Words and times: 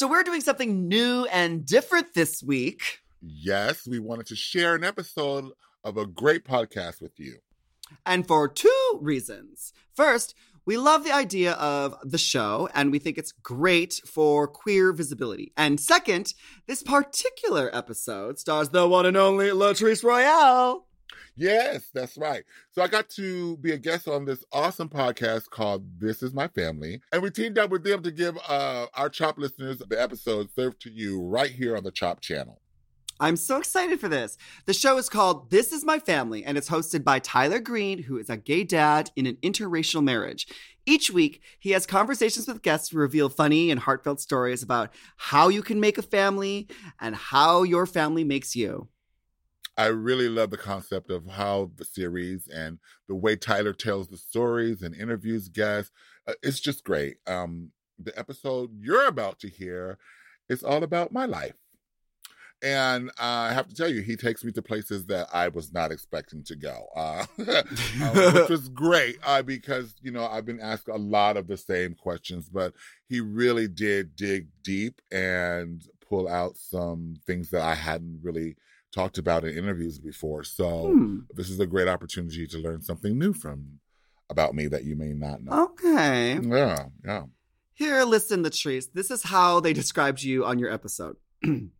So 0.00 0.08
we're 0.08 0.22
doing 0.22 0.40
something 0.40 0.88
new 0.88 1.26
and 1.30 1.66
different 1.66 2.14
this 2.14 2.42
week. 2.42 3.00
Yes, 3.20 3.86
we 3.86 3.98
wanted 3.98 4.24
to 4.28 4.34
share 4.34 4.74
an 4.74 4.82
episode 4.82 5.52
of 5.84 5.98
a 5.98 6.06
great 6.06 6.42
podcast 6.42 7.02
with 7.02 7.20
you. 7.20 7.36
And 8.06 8.26
for 8.26 8.48
two 8.48 8.98
reasons. 8.98 9.74
First, 9.94 10.34
we 10.64 10.78
love 10.78 11.04
the 11.04 11.12
idea 11.12 11.52
of 11.52 11.96
the 12.02 12.16
show 12.16 12.66
and 12.72 12.90
we 12.90 12.98
think 12.98 13.18
it's 13.18 13.32
great 13.32 14.00
for 14.06 14.48
queer 14.48 14.94
visibility. 14.94 15.52
And 15.54 15.78
second, 15.78 16.32
this 16.66 16.82
particular 16.82 17.68
episode 17.70 18.38
stars 18.38 18.70
the 18.70 18.88
one 18.88 19.04
and 19.04 19.18
only 19.18 19.48
Latrice 19.48 20.02
Royale. 20.02 20.86
Yes, 21.36 21.90
that's 21.92 22.16
right. 22.16 22.44
So 22.72 22.82
I 22.82 22.88
got 22.88 23.08
to 23.10 23.56
be 23.58 23.72
a 23.72 23.78
guest 23.78 24.08
on 24.08 24.24
this 24.24 24.44
awesome 24.52 24.88
podcast 24.88 25.50
called 25.50 26.00
This 26.00 26.22
Is 26.22 26.34
My 26.34 26.48
Family. 26.48 27.00
And 27.12 27.22
we 27.22 27.30
teamed 27.30 27.58
up 27.58 27.70
with 27.70 27.84
them 27.84 28.02
to 28.02 28.10
give 28.10 28.36
uh, 28.48 28.86
our 28.94 29.08
CHOP 29.08 29.38
listeners 29.38 29.78
the 29.78 30.00
episode 30.00 30.50
served 30.54 30.80
to 30.82 30.90
you 30.90 31.22
right 31.22 31.50
here 31.50 31.76
on 31.76 31.84
the 31.84 31.92
CHOP 31.92 32.20
channel. 32.20 32.60
I'm 33.22 33.36
so 33.36 33.58
excited 33.58 34.00
for 34.00 34.08
this. 34.08 34.38
The 34.64 34.72
show 34.72 34.96
is 34.96 35.10
called 35.10 35.50
This 35.50 35.72
Is 35.72 35.84
My 35.84 35.98
Family, 35.98 36.42
and 36.42 36.56
it's 36.56 36.70
hosted 36.70 37.04
by 37.04 37.18
Tyler 37.18 37.58
Greene, 37.58 38.04
who 38.04 38.16
is 38.16 38.30
a 38.30 38.38
gay 38.38 38.64
dad 38.64 39.10
in 39.14 39.26
an 39.26 39.36
interracial 39.42 40.02
marriage. 40.02 40.46
Each 40.86 41.10
week, 41.10 41.42
he 41.58 41.72
has 41.72 41.84
conversations 41.84 42.48
with 42.48 42.62
guests 42.62 42.88
who 42.88 42.98
reveal 42.98 43.28
funny 43.28 43.70
and 43.70 43.78
heartfelt 43.78 44.20
stories 44.20 44.62
about 44.62 44.90
how 45.18 45.48
you 45.48 45.62
can 45.62 45.80
make 45.80 45.98
a 45.98 46.02
family 46.02 46.66
and 46.98 47.14
how 47.14 47.62
your 47.62 47.84
family 47.84 48.24
makes 48.24 48.56
you. 48.56 48.88
I 49.76 49.86
really 49.86 50.28
love 50.28 50.50
the 50.50 50.56
concept 50.56 51.10
of 51.10 51.26
how 51.26 51.70
the 51.76 51.84
series 51.84 52.48
and 52.48 52.78
the 53.08 53.14
way 53.14 53.36
Tyler 53.36 53.72
tells 53.72 54.08
the 54.08 54.16
stories 54.16 54.82
and 54.82 54.94
interviews 54.94 55.48
guests. 55.48 55.90
Uh, 56.26 56.34
it's 56.42 56.60
just 56.60 56.84
great. 56.84 57.16
Um, 57.26 57.70
the 57.98 58.16
episode 58.18 58.70
you're 58.78 59.06
about 59.06 59.38
to 59.40 59.48
hear 59.48 59.98
is 60.48 60.62
all 60.62 60.82
about 60.82 61.12
my 61.12 61.26
life. 61.26 61.54
And 62.62 63.08
uh, 63.10 63.48
I 63.48 63.52
have 63.54 63.68
to 63.68 63.74
tell 63.74 63.88
you, 63.88 64.02
he 64.02 64.16
takes 64.16 64.44
me 64.44 64.52
to 64.52 64.60
places 64.60 65.06
that 65.06 65.28
I 65.32 65.48
was 65.48 65.72
not 65.72 65.92
expecting 65.92 66.44
to 66.44 66.56
go, 66.56 66.88
uh, 66.94 67.24
uh, 67.48 67.62
which 68.32 68.48
was 68.50 68.68
great 68.68 69.18
uh, 69.24 69.40
because, 69.42 69.94
you 70.02 70.10
know, 70.10 70.26
I've 70.26 70.44
been 70.44 70.60
asked 70.60 70.88
a 70.88 70.96
lot 70.96 71.38
of 71.38 71.46
the 71.46 71.56
same 71.56 71.94
questions, 71.94 72.50
but 72.50 72.74
he 73.08 73.20
really 73.20 73.66
did 73.66 74.14
dig 74.14 74.48
deep 74.62 75.00
and 75.10 75.82
pull 76.06 76.28
out 76.28 76.56
some 76.58 77.14
things 77.26 77.48
that 77.50 77.62
I 77.62 77.74
hadn't 77.74 78.20
really 78.22 78.56
talked 78.92 79.18
about 79.18 79.44
in 79.44 79.56
interviews 79.56 79.98
before. 79.98 80.44
So 80.44 80.88
hmm. 80.88 81.18
this 81.34 81.50
is 81.50 81.60
a 81.60 81.66
great 81.66 81.88
opportunity 81.88 82.46
to 82.46 82.58
learn 82.58 82.82
something 82.82 83.18
new 83.18 83.32
from 83.32 83.80
about 84.28 84.54
me 84.54 84.66
that 84.68 84.84
you 84.84 84.96
may 84.96 85.12
not 85.12 85.42
know. 85.42 85.64
Okay. 85.64 86.38
Yeah, 86.40 86.86
yeah. 87.04 87.24
Here, 87.74 88.04
listen, 88.04 88.44
Latrice. 88.44 88.92
This 88.92 89.10
is 89.10 89.22
how 89.22 89.60
they 89.60 89.72
described 89.72 90.22
you 90.22 90.44
on 90.44 90.58
your 90.58 90.72
episode. 90.72 91.16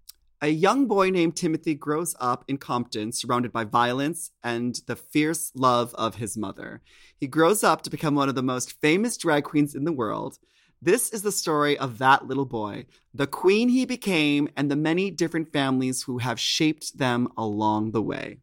A 0.43 0.49
young 0.49 0.87
boy 0.87 1.11
named 1.11 1.37
Timothy 1.37 1.75
grows 1.75 2.17
up 2.19 2.47
in 2.49 2.57
Compton, 2.57 3.13
surrounded 3.13 3.53
by 3.53 3.65
violence 3.65 4.31
and 4.43 4.81
the 4.87 4.97
fierce 4.97 5.53
love 5.55 5.95
of 5.97 6.15
his 6.15 6.39
mother. 6.39 6.81
He 7.19 7.27
grows 7.27 7.63
up 7.63 7.83
to 7.83 7.91
become 7.91 8.15
one 8.15 8.31
of 8.31 8.35
the 8.35 8.43
most 8.43 8.81
famous 8.81 9.19
drag 9.19 9.45
queens 9.45 9.75
in 9.75 9.85
the 9.85 9.93
world. 9.93 10.39
This 10.83 11.11
is 11.11 11.23
the 11.23 11.33
story 11.33 11.79
of 11.79 11.99
that 11.99 12.27
little 12.27 12.47
boy, 12.47 12.87
the 13.13 13.27
queen 13.27 13.69
he 13.69 13.85
became, 13.85 14.49
and 14.57 14.71
the 14.71 14.77
many 14.77 15.11
different 15.11 15.53
families 15.53 16.03
who 16.03 16.19
have 16.19 16.41
shaped 16.41 16.97
them 16.97 17.29
along 17.37 17.93
the 17.93 18.03
way. 18.03 18.39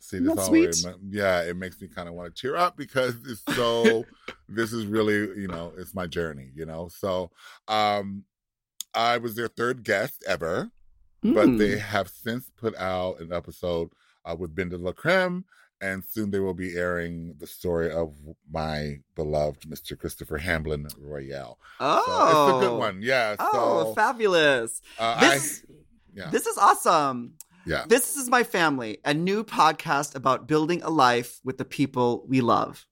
See, 0.00 0.18
this 0.18 0.38
always, 0.38 0.86
yeah, 1.08 1.42
it 1.42 1.56
makes 1.56 1.80
me 1.80 1.88
kind 1.88 2.08
of 2.08 2.14
want 2.14 2.34
to 2.34 2.40
tear 2.40 2.56
up 2.56 2.76
because 2.76 3.14
it's 3.26 3.42
so. 3.56 4.04
this 4.48 4.72
is 4.72 4.84
really, 4.86 5.40
you 5.40 5.48
know, 5.48 5.72
it's 5.78 5.94
my 5.94 6.06
journey, 6.06 6.50
you 6.54 6.66
know. 6.66 6.88
So, 6.88 7.30
um, 7.68 8.24
I 8.94 9.16
was 9.18 9.34
their 9.36 9.48
third 9.48 9.84
guest 9.84 10.22
ever. 10.28 10.70
Mm. 11.24 11.34
But 11.34 11.58
they 11.58 11.74
hmm. 11.74 11.78
have 11.78 12.08
since 12.08 12.50
put 12.56 12.76
out 12.76 13.20
an 13.20 13.32
episode 13.32 13.90
uh, 14.24 14.34
with 14.36 14.54
Ben 14.54 14.68
de 14.68 14.76
la 14.76 14.92
Creme, 14.92 15.44
and 15.82 16.04
soon 16.04 16.30
they 16.30 16.38
will 16.38 16.54
be 16.54 16.76
airing 16.76 17.34
the 17.38 17.46
story 17.46 17.90
of 17.90 18.14
my 18.50 19.00
beloved 19.16 19.62
Mr. 19.62 19.98
Christopher 19.98 20.38
Hamblin 20.38 20.86
Royale. 20.96 21.58
Oh, 21.80 22.04
so 22.06 22.56
it's 22.56 22.56
a 22.56 22.60
good 22.66 22.74
oh. 22.74 22.78
one. 22.78 23.02
Yeah. 23.02 23.36
Oh, 23.38 23.84
so, 23.84 23.94
fabulous! 23.94 24.80
Uh, 24.98 25.20
this, 25.20 25.64
I, 25.68 25.72
yeah. 26.14 26.30
this 26.30 26.46
is 26.46 26.56
awesome. 26.56 27.34
Yeah. 27.66 27.84
This 27.88 28.16
is 28.16 28.28
my 28.28 28.42
family, 28.42 28.98
a 29.04 29.12
new 29.12 29.44
podcast 29.44 30.14
about 30.14 30.46
building 30.46 30.82
a 30.82 30.90
life 30.90 31.40
with 31.44 31.58
the 31.58 31.64
people 31.64 32.24
we 32.26 32.40
love. 32.40 32.86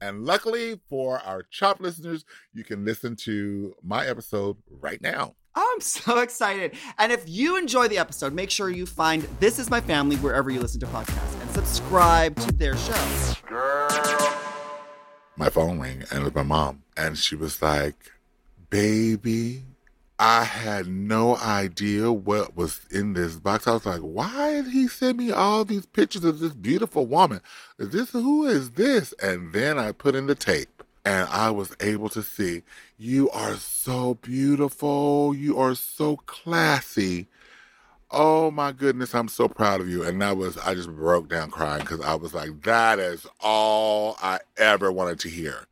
And 0.00 0.24
luckily 0.24 0.80
for 0.88 1.18
our 1.20 1.42
CHOP 1.42 1.80
listeners, 1.80 2.24
you 2.54 2.64
can 2.64 2.84
listen 2.84 3.16
to 3.16 3.74
my 3.82 4.06
episode 4.06 4.56
right 4.70 5.00
now. 5.02 5.34
I'm 5.54 5.80
so 5.80 6.18
excited. 6.18 6.74
And 6.98 7.12
if 7.12 7.28
you 7.28 7.56
enjoy 7.56 7.88
the 7.88 7.98
episode, 7.98 8.32
make 8.32 8.50
sure 8.50 8.70
you 8.70 8.86
find 8.86 9.22
This 9.40 9.58
Is 9.58 9.70
My 9.70 9.80
Family 9.80 10.16
wherever 10.16 10.50
you 10.50 10.60
listen 10.60 10.80
to 10.80 10.86
podcasts 10.86 11.40
and 11.40 11.50
subscribe 11.50 12.36
to 12.40 12.52
their 12.52 12.76
show. 12.76 13.34
My 15.36 15.48
phone 15.48 15.80
rang 15.80 16.04
and 16.10 16.20
it 16.20 16.24
was 16.24 16.34
my 16.34 16.42
mom. 16.42 16.82
And 16.96 17.18
she 17.18 17.36
was 17.36 17.60
like, 17.60 18.12
Baby, 18.70 19.64
I 20.18 20.44
had 20.44 20.86
no 20.86 21.36
idea 21.36 22.10
what 22.12 22.56
was 22.56 22.80
in 22.90 23.14
this 23.14 23.36
box. 23.36 23.66
I 23.66 23.72
was 23.72 23.84
like, 23.84 24.00
why 24.00 24.52
did 24.52 24.68
he 24.68 24.86
send 24.86 25.18
me 25.18 25.32
all 25.32 25.64
these 25.64 25.86
pictures 25.86 26.24
of 26.24 26.38
this 26.38 26.52
beautiful 26.52 27.06
woman? 27.06 27.40
Is 27.78 27.90
this 27.90 28.10
who 28.10 28.46
is 28.46 28.72
this? 28.72 29.12
And 29.22 29.52
then 29.52 29.78
I 29.78 29.92
put 29.92 30.14
in 30.14 30.26
the 30.26 30.34
tape 30.34 30.73
and 31.04 31.28
I 31.28 31.50
was 31.50 31.74
able 31.80 32.08
to 32.10 32.22
see 32.22 32.62
you 32.96 33.28
are 33.30 33.56
so 33.56 34.14
beautiful. 34.14 35.34
You 35.34 35.58
are 35.58 35.74
so 35.74 36.16
classy. 36.16 37.28
Oh 38.10 38.50
my 38.50 38.72
goodness, 38.72 39.14
I'm 39.14 39.28
so 39.28 39.48
proud 39.48 39.80
of 39.80 39.88
you. 39.88 40.04
And 40.04 40.20
that 40.22 40.36
was, 40.36 40.56
I 40.58 40.74
just 40.74 40.88
broke 40.88 41.28
down 41.28 41.50
crying 41.50 41.80
because 41.80 42.00
I 42.00 42.14
was 42.14 42.32
like, 42.32 42.62
that 42.62 42.98
is 42.98 43.26
all 43.40 44.16
I 44.22 44.38
ever 44.56 44.92
wanted 44.92 45.18
to 45.20 45.28
hear. 45.28 45.66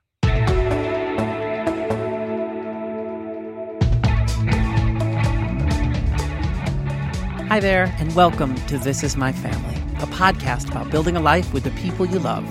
Hi 7.48 7.60
there, 7.60 7.94
and 7.98 8.14
welcome 8.14 8.54
to 8.66 8.78
This 8.78 9.02
Is 9.02 9.16
My 9.16 9.30
Family, 9.30 9.76
a 10.02 10.06
podcast 10.06 10.70
about 10.70 10.90
building 10.90 11.16
a 11.16 11.20
life 11.20 11.52
with 11.52 11.64
the 11.64 11.70
people 11.72 12.06
you 12.06 12.18
love. 12.18 12.46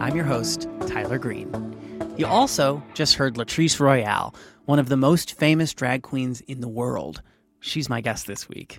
I'm 0.00 0.14
your 0.14 0.24
host, 0.24 0.68
Tyler 0.86 1.18
Greene. 1.18 1.73
You 2.16 2.26
also 2.26 2.80
just 2.94 3.16
heard 3.16 3.34
Latrice 3.34 3.80
Royale, 3.80 4.36
one 4.66 4.78
of 4.78 4.88
the 4.88 4.96
most 4.96 5.36
famous 5.36 5.74
drag 5.74 6.04
queens 6.04 6.42
in 6.42 6.60
the 6.60 6.68
world. 6.68 7.20
She's 7.58 7.88
my 7.88 8.00
guest 8.00 8.28
this 8.28 8.48
week. 8.48 8.78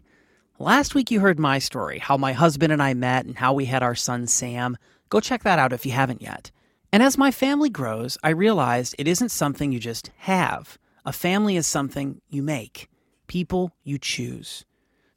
Last 0.57 0.95
week 0.95 1.11
you 1.11 1.19
heard 1.19 1.37
my 1.37 1.59
story, 1.59 1.99
how 1.99 2.15
my 2.15 2.31
husband 2.31 2.71
and 2.71 2.81
I 2.81 2.93
met 2.93 3.25
and 3.25 3.37
how 3.37 3.51
we 3.51 3.65
had 3.65 3.83
our 3.83 3.93
son 3.93 4.25
Sam. 4.27 4.77
Go 5.09 5.19
check 5.19 5.43
that 5.43 5.59
out 5.59 5.73
if 5.73 5.85
you 5.85 5.91
haven't 5.91 6.21
yet. 6.21 6.49
And 6.93 7.03
as 7.03 7.17
my 7.17 7.29
family 7.29 7.69
grows, 7.69 8.17
I 8.23 8.29
realized 8.29 8.95
it 8.97 9.05
isn't 9.05 9.29
something 9.29 9.73
you 9.73 9.79
just 9.79 10.11
have. 10.19 10.77
A 11.05 11.11
family 11.11 11.57
is 11.57 11.67
something 11.67 12.21
you 12.29 12.41
make, 12.41 12.89
people 13.27 13.73
you 13.83 13.97
choose. 13.97 14.63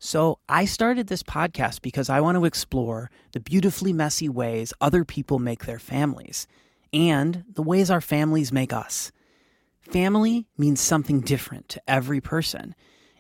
So 0.01 0.41
I 0.49 0.65
started 0.65 1.07
this 1.07 1.23
podcast 1.23 1.83
because 1.83 2.11
I 2.11 2.21
want 2.21 2.37
to 2.37 2.47
explore 2.47 3.13
the 3.31 3.39
beautifully 3.39 3.93
messy 3.93 4.29
ways 4.29 4.73
other 4.81 5.05
people 5.05 5.39
make 5.39 5.67
their 5.67 5.79
families 5.79 6.49
and 6.93 7.45
the 7.53 7.63
ways 7.63 7.91
our 7.91 8.01
families 8.01 8.53
make 8.53 8.73
us. 8.73 9.13
Family 9.81 10.47
means 10.57 10.81
something 10.81 11.21
different 11.21 11.69
to 11.71 11.83
every 11.89 12.21
person. 12.21 12.75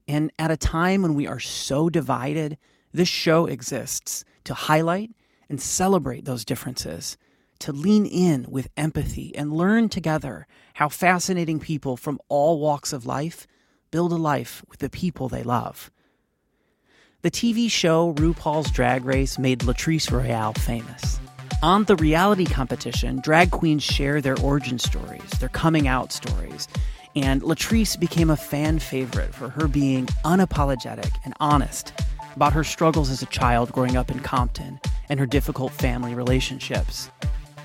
And 0.06 0.30
at 0.38 0.50
a 0.50 0.56
time 0.56 1.02
when 1.02 1.14
we 1.14 1.26
are 1.26 1.40
so 1.40 1.88
divided, 1.88 2.58
this 2.92 3.08
show 3.08 3.46
exists 3.46 4.24
to 4.44 4.54
highlight 4.54 5.10
and 5.48 5.60
celebrate 5.60 6.24
those 6.24 6.44
differences, 6.44 7.16
to 7.60 7.72
lean 7.72 8.06
in 8.06 8.46
with 8.48 8.68
empathy 8.76 9.34
and 9.34 9.52
learn 9.52 9.88
together 9.88 10.46
how 10.74 10.88
fascinating 10.88 11.58
people 11.58 11.96
from 11.96 12.20
all 12.28 12.60
walks 12.60 12.92
of 12.92 13.06
life 13.06 13.46
build 13.90 14.12
a 14.12 14.16
life 14.16 14.64
with 14.68 14.80
the 14.80 14.90
people 14.90 15.28
they 15.28 15.42
love. 15.42 15.90
The 17.22 17.30
TV 17.30 17.70
show 17.70 18.14
RuPaul's 18.14 18.70
Drag 18.70 19.04
Race 19.04 19.38
made 19.38 19.60
Latrice 19.60 20.10
Royale 20.12 20.52
famous. 20.52 21.18
On 21.60 21.82
the 21.84 21.96
reality 21.96 22.44
competition, 22.44 23.18
drag 23.20 23.50
queens 23.50 23.82
share 23.82 24.20
their 24.20 24.38
origin 24.38 24.78
stories, 24.78 25.28
their 25.40 25.48
coming 25.48 25.88
out 25.88 26.12
stories. 26.12 26.68
And 27.16 27.42
Latrice 27.42 27.98
became 27.98 28.30
a 28.30 28.36
fan 28.36 28.78
favorite 28.78 29.34
for 29.34 29.48
her 29.48 29.66
being 29.66 30.06
unapologetic 30.24 31.10
and 31.24 31.34
honest 31.40 31.92
about 32.36 32.52
her 32.52 32.62
struggles 32.62 33.10
as 33.10 33.22
a 33.22 33.26
child 33.26 33.72
growing 33.72 33.96
up 33.96 34.08
in 34.08 34.20
Compton 34.20 34.78
and 35.08 35.18
her 35.18 35.26
difficult 35.26 35.72
family 35.72 36.14
relationships. 36.14 37.10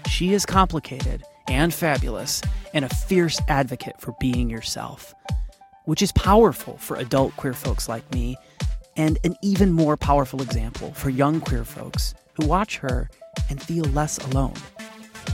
She 0.10 0.34
is 0.34 0.44
complicated 0.44 1.24
and 1.48 1.72
fabulous 1.72 2.42
and 2.74 2.86
a 2.86 2.90
fierce 2.90 3.40
advocate 3.48 4.02
for 4.02 4.16
being 4.20 4.50
yourself, 4.50 5.14
which 5.86 6.02
is 6.02 6.12
powerful 6.14 6.78
for 6.78 6.98
adult 6.98 7.36
queer 7.36 7.54
folks 7.54 7.88
like 7.88 8.12
me 8.12 8.38
and 8.98 9.20
an 9.24 9.36
even 9.44 9.72
more 9.72 9.98
powerful 9.98 10.42
example 10.42 10.94
for 10.94 11.12
young 11.12 11.40
queer 11.40 11.64
folks 11.64 12.16
who 12.34 12.48
watch 12.48 12.78
her 12.78 13.08
and 13.50 13.62
feel 13.62 13.86
less 13.86 14.18
alone. 14.30 14.54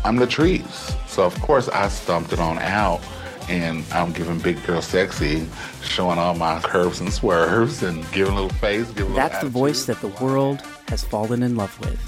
I'm 0.04 0.18
Latrice, 0.18 0.96
so 1.08 1.24
of 1.24 1.40
course 1.42 1.68
I 1.70 1.88
stumped 1.90 2.34
it 2.34 2.40
on 2.40 2.58
out 2.60 3.02
and 3.50 3.84
I'm 3.92 4.14
giving 4.14 4.40
big 4.40 4.64
girl 4.66 4.82
sexy, 4.82 5.48
showing 5.82 6.20
all 6.20 6.36
my 6.36 6.60
curves 6.62 7.00
and 7.02 7.12
swerves, 7.12 7.82
and 7.82 8.10
giving 8.12 8.34
a 8.34 8.36
little 8.36 8.58
face. 8.58 8.90
Giving 8.92 9.16
That's 9.16 9.34
little 9.36 9.50
the 9.50 9.54
voice 9.54 9.86
that 9.86 10.00
the 10.02 10.08
world 10.24 10.62
has 10.88 11.04
fallen 11.04 11.42
in 11.42 11.56
love 11.56 11.78
with. 11.80 12.00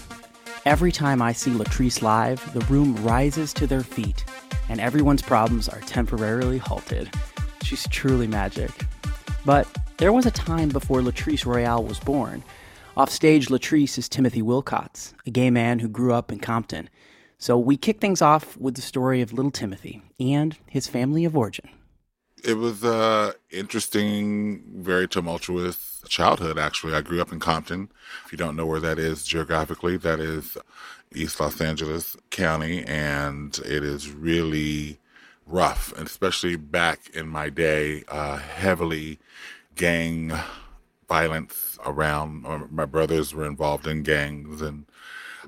Every 0.65 0.91
time 0.91 1.21
I 1.21 1.31
see 1.33 1.51
Latrice 1.51 2.03
live, 2.03 2.53
the 2.53 2.59
room 2.61 2.95
rises 3.03 3.53
to 3.55 3.65
their 3.65 3.81
feet, 3.81 4.23
and 4.69 4.79
everyone's 4.79 5.23
problems 5.23 5.67
are 5.67 5.81
temporarily 5.81 6.59
halted. 6.59 7.09
She's 7.63 7.87
truly 7.87 8.27
magic. 8.27 8.69
But 9.43 9.67
there 9.97 10.13
was 10.13 10.27
a 10.27 10.31
time 10.31 10.69
before 10.69 11.01
Latrice 11.01 11.45
Royale 11.45 11.83
was 11.83 11.99
born. 11.99 12.43
Offstage, 12.97 13.47
Latrice 13.47 13.97
is 13.97 14.09
Timothy 14.09 14.41
Wilcots, 14.41 15.13
a 15.25 15.31
gay 15.31 15.49
man 15.49 15.79
who 15.79 15.87
grew 15.87 16.13
up 16.13 16.29
in 16.29 16.39
Compton. 16.39 16.89
So 17.37 17.57
we 17.57 17.77
kick 17.77 18.01
things 18.01 18.21
off 18.21 18.57
with 18.57 18.75
the 18.75 18.81
story 18.81 19.21
of 19.21 19.31
little 19.31 19.49
Timothy 19.49 20.01
and 20.19 20.57
his 20.67 20.87
family 20.87 21.23
of 21.23 21.37
origin. 21.37 21.69
It 22.43 22.55
was 22.55 22.83
a 22.83 23.33
interesting, 23.49 24.63
very 24.75 25.07
tumultuous 25.07 26.03
childhood. 26.09 26.57
Actually, 26.57 26.93
I 26.93 27.01
grew 27.01 27.21
up 27.21 27.31
in 27.31 27.39
Compton. 27.39 27.89
If 28.25 28.33
you 28.33 28.37
don't 28.37 28.57
know 28.57 28.65
where 28.65 28.79
that 28.81 28.99
is 28.99 29.23
geographically, 29.23 29.95
that 29.97 30.19
is 30.19 30.57
East 31.15 31.39
Los 31.39 31.61
Angeles 31.61 32.17
County, 32.29 32.83
and 32.83 33.57
it 33.59 33.83
is 33.83 34.11
really 34.11 34.99
rough, 35.45 35.93
especially 35.97 36.57
back 36.57 37.09
in 37.13 37.27
my 37.27 37.49
day, 37.49 38.03
uh, 38.09 38.37
heavily 38.37 39.19
gang 39.75 40.33
violence 41.17 41.77
around. 41.85 42.45
uh, 42.45 42.67
My 42.71 42.85
brothers 42.85 43.33
were 43.33 43.45
involved 43.53 43.85
in 43.87 44.03
gangs, 44.03 44.61
and 44.61 44.85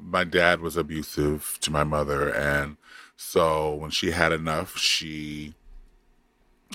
my 0.01 0.23
dad 0.25 0.59
was 0.59 0.75
abusive 0.77 1.57
to 1.61 1.71
my 1.71 1.85
mother, 1.95 2.21
and 2.33 2.77
so 3.15 3.73
when 3.81 3.91
she 3.91 4.11
had 4.11 4.31
enough, 4.33 4.77
she 4.77 5.53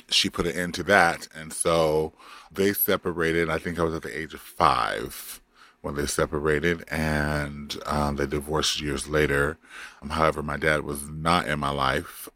she 0.08 0.30
put 0.30 0.46
an 0.46 0.56
end 0.62 0.74
to 0.74 0.82
that, 0.84 1.28
and 1.38 1.52
so 1.52 2.12
they 2.58 2.72
separated. 2.72 3.50
I 3.50 3.58
think 3.58 3.78
I 3.78 3.82
was 3.88 3.94
at 3.94 4.02
the 4.02 4.18
age 4.20 4.34
of 4.34 4.40
five 4.40 5.40
when 5.82 5.94
they 5.96 6.06
separated, 6.06 6.84
and 6.90 7.76
um, 7.86 8.16
they 8.16 8.26
divorced 8.26 8.80
years 8.80 9.04
later. 9.08 9.58
Um, 10.02 10.10
however, 10.10 10.42
my 10.42 10.56
dad 10.56 10.80
was 10.82 11.00
not 11.10 11.46
in 11.46 11.58
my 11.58 11.70
life 11.70 12.28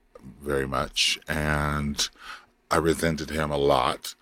very 0.50 0.66
much, 0.66 1.19
and 1.28 1.96
I 2.70 2.76
resented 2.76 3.31
him 3.31 3.50
a 3.50 3.56
lot. 3.75 4.14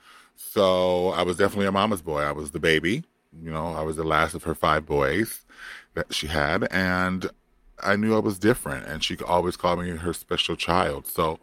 So 0.53 1.11
I 1.11 1.23
was 1.23 1.37
definitely 1.37 1.67
a 1.67 1.73
mama's 1.73 2.03
boy. 2.03 2.23
I 2.23 2.33
was 2.33 2.51
the 2.51 2.59
baby. 2.59 3.05
You 3.41 3.53
know, 3.53 3.69
I 3.69 3.83
was 3.83 3.95
the 3.97 4.03
last 4.03 4.35
of 4.35 4.43
her 4.43 4.55
five 4.57 4.85
boys 4.85 5.45
that 5.95 6.13
she 6.13 6.27
had, 6.27 6.67
and 6.73 7.31
I 7.81 7.95
knew 7.95 8.17
I 8.17 8.19
was 8.19 8.37
different, 8.41 8.87
and 8.87 9.05
she 9.05 9.17
always 9.19 9.57
called 9.57 9.79
me 9.81 9.91
her 9.91 10.13
special 10.13 10.57
child. 10.57 11.07
So 11.07 11.39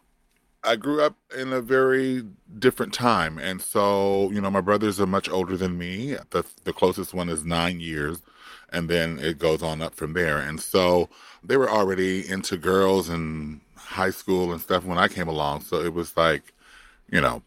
I 0.62 0.76
grew 0.76 1.00
up 1.02 1.16
in 1.34 1.54
a 1.54 1.62
very 1.62 2.22
different 2.58 2.92
time, 2.92 3.38
and 3.38 3.62
so 3.62 4.30
you 4.30 4.42
know, 4.42 4.50
my 4.50 4.60
brothers 4.60 5.00
are 5.00 5.06
much 5.06 5.28
older 5.30 5.56
than 5.56 5.78
me. 5.78 6.16
The 6.30 6.44
the 6.64 6.74
closest 6.74 7.14
one 7.14 7.30
is 7.30 7.46
nine 7.46 7.80
years, 7.80 8.20
and 8.70 8.90
then 8.90 9.18
it 9.20 9.38
goes 9.38 9.62
on 9.62 9.80
up 9.80 9.94
from 9.94 10.12
there. 10.12 10.36
And 10.38 10.60
so 10.60 11.08
they 11.42 11.56
were 11.56 11.70
already 11.70 12.28
into 12.28 12.58
girls 12.58 13.08
and 13.08 13.62
high 13.76 14.10
school 14.10 14.52
and 14.52 14.60
stuff 14.60 14.84
when 14.84 14.98
I 14.98 15.08
came 15.08 15.28
along. 15.28 15.62
So 15.62 15.80
it 15.80 15.94
was 15.94 16.14
like, 16.16 16.52
you 17.10 17.22
know, 17.22 17.42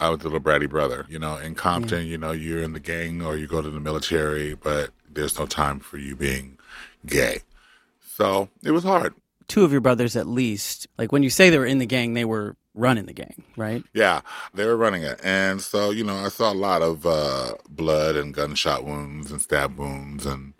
I 0.00 0.08
was 0.08 0.20
the 0.20 0.24
little 0.24 0.40
bratty 0.40 0.68
brother. 0.68 1.06
You 1.08 1.18
know, 1.18 1.36
in 1.36 1.54
Compton, 1.54 2.06
you 2.06 2.18
know, 2.18 2.32
you're 2.32 2.62
in 2.62 2.72
the 2.72 2.80
gang 2.80 3.22
or 3.22 3.36
you 3.36 3.46
go 3.46 3.62
to 3.62 3.70
the 3.70 3.80
military, 3.80 4.54
but 4.54 4.90
there's 5.08 5.38
no 5.38 5.46
time 5.46 5.80
for 5.80 5.98
you 5.98 6.16
being 6.16 6.58
gay. 7.06 7.40
So 8.16 8.48
it 8.62 8.72
was 8.72 8.84
hard. 8.84 9.14
Two 9.46 9.64
of 9.64 9.72
your 9.72 9.80
brothers, 9.80 10.16
at 10.16 10.26
least, 10.26 10.86
like 10.98 11.12
when 11.12 11.22
you 11.22 11.30
say 11.30 11.50
they 11.50 11.58
were 11.58 11.66
in 11.66 11.78
the 11.78 11.86
gang, 11.86 12.14
they 12.14 12.24
were 12.24 12.56
running 12.74 13.06
the 13.06 13.12
gang, 13.12 13.44
right? 13.56 13.84
Yeah, 13.92 14.22
they 14.54 14.64
were 14.64 14.76
running 14.76 15.02
it. 15.02 15.20
And 15.22 15.60
so, 15.60 15.90
you 15.90 16.02
know, 16.02 16.16
I 16.16 16.28
saw 16.28 16.52
a 16.52 16.54
lot 16.54 16.82
of 16.82 17.06
uh, 17.06 17.54
blood 17.68 18.16
and 18.16 18.32
gunshot 18.32 18.84
wounds 18.84 19.30
and 19.30 19.40
stab 19.40 19.78
wounds 19.78 20.26
and 20.26 20.54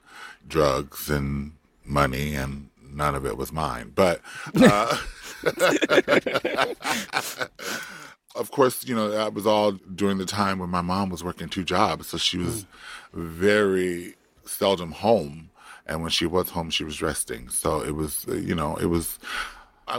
drugs 0.47 1.09
and 1.09 1.53
money, 1.85 2.35
and 2.35 2.69
none 2.83 3.15
of 3.15 3.27
it 3.27 3.37
was 3.37 3.53
mine. 3.53 3.93
But 3.95 4.21
uh, 4.57 4.97
of 8.35 8.51
course, 8.51 8.85
you 8.87 8.95
know, 8.95 9.11
that 9.11 9.35
was 9.35 9.47
all 9.47 9.73
during 9.73 10.19
the 10.19 10.27
time 10.27 10.59
when 10.59 10.71
my 10.71 10.81
mom 10.83 11.11
was 11.11 11.23
working 11.23 11.49
two 11.49 11.65
jobs. 11.65 12.09
So 12.09 12.19
she 12.19 12.39
was 12.39 12.67
very 13.13 14.15
seldom 14.45 14.93
home. 14.93 15.51
And 15.87 16.01
when 16.01 16.11
she 16.11 16.27
was 16.27 16.51
home, 16.51 16.71
she 16.71 16.85
was 16.85 17.03
resting. 17.03 17.49
So 17.49 17.83
it 17.83 17.95
was, 17.95 18.27
uh, 18.29 18.35
you 18.35 18.55
know, 18.55 18.77
it 18.77 18.87
was, 18.87 19.19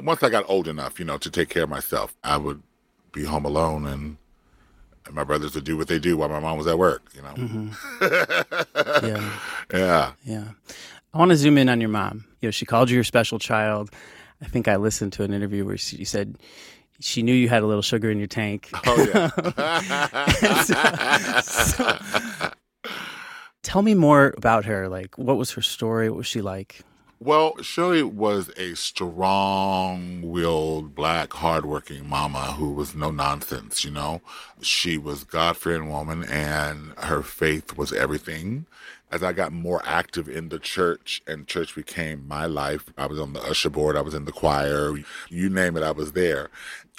once 0.04 0.24
I 0.24 0.30
got 0.30 0.44
old 0.50 0.68
enough, 0.68 1.00
you 1.00 1.06
know, 1.06 1.18
to 1.20 1.30
take 1.30 1.50
care 1.50 1.64
of 1.64 1.70
myself, 1.70 2.16
I 2.24 2.38
would 2.38 2.62
be 3.12 3.24
home 3.24 3.46
alone 3.46 3.86
and, 3.86 4.18
and 5.06 5.16
my 5.16 5.24
brothers 5.24 5.54
would 5.54 5.64
do 5.64 5.78
what 5.78 5.88
they 5.88 6.00
do 6.00 6.18
while 6.18 6.30
my 6.30 6.40
mom 6.40 6.58
was 6.58 6.66
at 6.68 6.78
work, 6.80 7.04
you 7.16 7.22
know? 7.22 7.70
Yeah. 9.04 9.32
Yeah. 9.74 10.12
Yeah. 10.24 10.48
I 11.14 11.18
want 11.18 11.32
to 11.32 11.38
zoom 11.38 11.58
in 11.58 11.70
on 11.70 11.80
your 11.80 11.90
mom. 11.90 12.26
You 12.42 12.48
know, 12.48 12.52
she 12.52 12.66
called 12.66 12.90
you 12.90 12.96
your 12.96 13.04
special 13.04 13.40
child. 13.40 13.92
I 14.42 14.46
think 14.46 14.68
I 14.68 14.76
listened 14.76 15.14
to 15.14 15.24
an 15.24 15.34
interview 15.34 15.66
where 15.66 15.78
she 15.78 16.04
said 16.04 16.38
she 17.00 17.22
knew 17.22 17.34
you 17.34 17.50
had 17.50 17.64
a 17.64 17.66
little 17.66 17.82
sugar 17.82 18.10
in 18.10 18.18
your 18.18 18.28
tank. 18.28 18.70
Oh, 18.86 19.08
yeah. 19.14 20.62
so, 21.42 21.98
tell 23.64 23.82
me 23.82 23.94
more 23.94 24.34
about 24.38 24.66
her. 24.66 24.88
Like, 24.88 25.18
what 25.18 25.38
was 25.38 25.52
her 25.52 25.62
story? 25.62 26.10
What 26.10 26.18
was 26.18 26.28
she 26.28 26.42
like? 26.42 26.82
Well, 27.20 27.56
Shirley 27.62 28.04
was 28.04 28.52
a 28.58 28.76
strong 28.76 30.22
willed, 30.22 30.94
black, 30.94 31.32
hardworking 31.32 32.10
mama 32.10 32.54
who 32.58 32.74
was 32.74 32.94
no 32.94 33.10
nonsense, 33.10 33.86
you 33.86 33.92
know. 33.92 34.22
She 34.62 34.98
was 34.98 35.24
God 35.24 35.56
fearing 35.56 35.90
woman 35.90 36.24
and 36.26 36.92
her 36.98 37.24
faith 37.24 37.78
was 37.78 37.94
everything. 37.94 38.66
As 39.12 39.24
I 39.24 39.34
got 39.34 39.54
more 39.54 39.82
active 39.86 40.28
in 40.28 40.50
the 40.50 40.60
church 40.60 41.22
and 41.28 41.48
church 41.48 41.76
became 41.76 42.28
my 42.28 42.46
life, 42.46 42.92
I 42.98 43.06
was 43.06 43.20
on 43.20 43.34
the 43.34 43.42
usher 43.42 43.70
board, 43.70 43.96
I 43.96 44.02
was 44.02 44.14
in 44.14 44.26
the 44.26 44.32
choir, 44.32 44.94
you 45.30 45.50
name 45.50 45.78
it, 45.78 45.84
I 45.84 45.92
was 45.92 46.14
there. 46.14 46.50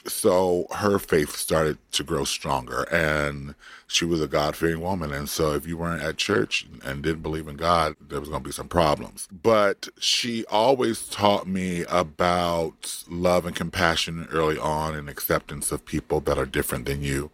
So 0.07 0.67
her 0.73 0.99
faith 0.99 1.35
started 1.37 1.79
to 1.93 2.05
grow 2.05 2.25
stronger 2.25 2.83
and 2.93 3.55
she 3.89 4.05
was 4.05 4.21
a 4.21 4.29
God 4.29 4.57
fearing 4.57 4.81
woman. 4.81 5.13
And 5.13 5.29
so 5.29 5.53
if 5.55 5.67
you 5.67 5.77
weren't 5.77 6.03
at 6.03 6.17
church 6.17 6.67
and 6.85 7.03
didn't 7.03 7.23
believe 7.23 7.49
in 7.49 7.57
God, 7.57 7.97
there 8.01 8.21
was 8.21 8.29
going 8.29 8.43
to 8.43 8.49
be 8.49 8.53
some 8.53 8.69
problems. 8.69 9.29
But 9.31 9.89
she 9.99 10.45
always 10.47 11.09
taught 11.09 11.47
me 11.47 11.85
about 11.89 13.05
love 13.09 13.47
and 13.47 13.57
compassion 13.57 14.29
early 14.31 14.59
on 14.59 14.95
and 14.95 15.09
acceptance 15.09 15.73
of 15.73 15.85
people 15.85 16.21
that 16.21 16.39
are 16.39 16.47
different 16.47 16.87
than 16.87 17.03
you. 17.03 17.31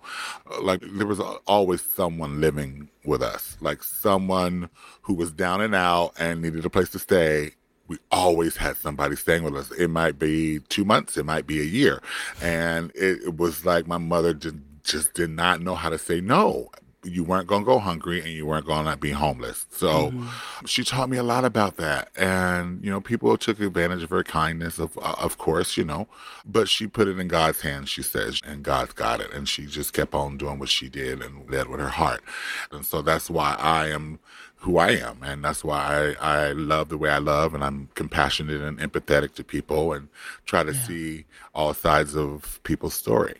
Like 0.61 0.83
there 0.83 1.07
was 1.07 1.21
always 1.47 1.83
someone 1.83 2.41
living 2.41 2.89
with 3.05 3.23
us, 3.23 3.57
like 3.61 3.83
someone 3.83 4.71
who 5.03 5.15
was 5.15 5.33
down 5.33 5.61
and 5.61 5.75
out 5.75 6.15
and 6.19 6.41
needed 6.41 6.65
a 6.65 6.71
place 6.71 6.91
to 6.91 6.99
stay 6.99 7.53
we 7.93 7.99
always 8.11 8.57
had 8.57 8.79
somebody 8.79 9.17
staying 9.17 9.43
with 9.43 9.55
us. 9.55 9.71
It 9.73 9.89
might 9.89 10.19
be 10.19 10.61
two 10.71 10.83
months, 10.83 11.19
it 11.19 11.27
might 11.27 11.47
be 11.47 11.61
a 11.61 11.65
year. 11.65 12.01
And 12.41 12.91
it, 12.95 13.21
it 13.27 13.37
was 13.37 13.67
like 13.67 13.87
my 13.87 13.99
mother 13.99 14.33
did, 14.33 14.63
just 14.83 15.13
did 15.13 15.29
not 15.29 15.61
know 15.61 15.75
how 15.75 15.91
to 15.91 15.99
say 15.99 16.23
no. 16.23 16.71
You 17.05 17.23
weren't 17.23 17.49
going 17.49 17.63
to 17.63 17.67
go 17.67 17.79
hungry 17.79 18.21
and 18.21 18.31
you 18.31 18.47
weren't 18.47 18.65
going 18.65 18.87
to 18.87 18.97
be 18.97 19.11
homeless. 19.11 19.67
So 19.71 20.11
mm-hmm. 20.11 20.65
she 20.65 20.85
taught 20.85 21.11
me 21.11 21.19
a 21.19 21.23
lot 21.23 21.45
about 21.45 21.77
that. 21.77 22.09
And, 22.17 22.83
you 22.83 22.91
know, 22.91 23.03
people 23.03 23.37
took 23.37 23.61
advantage 23.61 24.03
of 24.03 24.09
her 24.11 24.25
kindness, 24.25 24.79
of, 24.79 24.97
of 24.97 25.37
course, 25.37 25.77
you 25.77 25.85
know, 25.85 26.09
but 26.47 26.71
she 26.71 26.87
put 26.87 27.09
it 27.09 27.19
in 27.19 27.29
God's 27.29 27.61
hands, 27.61 27.91
she 27.91 28.03
says, 28.03 28.41
and 28.47 28.63
God's 28.63 28.95
got 28.95 29.21
it. 29.21 29.31
And 29.35 29.47
she 29.47 29.67
just 29.67 29.93
kept 29.93 30.15
on 30.15 30.39
doing 30.39 30.59
what 30.59 30.71
she 30.71 30.89
did 30.89 31.21
and 31.21 31.51
led 31.51 31.69
with 31.69 31.81
her 31.81 31.89
heart. 31.89 32.23
And 32.71 32.87
so 32.87 33.03
that's 33.03 33.29
why 33.29 33.55
I 33.59 33.89
am 33.89 34.19
who 34.63 34.79
I 34.79 34.91
am. 34.91 35.19
And 35.25 35.45
that's 35.45 35.65
why 35.65 36.15
I, 36.21 36.47
I 36.49 36.53
love 36.53 36.89
the 36.89 36.97
way 36.97 37.11
I 37.11 37.19
love 37.19 37.53
and 37.53 37.65
I'm 37.65 37.89
compassionate 37.95 38.61
and 38.61 38.79
empathetic 38.79 39.35
to 39.35 39.45
people 39.45 39.93
and 39.93 40.09
try 40.47 40.63
to 40.63 40.73
yeah. 40.73 40.83
see 40.83 41.25
all 41.53 41.75
sides 41.75 42.17
of 42.17 42.61
people's 42.63 42.95
story. 42.95 43.35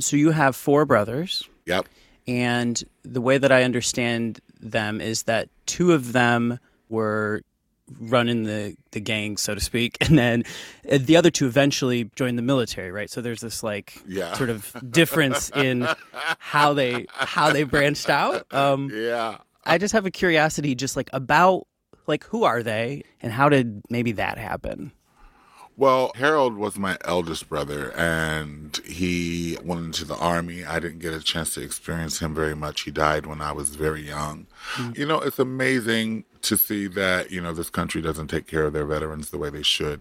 So 0.00 0.16
you 0.16 0.30
have 0.30 0.56
four 0.56 0.86
brothers. 0.86 1.46
Yep. 1.66 1.86
And 2.26 2.82
the 3.02 3.20
way 3.20 3.36
that 3.36 3.52
I 3.52 3.62
understand 3.62 4.40
them 4.58 5.02
is 5.02 5.24
that 5.24 5.50
two 5.66 5.92
of 5.92 6.14
them 6.14 6.58
were 6.88 7.42
running 8.00 8.44
the, 8.44 8.74
the 8.92 9.00
gang, 9.00 9.36
so 9.36 9.54
to 9.54 9.60
speak, 9.60 9.98
and 10.00 10.18
then 10.18 10.44
the 10.88 11.16
other 11.18 11.30
two 11.30 11.46
eventually 11.46 12.10
joined 12.16 12.38
the 12.38 12.42
military, 12.42 12.90
right? 12.90 13.10
So 13.10 13.20
there's 13.20 13.42
this 13.42 13.62
like 13.62 14.00
yeah. 14.08 14.32
sort 14.32 14.48
of 14.48 14.74
difference 14.90 15.50
in 15.50 15.86
how 16.38 16.72
they 16.72 17.04
how 17.10 17.52
they 17.52 17.64
branched 17.64 18.08
out. 18.08 18.50
Um, 18.54 18.90
yeah. 18.90 19.36
I 19.66 19.78
just 19.78 19.92
have 19.92 20.06
a 20.06 20.10
curiosity, 20.10 20.74
just 20.74 20.96
like 20.96 21.10
about 21.12 21.66
like 22.06 22.24
who 22.24 22.44
are 22.44 22.62
they 22.62 23.02
and 23.22 23.32
how 23.32 23.48
did 23.48 23.82
maybe 23.88 24.12
that 24.12 24.38
happen? 24.38 24.92
Well, 25.76 26.12
Harold 26.14 26.56
was 26.56 26.78
my 26.78 26.96
eldest 27.04 27.48
brother, 27.48 27.92
and 27.96 28.76
he 28.84 29.58
went 29.64 29.86
into 29.86 30.04
the 30.04 30.16
army. 30.16 30.64
I 30.64 30.78
didn't 30.78 31.00
get 31.00 31.12
a 31.12 31.20
chance 31.20 31.54
to 31.54 31.62
experience 31.62 32.20
him 32.20 32.32
very 32.32 32.54
much. 32.54 32.82
He 32.82 32.92
died 32.92 33.26
when 33.26 33.40
I 33.40 33.50
was 33.50 33.70
very 33.70 34.02
young. 34.02 34.46
Mm-hmm. 34.74 35.00
You 35.00 35.06
know, 35.06 35.18
it's 35.18 35.40
amazing 35.40 36.26
to 36.42 36.56
see 36.56 36.86
that, 36.88 37.32
you 37.32 37.40
know, 37.40 37.52
this 37.52 37.70
country 37.70 38.00
doesn't 38.02 38.28
take 38.28 38.46
care 38.46 38.66
of 38.66 38.72
their 38.72 38.86
veterans 38.86 39.30
the 39.30 39.38
way 39.38 39.50
they 39.50 39.64
should. 39.64 40.00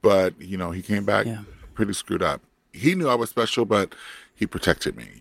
But, 0.00 0.40
you 0.40 0.56
know, 0.56 0.70
he 0.70 0.80
came 0.80 1.04
back 1.04 1.26
yeah. 1.26 1.42
pretty 1.74 1.92
screwed 1.92 2.22
up. 2.22 2.40
he 2.72 2.94
knew 2.94 3.08
I 3.08 3.14
was 3.14 3.28
special, 3.28 3.66
but 3.66 3.94
he 4.34 4.46
protected 4.46 4.96
me. 4.96 5.20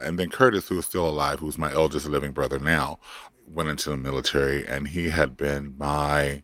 And 0.00 0.18
then 0.18 0.30
Curtis, 0.30 0.68
who 0.68 0.78
is 0.78 0.86
still 0.86 1.08
alive, 1.08 1.40
who's 1.40 1.58
my 1.58 1.72
eldest 1.72 2.06
living 2.06 2.32
brother 2.32 2.58
now, 2.58 3.00
went 3.52 3.68
into 3.68 3.90
the 3.90 3.96
military 3.96 4.66
and 4.66 4.88
he 4.88 5.10
had 5.10 5.36
been 5.36 5.74
my 5.78 6.42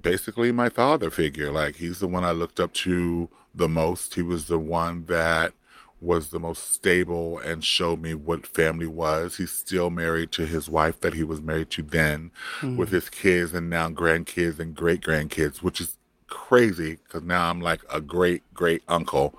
basically 0.00 0.52
my 0.52 0.68
father 0.68 1.10
figure. 1.10 1.50
Like 1.50 1.76
he's 1.76 1.98
the 1.98 2.08
one 2.08 2.24
I 2.24 2.30
looked 2.30 2.60
up 2.60 2.72
to 2.74 3.28
the 3.54 3.68
most. 3.68 4.14
He 4.14 4.22
was 4.22 4.46
the 4.46 4.58
one 4.58 5.04
that 5.06 5.52
was 6.00 6.28
the 6.28 6.38
most 6.38 6.72
stable 6.72 7.38
and 7.38 7.64
showed 7.64 8.00
me 8.00 8.14
what 8.14 8.46
family 8.46 8.86
was. 8.86 9.36
He's 9.36 9.50
still 9.50 9.90
married 9.90 10.30
to 10.32 10.46
his 10.46 10.68
wife 10.68 11.00
that 11.00 11.14
he 11.14 11.24
was 11.24 11.40
married 11.40 11.70
to 11.70 11.82
then 11.82 12.30
mm. 12.60 12.76
with 12.76 12.90
his 12.90 13.10
kids 13.10 13.52
and 13.52 13.68
now 13.68 13.88
grandkids 13.90 14.60
and 14.60 14.74
great 14.74 15.00
grandkids, 15.00 15.58
which 15.58 15.80
is 15.80 15.96
crazy 16.28 16.98
because 17.04 17.22
now 17.22 17.50
I'm 17.50 17.60
like 17.60 17.80
a 17.92 18.00
great 18.00 18.42
great 18.54 18.82
uncle. 18.88 19.38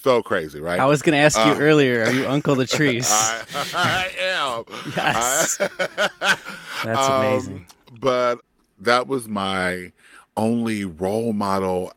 So 0.00 0.22
crazy, 0.22 0.60
right? 0.60 0.78
I 0.78 0.86
was 0.86 1.02
going 1.02 1.14
to 1.14 1.18
ask 1.18 1.36
you 1.38 1.52
uh, 1.52 1.58
earlier, 1.58 2.04
are 2.04 2.12
you 2.12 2.26
Uncle 2.28 2.54
Latrice? 2.54 3.10
I, 3.10 3.64
I 3.74 4.10
am. 4.20 4.64
yes. 4.96 5.60
I, 5.60 6.38
That's 6.84 7.08
amazing. 7.08 7.56
Um, 7.56 7.98
but 8.00 8.38
that 8.78 9.08
was 9.08 9.28
my 9.28 9.92
only 10.36 10.84
role 10.84 11.32
model 11.32 11.92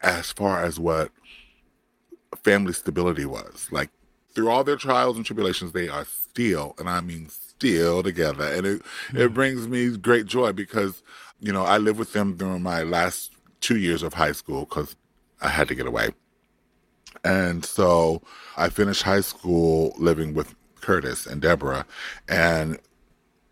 as 0.00 0.30
far 0.30 0.62
as 0.62 0.78
what 0.78 1.10
family 2.42 2.72
stability 2.72 3.26
was. 3.26 3.68
Like 3.72 3.90
through 4.34 4.48
all 4.48 4.62
their 4.62 4.76
trials 4.76 5.16
and 5.16 5.26
tribulations, 5.26 5.72
they 5.72 5.88
are 5.88 6.04
still, 6.04 6.74
and 6.78 6.88
I 6.88 7.00
mean 7.00 7.28
still 7.28 8.02
together. 8.02 8.44
And 8.44 8.66
it, 8.66 8.82
mm-hmm. 8.82 9.18
it 9.18 9.34
brings 9.34 9.66
me 9.66 9.96
great 9.96 10.26
joy 10.26 10.52
because, 10.52 11.02
you 11.40 11.52
know, 11.52 11.64
I 11.64 11.78
lived 11.78 11.98
with 11.98 12.12
them 12.12 12.36
during 12.36 12.62
my 12.62 12.84
last 12.84 13.32
two 13.60 13.76
years 13.76 14.02
of 14.02 14.14
high 14.14 14.32
school 14.32 14.60
because 14.66 14.94
I 15.42 15.48
had 15.48 15.68
to 15.68 15.74
get 15.74 15.86
away. 15.86 16.10
And 17.24 17.64
so 17.64 18.22
I 18.56 18.68
finished 18.68 19.02
high 19.02 19.20
school 19.20 19.94
living 19.98 20.34
with 20.34 20.54
Curtis 20.80 21.26
and 21.26 21.42
Deborah, 21.42 21.86
and 22.28 22.78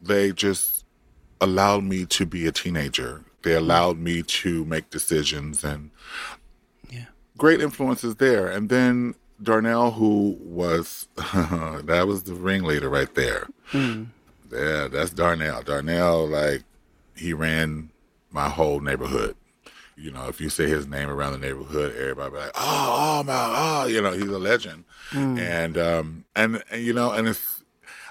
they 0.00 0.32
just 0.32 0.84
allowed 1.40 1.84
me 1.84 2.06
to 2.06 2.26
be 2.26 2.46
a 2.46 2.52
teenager. 2.52 3.24
They 3.42 3.54
allowed 3.54 3.98
me 3.98 4.22
to 4.22 4.64
make 4.64 4.90
decisions 4.90 5.62
and 5.64 5.90
yeah. 6.90 7.06
great 7.36 7.60
influences 7.60 8.16
there. 8.16 8.48
And 8.48 8.68
then 8.68 9.14
Darnell, 9.42 9.92
who 9.92 10.36
was 10.40 11.08
that 11.16 12.04
was 12.06 12.24
the 12.24 12.34
ringleader 12.34 12.88
right 12.88 13.14
there. 13.14 13.48
Mm. 13.72 14.08
Yeah, 14.50 14.88
that's 14.88 15.10
Darnell. 15.10 15.62
Darnell, 15.62 16.26
like 16.26 16.64
he 17.14 17.32
ran 17.32 17.90
my 18.30 18.48
whole 18.48 18.80
neighborhood. 18.80 19.36
You 19.98 20.12
know, 20.12 20.28
if 20.28 20.40
you 20.40 20.48
say 20.48 20.68
his 20.68 20.86
name 20.86 21.08
around 21.08 21.32
the 21.32 21.38
neighborhood, 21.38 21.94
everybody 21.96 22.30
be 22.30 22.36
like, 22.38 22.52
"Oh, 22.54 23.20
oh 23.20 23.22
my, 23.24 23.54
oh," 23.56 23.86
you 23.86 24.00
know, 24.00 24.12
he's 24.12 24.28
a 24.28 24.38
legend. 24.38 24.84
Mm. 25.10 25.38
And 25.38 25.78
um, 25.78 26.24
and, 26.36 26.62
and 26.70 26.82
you 26.82 26.92
know, 26.92 27.10
and 27.10 27.26
it's 27.26 27.64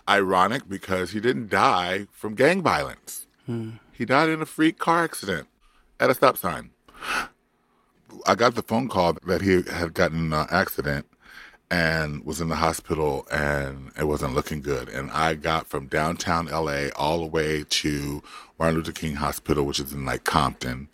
ironic 0.09 0.67
because 0.67 1.11
he 1.11 1.19
didn't 1.19 1.49
die 1.49 2.07
from 2.11 2.35
gang 2.35 2.61
violence. 2.61 3.27
Hmm. 3.45 3.71
He 3.91 4.05
died 4.05 4.29
in 4.29 4.41
a 4.41 4.45
freak 4.45 4.77
car 4.77 5.03
accident 5.03 5.47
at 5.99 6.09
a 6.09 6.13
stop 6.13 6.37
sign. 6.37 6.71
I 8.25 8.35
got 8.35 8.55
the 8.55 8.61
phone 8.61 8.89
call 8.89 9.17
that 9.25 9.41
he 9.41 9.63
had 9.63 9.93
gotten 9.93 10.33
an 10.33 10.47
accident 10.49 11.05
and 11.69 12.23
was 12.25 12.39
in 12.39 12.47
the 12.47 12.55
hospital 12.55 13.27
and 13.31 13.91
it 13.97 14.05
wasn't 14.05 14.35
looking 14.35 14.61
good. 14.61 14.89
And 14.89 15.11
I 15.11 15.33
got 15.33 15.67
from 15.67 15.87
downtown 15.87 16.45
LA 16.45 16.87
all 16.95 17.19
the 17.19 17.25
way 17.25 17.65
to 17.67 18.23
Martin 18.57 18.77
Luther 18.77 18.91
King 18.91 19.15
Hospital, 19.15 19.65
which 19.65 19.79
is 19.79 19.93
in 19.93 20.05
like 20.05 20.23
Compton, 20.23 20.87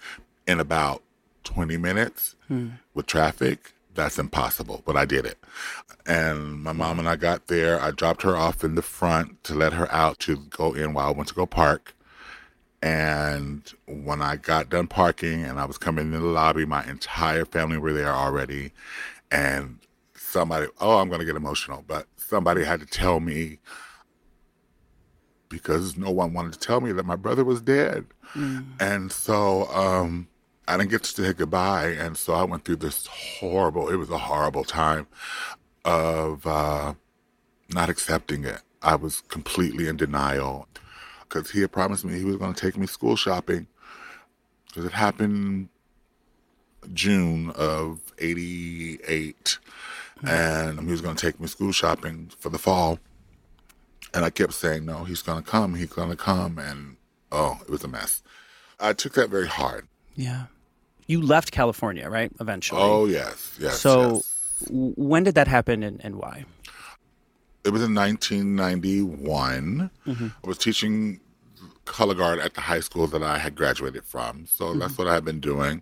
in 0.47 0.59
about 0.59 1.01
20 1.43 1.77
minutes 1.77 2.35
hmm. 2.47 2.69
with 2.93 3.05
traffic 3.05 3.73
that's 3.95 4.17
impossible, 4.17 4.81
but 4.85 4.97
I 4.97 5.05
did 5.05 5.25
it. 5.25 5.37
And 6.05 6.61
my 6.63 6.71
mom 6.71 6.99
and 6.99 7.07
I 7.07 7.15
got 7.15 7.47
there. 7.47 7.79
I 7.79 7.91
dropped 7.91 8.23
her 8.23 8.35
off 8.35 8.63
in 8.63 8.75
the 8.75 8.81
front 8.81 9.43
to 9.45 9.53
let 9.53 9.73
her 9.73 9.91
out 9.91 10.19
to 10.19 10.37
go 10.37 10.73
in 10.73 10.93
while 10.93 11.07
I 11.07 11.11
went 11.11 11.29
to 11.29 11.35
go 11.35 11.45
park. 11.45 11.95
And 12.81 13.71
when 13.87 14.21
I 14.21 14.35
got 14.35 14.69
done 14.69 14.87
parking 14.87 15.43
and 15.43 15.59
I 15.59 15.65
was 15.65 15.77
coming 15.77 16.05
in 16.05 16.11
the 16.11 16.19
lobby, 16.19 16.65
my 16.65 16.83
entire 16.85 17.45
family 17.45 17.77
were 17.77 17.93
there 17.93 18.11
already. 18.11 18.71
And 19.31 19.79
somebody, 20.15 20.67
oh, 20.81 20.97
I'm 20.97 21.07
going 21.07 21.19
to 21.19 21.25
get 21.25 21.35
emotional, 21.35 21.83
but 21.87 22.07
somebody 22.17 22.63
had 22.63 22.81
to 22.81 22.85
tell 22.85 23.19
me 23.19 23.59
because 25.47 25.97
no 25.97 26.09
one 26.09 26.33
wanted 26.33 26.53
to 26.53 26.59
tell 26.59 26.81
me 26.81 26.91
that 26.91 27.05
my 27.05 27.15
brother 27.15 27.45
was 27.45 27.61
dead. 27.61 28.05
Mm. 28.33 28.65
And 28.81 29.11
so, 29.11 29.67
um, 29.67 30.27
I 30.67 30.77
didn't 30.77 30.91
get 30.91 31.03
to 31.03 31.23
say 31.23 31.33
goodbye. 31.33 31.89
And 31.89 32.17
so 32.17 32.33
I 32.33 32.43
went 32.43 32.65
through 32.65 32.77
this 32.77 33.07
horrible, 33.07 33.89
it 33.89 33.95
was 33.95 34.09
a 34.09 34.17
horrible 34.17 34.63
time 34.63 35.07
of 35.85 36.45
uh, 36.47 36.93
not 37.69 37.89
accepting 37.89 38.45
it. 38.45 38.61
I 38.81 38.95
was 38.95 39.21
completely 39.21 39.87
in 39.87 39.97
denial 39.97 40.67
because 41.21 41.51
he 41.51 41.61
had 41.61 41.71
promised 41.71 42.05
me 42.05 42.17
he 42.17 42.25
was 42.25 42.37
going 42.37 42.53
to 42.53 42.59
take 42.59 42.77
me 42.77 42.85
school 42.85 43.15
shopping 43.15 43.67
because 44.67 44.85
it 44.85 44.91
happened 44.91 45.69
June 46.93 47.51
of 47.51 47.99
88. 48.19 49.57
And 50.25 50.79
he 50.79 50.91
was 50.91 51.01
going 51.01 51.15
to 51.15 51.25
take 51.25 51.39
me 51.39 51.47
school 51.47 51.71
shopping 51.71 52.31
for 52.39 52.49
the 52.49 52.57
fall. 52.57 52.99
And 54.13 54.23
I 54.23 54.29
kept 54.29 54.53
saying, 54.53 54.85
no, 54.85 55.03
he's 55.03 55.21
going 55.21 55.43
to 55.43 55.49
come. 55.49 55.75
He's 55.75 55.91
going 55.91 56.09
to 56.09 56.15
come. 56.15 56.57
And 56.57 56.97
oh, 57.31 57.59
it 57.61 57.69
was 57.69 57.83
a 57.83 57.87
mess. 57.87 58.21
I 58.79 58.93
took 58.93 59.13
that 59.13 59.29
very 59.29 59.47
hard. 59.47 59.87
Yeah. 60.15 60.45
You 61.07 61.21
left 61.21 61.51
California, 61.51 62.09
right? 62.09 62.31
Eventually. 62.39 62.81
Oh, 62.81 63.05
yes. 63.05 63.57
Yes. 63.59 63.79
So 63.79 64.13
yes. 64.13 64.67
when 64.69 65.23
did 65.23 65.35
that 65.35 65.47
happen 65.47 65.83
and, 65.83 66.03
and 66.03 66.15
why? 66.15 66.45
It 67.63 67.69
was 67.69 67.81
in 67.81 67.93
1991. 67.95 69.89
Mm-hmm. 70.05 70.27
I 70.43 70.47
was 70.47 70.57
teaching 70.57 71.19
color 71.85 72.15
guard 72.15 72.39
at 72.39 72.53
the 72.53 72.61
high 72.61 72.79
school 72.79 73.07
that 73.07 73.23
I 73.23 73.37
had 73.37 73.55
graduated 73.55 74.05
from. 74.05 74.45
So 74.47 74.65
mm-hmm. 74.65 74.79
that's 74.79 74.97
what 74.97 75.07
I 75.07 75.13
had 75.13 75.25
been 75.25 75.39
doing. 75.39 75.81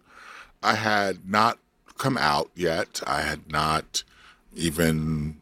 I 0.64 0.76
had 0.76 1.30
not 1.30 1.60
come 1.98 2.18
out 2.18 2.50
yet. 2.56 3.02
I 3.06 3.22
had 3.22 3.52
not 3.52 4.04
even 4.56 5.38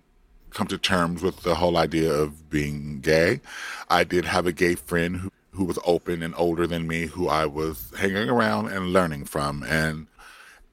come 0.51 0.67
to 0.67 0.77
terms 0.77 1.21
with 1.21 1.43
the 1.43 1.55
whole 1.55 1.77
idea 1.77 2.11
of 2.11 2.49
being 2.49 2.99
gay. 2.99 3.41
I 3.89 4.03
did 4.03 4.25
have 4.25 4.45
a 4.45 4.51
gay 4.51 4.75
friend 4.75 5.17
who 5.17 5.31
who 5.51 5.65
was 5.65 5.79
open 5.85 6.21
and 6.23 6.33
older 6.37 6.67
than 6.67 6.87
me, 6.87 7.05
who 7.05 7.27
I 7.27 7.45
was 7.45 7.91
hanging 7.97 8.29
around 8.29 8.67
and 8.69 8.93
learning 8.93 9.25
from. 9.25 9.63
And 9.63 10.07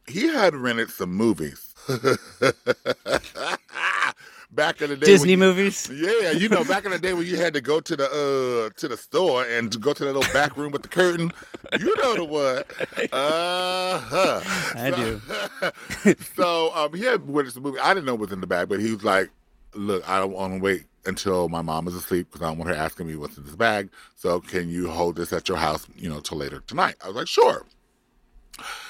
he 0.06 0.28
had 0.28 0.54
rented 0.54 0.90
some 0.90 1.12
movies. 1.14 1.74
back 4.50 4.80
in 4.80 4.90
the 4.90 4.96
day, 4.96 5.06
Disney 5.06 5.32
you, 5.32 5.38
movies. 5.38 5.88
Yeah, 5.92 6.32
you 6.32 6.48
know, 6.48 6.64
back 6.64 6.84
in 6.84 6.90
the 6.90 6.98
day 6.98 7.12
when 7.14 7.26
you 7.26 7.36
had 7.36 7.54
to 7.54 7.60
go 7.60 7.80
to 7.80 7.96
the 7.96 8.06
uh 8.06 8.70
to 8.78 8.88
the 8.88 8.96
store 8.96 9.44
and 9.44 9.70
to 9.72 9.78
go 9.78 9.92
to 9.92 10.04
that 10.04 10.12
little 10.12 10.32
back 10.32 10.56
room 10.56 10.72
with 10.72 10.82
the 10.82 10.88
curtain. 10.88 11.32
You 11.78 11.94
know 11.96 12.14
the 12.16 12.24
what? 12.24 12.70
Uh 13.12 13.98
huh. 13.98 14.40
I 14.74 14.90
so, 14.90 14.96
do. 16.04 16.14
so 16.36 16.74
um, 16.74 16.94
he 16.94 17.04
had 17.04 17.28
rented 17.28 17.54
some 17.54 17.62
movie. 17.62 17.78
I 17.78 17.94
didn't 17.94 18.06
know 18.06 18.14
what 18.14 18.22
was 18.22 18.32
in 18.32 18.40
the 18.40 18.46
bag, 18.46 18.68
but 18.68 18.80
he 18.80 18.92
was 18.92 19.04
like, 19.04 19.30
"Look, 19.74 20.08
I 20.08 20.18
don't 20.18 20.32
want 20.32 20.54
to 20.54 20.60
wait 20.60 20.84
until 21.06 21.48
my 21.48 21.62
mom 21.62 21.88
is 21.88 21.94
asleep 21.94 22.28
because 22.30 22.44
I 22.44 22.48
don't 22.48 22.58
want 22.58 22.70
her 22.70 22.76
asking 22.76 23.06
me 23.06 23.16
what's 23.16 23.36
in 23.36 23.44
this 23.44 23.56
bag. 23.56 23.90
So 24.14 24.40
can 24.40 24.68
you 24.68 24.88
hold 24.88 25.16
this 25.16 25.32
at 25.32 25.48
your 25.48 25.58
house, 25.58 25.86
you 25.96 26.08
know, 26.08 26.20
till 26.20 26.38
later 26.38 26.62
tonight? 26.66 26.96
I 27.02 27.08
was 27.08 27.16
like, 27.16 27.28
sure. 27.28 27.66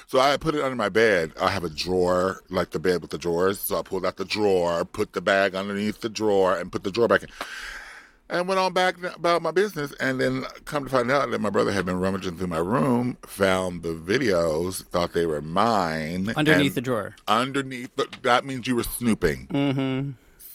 So 0.07 0.21
I 0.21 0.37
put 0.37 0.55
it 0.55 0.63
under 0.63 0.77
my 0.77 0.89
bed. 0.89 1.33
I 1.41 1.51
have 1.51 1.65
a 1.65 1.69
drawer, 1.69 2.43
like 2.49 2.71
the 2.71 2.79
bed 2.79 3.03
with 3.03 3.11
the 3.11 3.19
drawers. 3.19 3.59
So 3.59 3.79
I 3.79 3.83
pulled 3.83 4.07
out 4.07 4.17
the 4.17 4.25
drawer, 4.25 4.85
put 4.85 5.13
the 5.13 5.21
bag 5.21 5.55
underneath 5.55 6.01
the 6.01 6.09
drawer, 6.09 6.57
and 6.57 6.71
put 6.71 6.85
the 6.85 6.93
drawer 6.93 7.09
back 7.09 7.25
in. 7.25 7.29
And 8.29 8.49
went 8.49 8.59
on 8.59 8.73
back 8.73 8.97
about 9.03 9.43
my 9.43 9.51
business. 9.51 9.93
And 9.99 10.21
then 10.21 10.45
come 10.65 10.85
to 10.85 10.91
find 10.91 11.11
out 11.11 11.31
that 11.31 11.41
my 11.41 11.51
brother 11.51 11.73
had 11.73 11.87
been 11.87 11.99
rummaging 11.99 12.37
through 12.37 12.47
my 12.49 12.59
room, 12.59 13.19
found 13.27 13.83
the 13.83 13.95
videos, 13.95 14.85
thought 14.85 15.13
they 15.13 15.27
were 15.27 15.43
mine. 15.43 16.33
Underneath 16.37 16.75
the 16.75 16.81
drawer. 16.81 17.17
Underneath. 17.27 17.91
But 17.97 18.23
that 18.23 18.45
means 18.45 18.67
you 18.67 18.77
were 18.77 18.85
snooping. 18.85 19.49
Mm-hmm 19.49 20.11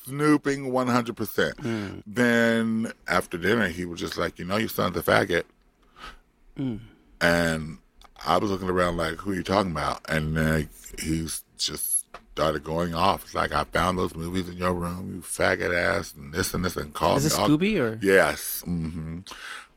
snooping 0.06 0.72
100%. 0.72 1.54
Mm. 1.56 2.04
Then 2.06 2.92
after 3.08 3.38
dinner, 3.38 3.68
he 3.68 3.86
was 3.86 4.00
just 4.00 4.18
like, 4.18 4.40
you 4.40 4.46
know, 4.46 4.58
your 4.58 4.70
son's 4.70 4.98
a 4.98 5.02
faggot. 5.02 5.44
Mm. 6.58 6.80
And 7.20 7.78
I 8.26 8.38
was 8.38 8.52
looking 8.52 8.70
around 8.70 8.98
like, 8.98 9.16
who 9.16 9.32
are 9.32 9.36
you 9.36 9.44
talking 9.44 9.72
about? 9.72 10.02
And 10.10 10.36
then 10.36 10.70
he's 11.00 11.44
just 11.58 12.01
started 12.34 12.64
going 12.64 12.94
off. 12.94 13.24
It's 13.24 13.36
like, 13.36 13.52
I 13.52 13.64
found 13.66 13.98
those 13.98 14.16
movies 14.16 14.50
in 14.50 14.58
your 14.58 14.74
room, 14.74 15.14
you 15.16 15.22
faggot 15.22 15.76
ass, 15.76 16.14
and 16.14 16.34
this 16.34 16.54
and 16.54 16.64
this, 16.64 16.76
and 16.78 16.94
called 16.94 17.18
Is 17.18 17.24
me. 17.24 17.28
Is 17.28 17.34
it 17.34 17.52
Scooby 17.52 17.80
or? 17.80 18.00
Yes. 18.02 18.64
Mm-hmm 18.66 19.20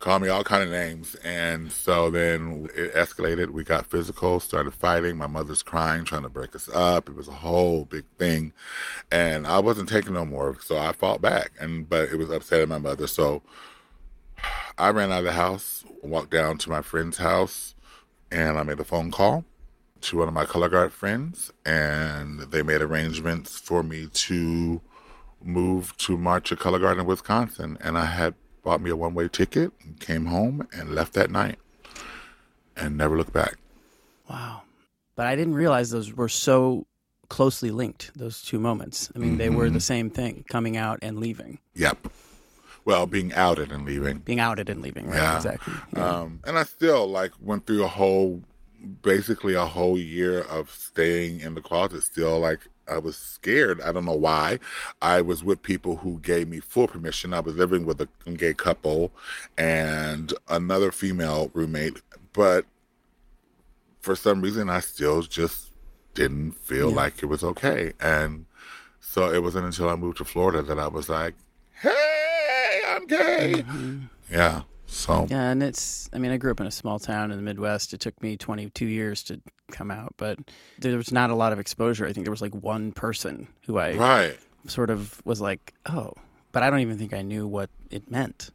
called 0.04 0.20
me 0.20 0.28
all 0.28 0.44
kind 0.44 0.62
of 0.62 0.68
names. 0.68 1.14
And 1.25 1.73
so 1.73 2.11
then 2.11 2.68
it 2.76 2.94
escalated. 2.94 3.50
We 3.50 3.64
got 3.64 3.87
physical, 3.87 4.38
started 4.38 4.75
fighting. 4.75 5.16
My 5.16 5.26
mother's 5.26 5.62
crying, 5.62 6.04
trying 6.04 6.25
to 6.25 6.28
break 6.28 6.54
us 6.54 6.68
up. 6.68 7.08
It 7.08 7.16
was 7.16 7.26
a 7.26 7.32
whole 7.32 7.87
big 7.87 8.04
thing. 8.18 8.52
And 9.11 9.46
I 9.46 9.61
wasn't 9.61 9.88
taking 9.88 10.12
no 10.12 10.26
more. 10.26 10.58
So 10.61 10.76
I 10.76 10.92
fought 10.92 11.23
back. 11.23 11.52
And 11.58 11.88
but 11.88 12.11
it 12.11 12.16
was 12.16 12.28
upsetting 12.28 12.68
my 12.68 12.76
mother. 12.76 13.06
So 13.06 13.42
I 14.76 14.90
ran 14.90 15.11
out 15.11 15.20
of 15.20 15.25
the 15.25 15.32
house, 15.32 15.84
walked 16.02 16.30
down 16.30 16.58
to 16.58 16.70
my 16.70 16.82
friend's 16.82 17.16
house, 17.16 17.75
and 18.30 18.58
I 18.58 18.62
made 18.62 18.80
a 18.80 18.84
phone 18.84 19.11
call 19.11 19.46
to 20.04 20.18
one 20.18 20.28
of 20.28 20.34
my 20.34 20.44
color 20.44 20.68
guard 20.68 20.92
friends, 20.92 21.50
and 21.64 22.40
they 22.40 22.62
made 22.62 22.80
arrangements 22.82 23.58
for 23.58 23.82
me 23.82 24.08
to 24.12 24.80
move 25.42 25.96
to 25.99 26.16
march 26.16 26.50
at 26.52 26.58
Color 26.58 26.78
Guard 26.78 26.99
in 26.99 27.06
Wisconsin. 27.06 27.76
And 27.80 27.99
I 27.99 28.06
had 28.06 28.34
bought 28.62 28.80
me 28.80 28.90
a 28.90 28.96
one 28.96 29.14
way 29.14 29.28
ticket, 29.28 29.73
and 29.82 29.99
came 30.00 30.26
home, 30.26 30.66
and 30.73 30.94
left 30.94 31.12
that 31.14 31.30
night, 31.30 31.58
and 32.76 32.96
never 32.96 33.16
looked 33.16 33.32
back. 33.32 33.56
Wow. 34.28 34.62
But 35.16 35.26
I 35.26 35.37
didn't 35.37 35.54
realize 35.54 35.90
those 35.90 36.12
were 36.12 36.28
so 36.28 36.87
closely 37.28 37.70
linked, 37.70 38.11
those 38.16 38.42
two 38.42 38.58
moments. 38.58 39.11
I 39.14 39.18
mean, 39.18 39.38
they 39.38 39.49
were 39.50 39.70
the 39.70 39.80
same 39.80 40.11
thing 40.11 40.44
coming 40.49 40.76
out 40.76 40.99
and 41.02 41.18
leaving, 41.18 41.58
Yep. 41.75 42.08
Well, 42.87 43.06
being 43.06 43.32
outed 43.32 43.73
and 43.73 43.87
leaving. 43.87 44.18
being 44.18 44.40
outed 44.40 44.68
and 44.68 44.82
leaving, 44.82 45.06
right? 45.06 45.16
Yeah. 45.16 45.37
Exactly. 45.37 45.73
Yeah. 45.96 46.06
Um, 46.06 46.40
and 46.44 46.58
I 46.58 46.64
still 46.64 47.06
like 47.06 47.32
went 47.40 47.66
through 47.66 47.82
a 47.82 47.88
whole, 47.88 48.42
basically 49.02 49.54
a 49.54 49.64
whole 49.64 49.98
year 49.98 50.40
of 50.42 50.70
staying 50.70 51.40
in 51.40 51.54
the 51.54 51.60
closet. 51.60 52.02
Still, 52.02 52.38
like 52.40 52.60
I 52.88 52.98
was 52.98 53.16
scared. 53.16 53.80
I 53.80 53.92
don't 53.92 54.04
know 54.04 54.12
why. 54.12 54.58
I 55.00 55.20
was 55.22 55.42
with 55.42 55.62
people 55.62 55.96
who 55.96 56.18
gave 56.20 56.48
me 56.48 56.60
full 56.60 56.86
permission. 56.88 57.32
I 57.34 57.40
was 57.40 57.54
living 57.56 57.86
with 57.86 58.00
a 58.00 58.08
gay 58.36 58.54
couple 58.54 59.10
and 59.58 60.32
another 60.48 60.92
female 60.92 61.50
roommate, 61.54 62.00
but 62.32 62.66
for 64.00 64.14
some 64.14 64.40
reason, 64.42 64.68
I 64.68 64.80
still 64.80 65.22
just 65.22 65.70
didn't 66.14 66.52
feel 66.52 66.90
Yeah. 66.90 66.96
like 66.96 67.22
it 67.22 67.26
was 67.26 67.42
okay. 67.42 67.92
And 68.00 68.44
so 69.00 69.32
it 69.32 69.42
wasn't 69.42 69.66
until 69.66 69.88
I 69.88 69.96
moved 69.96 70.18
to 70.18 70.24
Florida 70.24 70.62
that 70.62 70.78
I 70.78 70.88
was 70.88 71.08
like, 71.08 71.34
"Hey, 71.80 72.82
I'm 72.86 73.06
gay." 73.06 73.54
Mm-hmm. 73.66 73.98
Yeah. 74.30 74.62
So 74.94 75.26
Yeah, 75.28 75.50
and 75.50 75.62
it's, 75.62 76.08
I 76.12 76.18
mean, 76.18 76.30
I 76.30 76.36
grew 76.36 76.52
up 76.52 76.60
in 76.60 76.66
a 76.66 76.70
small 76.70 76.98
town 76.98 77.30
in 77.30 77.36
the 77.36 77.42
Midwest. 77.42 77.92
It 77.92 78.00
took 78.00 78.20
me 78.22 78.36
22 78.36 78.86
years 78.86 79.22
to 79.24 79.40
come 79.70 79.90
out, 79.90 80.14
but 80.16 80.38
there 80.78 80.96
was 80.96 81.12
not 81.12 81.30
a 81.30 81.34
lot 81.34 81.52
of 81.52 81.58
exposure. 81.58 82.06
I 82.06 82.12
think 82.12 82.24
there 82.24 82.30
was 82.30 82.42
like 82.42 82.54
one 82.54 82.92
person 82.92 83.48
who 83.66 83.78
I 83.78 83.94
right. 83.94 84.38
sort 84.66 84.90
of 84.90 85.20
was 85.26 85.40
like, 85.40 85.74
oh, 85.86 86.14
but 86.52 86.62
I 86.62 86.70
don't 86.70 86.80
even 86.80 86.96
think 86.96 87.12
I 87.12 87.22
knew 87.22 87.46
what 87.46 87.70
it 87.90 88.10
meant. 88.10 88.50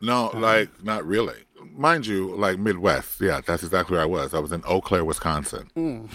No, 0.00 0.30
like 0.34 0.84
not 0.84 1.06
really. 1.06 1.34
Mind 1.72 2.06
you, 2.06 2.34
like 2.36 2.58
Midwest. 2.58 3.20
Yeah, 3.20 3.40
that's 3.44 3.62
exactly 3.62 3.94
where 3.94 4.02
I 4.02 4.06
was. 4.06 4.32
I 4.34 4.38
was 4.38 4.52
in 4.52 4.62
Eau 4.66 4.80
Claire, 4.80 5.04
Wisconsin. 5.04 5.68
Hmm. 5.74 6.06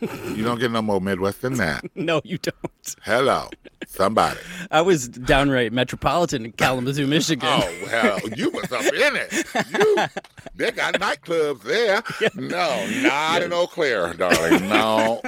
you 0.36 0.44
don't 0.44 0.60
get 0.60 0.70
no 0.70 0.82
more 0.82 1.00
Midwest 1.00 1.42
than 1.42 1.54
that. 1.54 1.84
No, 1.94 2.20
you 2.24 2.38
don't. 2.38 2.96
Hello, 3.02 3.48
somebody. 3.86 4.40
I 4.70 4.80
was 4.80 5.08
downright 5.08 5.72
metropolitan 5.72 6.44
in 6.44 6.52
Kalamazoo, 6.52 7.04
oh, 7.04 7.08
Michigan. 7.08 7.48
Oh 7.50 7.86
hell, 7.88 8.20
you 8.36 8.50
was 8.50 8.72
up 8.72 8.82
in 8.82 9.16
it. 9.16 9.32
You, 9.78 9.96
they 10.54 10.70
got 10.70 10.94
nightclubs 10.94 11.62
there. 11.62 12.02
No, 12.36 12.86
not 13.02 13.42
in 13.42 13.52
Eau 13.52 13.66
Claire, 13.66 14.14
darling. 14.14 14.68
No. 14.68 15.20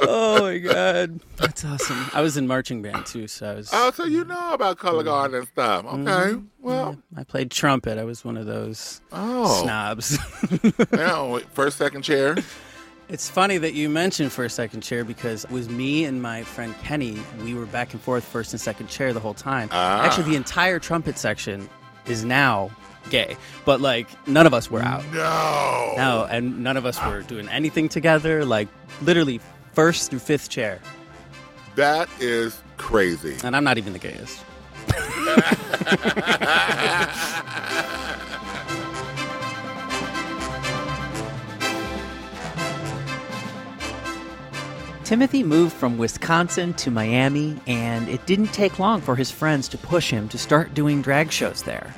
Oh 0.00 0.42
my 0.42 0.58
god, 0.58 1.20
that's 1.36 1.64
awesome. 1.64 2.06
I 2.12 2.20
was 2.20 2.36
in 2.36 2.46
marching 2.46 2.82
band 2.82 3.06
too, 3.06 3.28
so 3.28 3.50
I 3.50 3.54
was. 3.54 3.70
Oh, 3.72 3.90
so 3.92 4.04
you 4.04 4.24
know 4.24 4.52
about 4.52 4.78
color 4.78 5.02
guard 5.02 5.34
and 5.34 5.46
stuff. 5.48 5.84
Okay. 5.84 6.40
Well, 6.60 6.96
I 7.16 7.24
played 7.24 7.50
trumpet. 7.50 7.98
I 7.98 8.04
was 8.04 8.24
one 8.24 8.36
of 8.36 8.46
those 8.46 9.00
oh, 9.12 9.62
snobs. 9.62 10.18
yeah, 10.92 11.38
first, 11.52 11.78
second 11.78 12.02
chair. 12.02 12.36
It's 13.08 13.28
funny 13.28 13.58
that 13.58 13.74
you 13.74 13.90
mentioned 13.90 14.32
first 14.32 14.56
second 14.56 14.80
chair 14.80 15.04
because 15.04 15.44
it 15.44 15.50
was 15.50 15.68
me 15.68 16.04
and 16.04 16.22
my 16.22 16.42
friend 16.42 16.74
Kenny. 16.82 17.18
We 17.42 17.54
were 17.54 17.66
back 17.66 17.92
and 17.92 18.00
forth 18.00 18.24
first 18.24 18.52
and 18.52 18.60
second 18.60 18.88
chair 18.88 19.12
the 19.12 19.20
whole 19.20 19.34
time. 19.34 19.68
Ah. 19.72 20.02
Actually, 20.02 20.30
the 20.30 20.36
entire 20.36 20.78
trumpet 20.78 21.18
section 21.18 21.68
is 22.06 22.24
now 22.24 22.70
gay, 23.10 23.36
but 23.64 23.80
like 23.80 24.08
none 24.26 24.46
of 24.46 24.54
us 24.54 24.70
were 24.70 24.80
out. 24.80 25.04
No. 25.12 25.94
No, 25.96 26.26
and 26.30 26.62
none 26.62 26.76
of 26.76 26.86
us 26.86 27.02
were 27.04 27.22
doing 27.22 27.48
anything 27.48 27.88
together. 27.88 28.44
Like 28.44 28.68
literally 29.02 29.40
first 29.74 30.10
through 30.10 30.20
fifth 30.20 30.48
chair, 30.48 30.80
That 31.76 32.08
is 32.20 32.60
crazy. 32.76 33.36
and 33.44 33.56
I'm 33.56 33.64
not 33.64 33.78
even 33.78 33.92
the 33.92 33.98
gayest. 33.98 34.40
Timothy 45.04 45.42
moved 45.42 45.74
from 45.76 45.98
Wisconsin 45.98 46.72
to 46.74 46.90
Miami, 46.90 47.58
and 47.66 48.08
it 48.08 48.24
didn't 48.24 48.54
take 48.54 48.78
long 48.78 49.02
for 49.02 49.14
his 49.14 49.30
friends 49.30 49.68
to 49.68 49.78
push 49.78 50.10
him 50.10 50.28
to 50.30 50.38
start 50.38 50.72
doing 50.72 51.02
drag 51.02 51.30
shows 51.30 51.62
there. 51.62 51.94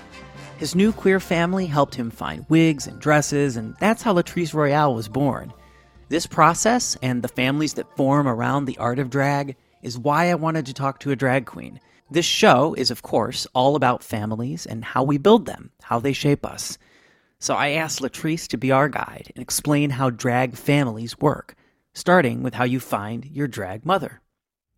His 0.59 0.74
new 0.74 0.92
queer 0.92 1.20
family 1.20 1.66
helped 1.66 1.94
him 1.94 2.11
find 2.11 2.44
wigs 2.48 2.87
and 2.88 2.98
dresses, 2.98 3.57
and 3.57 3.77
that's 3.79 4.03
how 4.03 4.14
Latrice 4.14 4.53
Royale 4.55 4.92
was 4.94 5.07
born. 5.09 5.53
This 6.09 6.27
process 6.27 6.97
and 7.03 7.23
the 7.23 7.29
families 7.29 7.75
that 7.75 7.97
form 7.97 8.29
around 8.29 8.64
the 8.64 8.79
art 8.79 9.01
of 9.01 9.11
drag 9.11 9.57
is 9.83 9.99
why 9.99 10.31
I 10.31 10.37
wanted 10.37 10.66
to 10.66 10.73
talk 10.73 11.01
to 11.01 11.11
a 11.11 11.16
drag 11.16 11.47
queen. 11.47 11.81
This 12.09 12.25
show 12.25 12.75
is, 12.75 12.92
of 12.92 13.03
course, 13.03 13.47
all 13.55 13.75
about 13.75 14.05
families 14.05 14.66
and 14.66 14.85
how 14.85 15.03
we 15.03 15.19
build 15.19 15.47
them, 15.47 15.73
how 15.83 15.99
they 15.99 16.12
shape 16.12 16.47
us. 16.47 16.79
So 17.40 17.55
I 17.55 17.71
asked 17.71 18.01
Latrice 18.01 18.47
to 18.49 18.57
be 18.57 18.71
our 18.71 18.88
guide 18.88 19.33
and 19.35 19.42
explain 19.42 19.90
how 19.90 20.11
drag 20.11 20.55
families 20.55 21.19
work, 21.19 21.57
starting 21.92 22.45
with 22.45 22.55
how 22.55 22.64
you 22.64 22.79
find 22.79 23.25
your 23.27 23.49
drag 23.49 23.85
mother. 23.85 24.21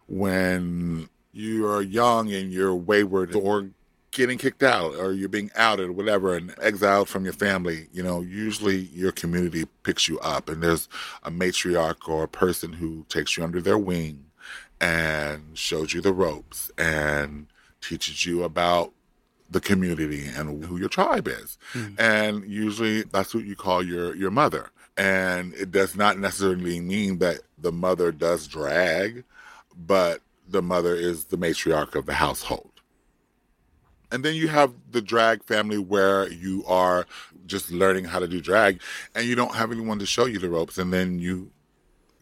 when 0.09 1.09
you 1.33 1.67
are 1.67 1.83
young 1.83 2.33
and 2.33 2.51
you're 2.51 2.75
wayward 2.75 3.37
or 3.37 3.71
getting 4.11 4.39
kicked 4.39 4.63
out 4.63 4.95
or 4.97 5.13
you're 5.13 5.29
being 5.29 5.51
outed 5.55 5.89
or 5.89 5.93
whatever 5.93 6.35
and 6.35 6.55
exiled 6.61 7.09
from 7.09 7.25
your 7.25 7.33
family, 7.33 7.89
you 7.93 8.03
know, 8.03 8.21
usually 8.21 8.77
your 8.77 9.13
community 9.13 9.67
picks 9.83 10.09
you 10.09 10.19
up 10.21 10.49
and 10.49 10.63
there's 10.63 10.89
a 11.23 11.31
matriarch 11.31 12.09
or 12.09 12.25
a 12.25 12.29
person 12.29 12.73
who 12.73 13.05
takes 13.09 13.37
you 13.37 13.45
under 13.45 13.61
their 13.61 13.79
wing 13.79 14.25
and 14.81 15.57
shows 15.57 15.93
you 15.93 16.01
the 16.01 16.13
ropes 16.13 16.71
and 16.79 17.47
teaches 17.81 18.25
you 18.25 18.43
about 18.45 18.93
the 19.51 19.61
community 19.61 20.27
and 20.27 20.65
who 20.65 20.79
your 20.79 20.89
tribe 20.89 21.27
is. 21.27 21.59
Hmm. 21.73 21.95
And 21.99 22.45
usually 22.45 23.03
that's 23.03 23.35
what 23.35 23.45
you 23.45 23.57
call 23.57 23.83
your 23.83 24.15
your 24.15 24.31
mother. 24.31 24.71
And 24.97 25.55
it 25.55 25.71
does 25.71 25.97
not 25.97 26.19
necessarily 26.19 26.81
mean 26.81 27.19
that 27.19 27.41
the 27.57 27.73
mother 27.73 28.11
does 28.11 28.47
drag, 28.49 29.25
but 29.77 30.21
the 30.49 30.63
mother 30.63 30.95
is 30.95 31.27
the 31.27 31.39
matriarch 31.39 31.95
of 31.95 32.07
the 32.07 32.15
household. 32.15 32.68
And 34.11 34.25
then 34.25 34.35
you 34.35 34.49
have 34.49 34.73
the 34.91 35.03
drag 35.03 35.45
family 35.45 35.79
where 35.79 36.31
you 36.31 36.65
are 36.67 37.07
just 37.47 37.71
learning 37.71 38.05
how 38.05 38.19
to 38.19 38.29
do 38.29 38.41
drag 38.41 38.81
and 39.15 39.27
you 39.27 39.35
don't 39.35 39.55
have 39.55 39.71
anyone 39.73 39.99
to 39.99 40.07
show 40.07 40.27
you 40.27 40.39
the 40.39 40.49
ropes. 40.49 40.79
And 40.79 40.93
then 40.93 41.19
you 41.19 41.51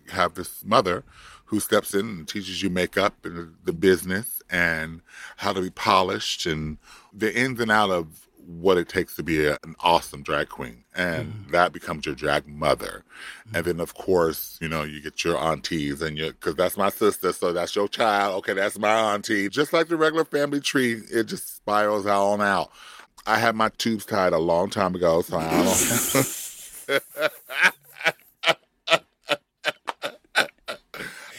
have 0.09 0.35
this 0.35 0.65
mother 0.65 1.05
who 1.47 1.61
steps 1.61 1.95
in 1.95 2.01
and 2.01 2.29
teaches 2.29 2.63
you 2.63 2.71
makeup 2.71 3.25
and 3.25 3.55
the 3.65 3.73
business 3.73 4.43
and 4.51 5.01
how 5.37 5.53
to 5.53 5.61
be 5.61 5.71
polished 5.71 6.47
and 6.47 6.79
the 7.13 7.35
ins 7.37 7.61
and 7.61 7.71
out 7.71 7.91
of 7.91 8.26
what 8.47 8.79
it 8.79 8.89
takes 8.89 9.17
to 9.17 9.23
be 9.23 9.45
a, 9.47 9.59
an 9.65 9.75
awesome 9.81 10.23
drag 10.23 10.49
queen. 10.49 10.85
And 10.95 11.33
mm-hmm. 11.33 11.51
that 11.53 11.73
becomes 11.73 12.07
your 12.07 12.15
drag 12.15 12.47
mother. 12.47 13.05
And 13.47 13.55
mm-hmm. 13.55 13.67
then, 13.67 13.81
of 13.81 13.95
course, 13.95 14.57
you 14.61 14.69
know, 14.69 14.83
you 14.83 15.01
get 15.01 15.25
your 15.25 15.37
aunties 15.37 16.01
and 16.01 16.17
your, 16.17 16.33
cause 16.35 16.55
that's 16.55 16.77
my 16.77 16.91
sister. 16.91 17.33
So 17.33 17.53
that's 17.53 17.75
your 17.75 17.89
child. 17.89 18.37
Okay. 18.39 18.53
That's 18.55 18.79
my 18.79 19.15
auntie. 19.15 19.49
Just 19.49 19.73
like 19.73 19.89
the 19.89 19.97
regular 19.97 20.25
family 20.25 20.61
tree, 20.61 21.03
it 21.11 21.25
just 21.25 21.57
spirals 21.57 22.07
out 22.07 22.27
on 22.27 22.41
out. 22.41 22.71
I 23.27 23.39
had 23.39 23.57
my 23.57 23.71
tubes 23.77 24.07
tied 24.07 24.33
a 24.33 24.39
long 24.39 24.71
time 24.71 24.95
ago. 24.95 25.23
So 25.23 25.37
I 25.39 25.51
don't 25.51 26.43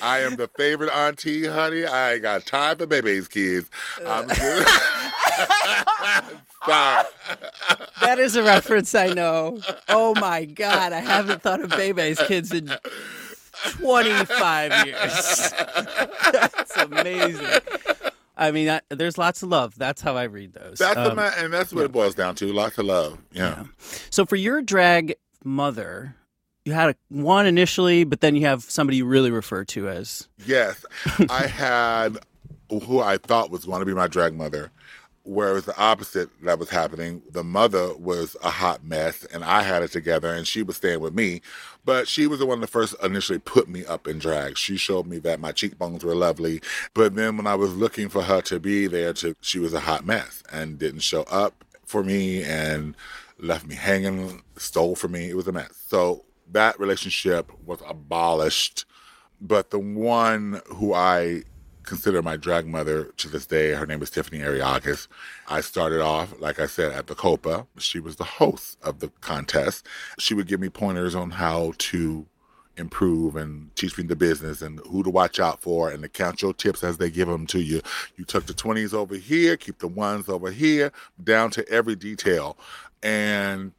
I 0.01 0.19
am 0.19 0.35
the 0.35 0.49
favorite 0.57 0.91
auntie, 0.91 1.47
honey. 1.47 1.85
I 1.85 2.13
ain't 2.13 2.21
got 2.21 2.45
time 2.45 2.77
for 2.77 2.85
Bebe's 2.85 3.27
kids. 3.27 3.69
I'm 4.05 4.29
uh. 4.29 4.33
good. 4.33 4.67
Sorry. 6.65 7.05
That 8.01 8.19
is 8.19 8.35
a 8.35 8.43
reference 8.43 8.95
I 8.95 9.07
know. 9.07 9.59
Oh 9.89 10.13
my 10.19 10.45
god, 10.45 10.93
I 10.93 10.99
haven't 10.99 11.41
thought 11.41 11.59
of 11.61 11.71
Bebe's 11.71 12.19
kids 12.27 12.53
in 12.53 12.71
25 13.71 14.85
years. 14.85 15.53
That's 16.31 16.77
amazing. 16.77 17.45
I 18.37 18.51
mean, 18.51 18.69
I, 18.69 18.81
there's 18.89 19.17
lots 19.17 19.41
of 19.43 19.49
love. 19.49 19.73
That's 19.77 20.01
how 20.01 20.15
I 20.15 20.23
read 20.23 20.53
those. 20.53 20.77
That's 20.77 20.95
Um, 20.97 21.17
and 21.19 21.51
that's 21.51 21.73
what 21.73 21.85
it 21.85 21.91
boils 21.91 22.13
down 22.15 22.35
to. 22.35 22.53
Lots 22.53 22.77
of 22.77 22.85
love. 22.85 23.17
Yeah. 23.31 23.65
So 24.09 24.25
for 24.25 24.35
your 24.35 24.61
drag 24.61 25.15
mother, 25.43 26.15
you 26.63 26.73
had 26.73 26.91
a, 26.91 26.95
one 27.09 27.47
initially, 27.47 28.03
but 28.03 28.21
then 28.21 28.35
you 28.35 28.45
have 28.45 28.63
somebody 28.63 28.97
you 28.97 29.05
really 29.05 29.31
refer 29.31 29.65
to 29.65 29.89
as 29.89 30.27
Yes. 30.45 30.85
I 31.29 31.47
had 31.47 32.19
who 32.69 32.99
I 32.99 33.17
thought 33.17 33.49
was 33.49 33.65
going 33.65 33.79
to 33.79 33.85
be 33.85 33.93
my 33.93 34.07
drag 34.07 34.35
mother, 34.35 34.71
where 35.27 35.49
it 35.49 35.53
was 35.53 35.65
the 35.65 35.77
opposite 35.77 36.29
that 36.43 36.57
was 36.57 36.69
happening. 36.69 37.21
The 37.31 37.43
mother 37.43 37.93
was 37.95 38.37
a 38.41 38.49
hot 38.49 38.83
mess, 38.83 39.25
and 39.25 39.43
I 39.43 39.61
had 39.61 39.83
it 39.83 39.91
together, 39.91 40.33
and 40.33 40.47
she 40.47 40.63
was 40.63 40.77
staying 40.77 41.01
with 41.01 41.13
me. 41.13 41.41
But 41.83 42.07
she 42.07 42.27
was 42.27 42.39
the 42.39 42.45
one 42.45 42.61
that 42.61 42.69
first 42.69 42.95
initially 43.03 43.39
put 43.39 43.67
me 43.67 43.85
up 43.85 44.07
in 44.07 44.19
drag. 44.19 44.57
She 44.57 44.77
showed 44.77 45.05
me 45.05 45.19
that 45.19 45.39
my 45.39 45.51
cheekbones 45.51 46.03
were 46.03 46.15
lovely. 46.15 46.61
But 46.93 47.15
then 47.15 47.37
when 47.37 47.47
I 47.47 47.55
was 47.55 47.75
looking 47.75 48.09
for 48.09 48.23
her 48.23 48.41
to 48.43 48.59
be 48.59 48.87
there, 48.87 49.13
to 49.13 49.35
she 49.41 49.59
was 49.59 49.73
a 49.73 49.81
hot 49.81 50.05
mess 50.05 50.43
and 50.51 50.79
didn't 50.79 51.01
show 51.01 51.23
up 51.23 51.63
for 51.85 52.03
me 52.03 52.43
and 52.43 52.95
left 53.39 53.67
me 53.67 53.75
hanging, 53.75 54.41
stole 54.55 54.95
from 54.95 55.11
me. 55.11 55.29
It 55.29 55.35
was 55.35 55.47
a 55.47 55.51
mess. 55.51 55.83
So 55.87 56.23
that 56.51 56.79
relationship 56.79 57.51
was 57.65 57.79
abolished. 57.87 58.85
But 59.39 59.69
the 59.69 59.79
one 59.79 60.61
who 60.67 60.93
I 60.93 61.43
consider 61.87 62.21
my 62.21 62.35
drag 62.35 62.67
mother 62.67 63.05
to 63.17 63.29
this 63.29 63.47
day, 63.47 63.71
her 63.71 63.85
name 63.85 64.01
is 64.01 64.09
Tiffany 64.09 64.39
Arieagus. 64.39 65.07
I 65.47 65.61
started 65.61 66.01
off, 66.01 66.33
like 66.39 66.59
I 66.59 66.67
said, 66.67 66.91
at 66.91 67.07
the 67.07 67.15
Copa. 67.15 67.65
She 67.77 67.99
was 67.99 68.17
the 68.17 68.25
host 68.25 68.77
of 68.83 68.99
the 68.99 69.07
contest. 69.21 69.87
She 70.19 70.33
would 70.33 70.47
give 70.47 70.59
me 70.59 70.69
pointers 70.69 71.15
on 71.15 71.31
how 71.31 71.73
to 71.77 72.25
improve 72.75 73.37
and 73.37 73.73
teach 73.75 73.97
me 73.97 74.03
the 74.03 74.15
business 74.15 74.61
and 74.61 74.79
who 74.81 75.01
to 75.01 75.09
watch 75.09 75.39
out 75.39 75.61
for 75.61 75.89
and 75.89 76.03
to 76.03 76.09
count 76.09 76.41
your 76.41 76.53
tips 76.53 76.83
as 76.83 76.97
they 76.97 77.09
give 77.09 77.29
them 77.29 77.47
to 77.47 77.59
you. 77.59 77.81
You 78.17 78.25
tuck 78.25 78.45
the 78.45 78.53
20s 78.53 78.93
over 78.93 79.15
here, 79.15 79.55
keep 79.57 79.79
the 79.79 79.87
ones 79.87 80.29
over 80.29 80.51
here, 80.51 80.91
down 81.23 81.51
to 81.51 81.67
every 81.69 81.95
detail. 81.95 82.57
And 83.01 83.71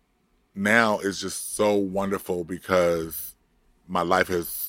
now 0.54 0.98
it's 0.98 1.20
just 1.20 1.54
so 1.56 1.74
wonderful 1.74 2.42
because 2.42 3.34
my 3.86 4.02
life 4.02 4.28
has 4.28 4.67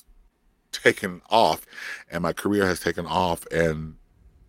taken 0.71 1.21
off 1.29 1.65
and 2.11 2.23
my 2.23 2.33
career 2.33 2.65
has 2.65 2.79
taken 2.79 3.05
off 3.05 3.45
and 3.47 3.95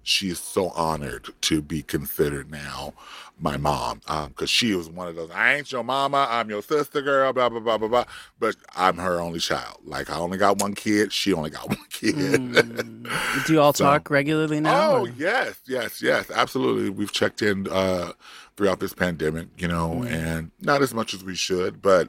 she 0.02 0.28
is 0.28 0.38
so 0.38 0.70
honored 0.70 1.28
to 1.42 1.60
be 1.60 1.82
considered 1.82 2.50
now 2.50 2.92
my 3.38 3.56
mom 3.56 3.98
because 4.00 4.26
um, 4.40 4.46
she 4.46 4.74
was 4.74 4.88
one 4.90 5.08
of 5.08 5.16
those 5.16 5.30
i 5.30 5.54
ain't 5.54 5.72
your 5.72 5.82
mama 5.82 6.26
i'm 6.30 6.50
your 6.50 6.62
sister 6.62 7.00
girl 7.00 7.32
blah 7.32 7.48
blah 7.48 7.60
blah 7.60 7.78
blah 7.78 7.88
blah 7.88 8.04
but 8.38 8.54
i'm 8.76 8.98
her 8.98 9.20
only 9.20 9.38
child 9.38 9.78
like 9.84 10.10
i 10.10 10.16
only 10.16 10.36
got 10.36 10.60
one 10.60 10.74
kid 10.74 11.12
she 11.12 11.32
only 11.32 11.50
got 11.50 11.68
one 11.68 11.78
kid 11.90 12.14
mm. 12.14 13.46
do 13.46 13.52
you 13.52 13.60
all 13.60 13.72
so, 13.74 13.84
talk 13.84 14.10
regularly 14.10 14.60
now 14.60 14.90
oh 14.90 15.00
or? 15.02 15.08
yes 15.10 15.60
yes 15.66 16.02
yes 16.02 16.30
absolutely 16.30 16.90
we've 16.90 17.12
checked 17.12 17.40
in 17.40 17.66
uh, 17.70 18.12
throughout 18.56 18.80
this 18.80 18.92
pandemic 18.92 19.48
you 19.56 19.68
know 19.68 20.02
mm. 20.02 20.10
and 20.10 20.50
not 20.60 20.82
as 20.82 20.92
much 20.92 21.14
as 21.14 21.24
we 21.24 21.34
should 21.34 21.80
but 21.80 22.08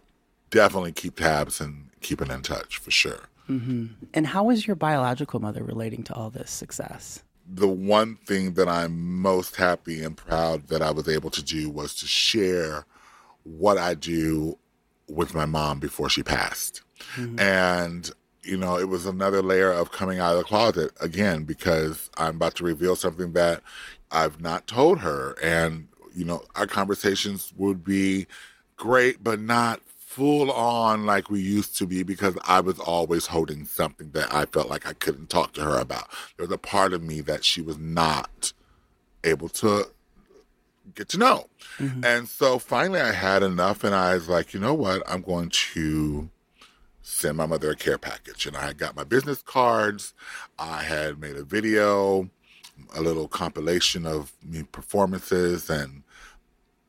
definitely 0.50 0.92
keep 0.92 1.16
tabs 1.16 1.62
and 1.62 1.90
keeping 2.02 2.30
in 2.30 2.42
touch 2.42 2.78
for 2.78 2.92
sure 2.92 3.30
mm-hmm. 3.52 3.86
and 4.14 4.28
how 4.28 4.50
is 4.50 4.66
your 4.66 4.76
biological 4.76 5.40
mother 5.40 5.64
relating 5.64 6.04
to 6.04 6.14
all 6.14 6.30
this 6.30 6.50
success 6.50 7.24
the 7.54 7.68
one 7.68 8.16
thing 8.16 8.54
that 8.54 8.70
I'm 8.70 9.22
most 9.22 9.58
happy 9.58 10.04
and 10.04 10.16
proud 10.16 10.68
that 10.68 10.82
I 10.82 10.92
was 10.92 11.10
able 11.10 11.30
to 11.32 11.44
do 11.44 11.70
was 11.70 11.94
to 11.96 12.08
share 12.08 12.86
what 13.44 13.78
I 13.78 13.94
do 13.94 14.58
with 15.10 15.34
my 15.34 15.46
mom 15.46 15.80
before 15.80 16.10
she 16.10 16.24
passed. 16.24 16.82
Mm-hmm. 17.16 17.40
And, 17.40 18.10
you 18.44 18.58
know, 18.58 18.78
it 18.78 18.88
was 18.88 19.06
another 19.06 19.42
layer 19.42 19.72
of 19.72 19.92
coming 19.92 20.20
out 20.20 20.34
of 20.34 20.38
the 20.38 20.44
closet 20.46 20.92
again 21.02 21.44
because 21.44 22.10
I'm 22.18 22.38
about 22.38 22.56
to 22.56 22.64
reveal 22.64 22.96
something 22.96 23.34
that 23.34 23.62
I've 24.12 24.40
not 24.40 24.68
told 24.68 25.00
her. 25.00 25.36
And, 25.42 25.88
you 26.16 26.24
know, 26.24 26.44
our 26.56 26.68
conversations 26.68 27.52
would 27.58 27.84
be 27.84 28.28
great, 28.78 29.24
but 29.24 29.40
not 29.40 29.82
full 30.12 30.52
on 30.52 31.06
like 31.06 31.30
we 31.30 31.40
used 31.40 31.78
to 31.78 31.88
be 31.88 32.04
because 32.04 32.38
I 32.46 32.60
was 32.60 32.78
always 32.80 33.28
holding 33.28 33.64
something 33.64 34.12
that 34.12 34.34
I 34.34 34.46
felt 34.46 34.70
like 34.70 34.86
I 34.86 34.92
couldn't 34.92 35.30
talk 35.30 35.54
to 35.54 35.62
her 35.62 35.78
about. 35.80 36.10
There 36.36 36.46
was 36.46 36.54
a 36.54 36.58
part 36.58 36.92
of 36.92 37.02
me 37.02 37.22
that 37.22 37.46
she 37.46 37.62
was 37.62 37.78
not 37.78 38.52
able 39.24 39.48
to 39.48 39.86
get 40.96 41.08
to 41.10 41.18
know. 41.18 41.48
Mm-hmm. 41.78 42.04
And 42.04 42.28
so 42.28 42.60
finally 42.60 43.00
I 43.00 43.14
had 43.14 43.42
enough 43.42 43.86
and 43.86 43.96
I 43.96 44.16
was 44.16 44.28
like, 44.28 44.54
you 44.54 44.60
know 44.60 44.74
what? 44.74 45.02
I'm 45.08 45.22
going 45.22 45.50
to 45.74 46.30
send 47.02 47.38
my 47.38 47.46
mother 47.46 47.72
a 47.72 47.76
care 47.78 47.98
package. 47.98 48.46
And 48.46 48.58
I 48.58 48.74
got 48.74 48.98
my 48.98 49.06
business 49.06 49.42
cards. 49.42 50.14
I 50.60 50.84
had 50.84 51.20
made 51.20 51.38
a 51.38 51.44
video, 51.44 52.30
a 52.94 53.00
little 53.00 53.30
compilation 53.30 54.06
of 54.06 54.34
me 54.44 54.64
performances, 54.64 55.70
and 55.70 56.04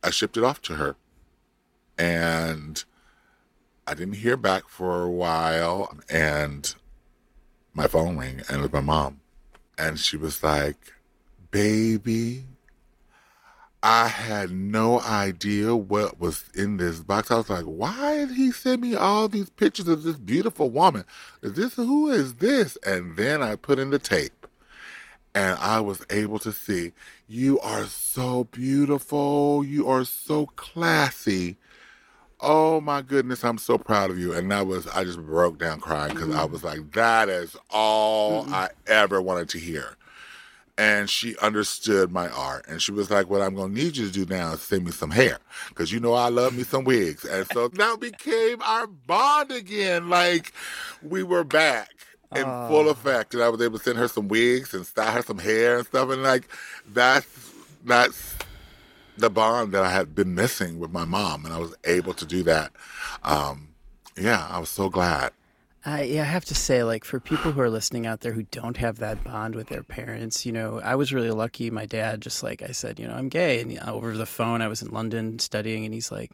I 0.03 0.11
shipped 0.11 0.37
it 0.37 0.43
off 0.43 0.61
to 0.63 0.75
her. 0.75 0.97
And 1.97 2.85
I 3.87 3.95
didn't 3.95 4.15
hear 4.15 4.37
back 4.37 4.69
for 4.69 5.03
a 5.03 5.11
while, 5.11 5.97
and 6.09 6.75
my 7.75 7.87
phone 7.87 8.17
rang, 8.17 8.43
and 8.49 8.59
it 8.59 8.63
was 8.63 8.73
my 8.73 8.81
mom. 8.81 9.21
And 9.77 9.99
she 9.99 10.17
was 10.17 10.43
like, 10.43 10.93
Baby, 11.51 12.45
I 13.83 14.07
had 14.07 14.53
no 14.53 15.01
idea 15.01 15.75
what 15.75 16.21
was 16.21 16.45
in 16.55 16.77
this 16.77 17.01
box. 17.01 17.31
I 17.31 17.37
was 17.37 17.51
like, 17.51 17.65
why 17.65 18.17
did 18.17 18.31
he 18.31 18.53
send 18.53 18.81
me 18.81 18.95
all 18.95 19.27
these 19.27 19.51
pictures 19.51 19.89
of 19.89 20.05
this 20.05 20.17
beautiful 20.17 20.71
woman? 20.71 21.05
Is 21.43 21.55
this 21.55 21.75
who 21.75 22.09
is 22.09 22.35
this? 22.35 22.79
And 22.87 23.17
then 23.17 23.43
I 23.43 23.57
put 23.57 23.81
in 23.81 23.91
the 23.91 23.99
tape 23.99 24.47
and 25.35 25.59
I 25.59 25.81
was 25.81 26.07
able 26.11 26.39
to 26.41 26.53
see 26.53 26.93
you 27.27 27.59
are 27.59 27.87
so 27.87 28.45
beautiful. 28.45 29.65
You 29.65 29.89
are 29.89 30.05
so 30.05 30.47
classy 30.47 31.57
oh 32.43 32.81
my 32.81 33.01
goodness, 33.01 33.45
I'm 33.45 33.59
so 33.59 33.79
proud 33.79 34.11
of 34.11 34.19
you. 34.19 34.35
And 34.35 34.51
that 34.51 34.67
was, 34.67 34.87
I 34.89 35.05
just 35.05 35.25
broke 35.25 35.59
down 35.59 35.81
crying 35.81 36.15
because 36.15 36.35
I 36.35 36.45
was 36.45 36.65
like, 36.65 36.93
that 36.93 37.29
is 37.29 37.57
all 37.71 38.45
mm-hmm. 38.45 38.55
I 38.55 38.71
ever 38.87 39.23
wanted 39.23 39.49
to 39.51 39.59
hear. 39.59 39.97
And 40.77 41.09
she 41.09 41.37
understood 41.39 42.11
my 42.11 42.29
art. 42.31 42.65
And 42.67 42.83
she 42.83 42.93
was 42.93 43.11
like, 43.11 43.31
what 43.31 43.43
I'm 43.43 43.55
going 43.55 43.75
to 43.75 43.81
need 43.81 43.97
you 43.97 44.07
to 44.07 44.13
do 44.13 44.27
now 44.27 44.53
is 44.53 44.63
send 44.63 44.85
me 44.85 44.91
some 44.91 45.11
hair 45.11 45.39
because 45.69 45.93
you 45.93 46.01
know 46.01 46.15
I 46.15 46.29
love 46.29 46.57
me 46.57 46.65
some 46.65 46.85
wigs. 46.85 47.25
And 47.25 47.47
so 47.53 47.69
that 47.69 48.01
became 48.01 48.61
our 48.63 48.87
bond 48.87 49.53
again. 49.53 50.09
Like 50.09 50.53
we 51.03 51.23
were 51.23 51.45
back 51.45 51.91
in 52.35 52.45
full 52.45 52.89
effect. 52.89 53.35
And 53.35 53.43
I 53.43 53.49
was 53.51 53.61
able 53.61 53.79
to 53.79 53.85
send 53.85 53.99
her 53.99 54.09
some 54.09 54.29
wigs 54.29 54.75
and 54.75 54.85
style 54.85 55.13
her 55.13 55.23
some 55.23 55.39
hair 55.39 55.79
and 55.79 55.87
stuff. 55.87 56.11
And 56.11 56.23
like, 56.23 56.49
that's, 56.93 57.27
that's, 57.85 58.35
the 59.17 59.31
bond 59.31 59.73
that 59.73 59.85
I 59.85 59.91
had 59.91 60.15
been 60.15 60.35
missing 60.35 60.79
with 60.79 60.91
my 60.91 61.05
mom, 61.05 61.45
and 61.45 61.55
I 61.55 61.59
was 61.59 61.75
able 61.85 62.15
to 62.15 62.27
do 62.27 62.43
that. 62.45 62.73
Um, 63.23 63.75
yeah, 64.17 64.47
I 64.51 64.59
was 64.59 64.69
so 64.69 64.89
glad. 64.89 65.33
I, 65.85 66.03
I 66.03 66.25
have 66.25 66.45
to 66.47 66.55
say, 66.55 66.85
like, 66.85 67.05
for 67.05 67.19
people 67.19 67.51
who 67.53 67.61
are 67.61 67.71
listening 67.71 68.07
out 68.07 68.21
there 68.21 68.33
who 68.33 68.45
don't 68.45 68.77
have 68.77 68.99
that 68.99 69.25
bond 69.25 69.57
with 69.57 69.67
their 69.67 69.83
parents, 69.83 70.47
you 70.47 70.53
know, 70.53 70.81
I 70.81 70.95
was 70.95 71.13
really 71.13 71.33
lucky. 71.33 71.71
My 71.71 71.87
dad, 71.87 72.21
just 72.21 72.43
like 72.43 72.63
I 72.63 72.71
said, 72.71 73.01
you 73.01 73.09
know, 73.09 73.15
I'm 73.15 73.29
gay. 73.29 73.61
And 73.61 73.75
know, 73.75 73.83
over 73.87 74.17
the 74.17 74.27
phone, 74.27 74.63
I 74.63 74.69
was 74.69 74.81
in 74.81 74.93
London 74.93 75.41
studying, 75.41 75.85
and 75.85 75.93
he's 75.93 76.13
like, 76.13 76.31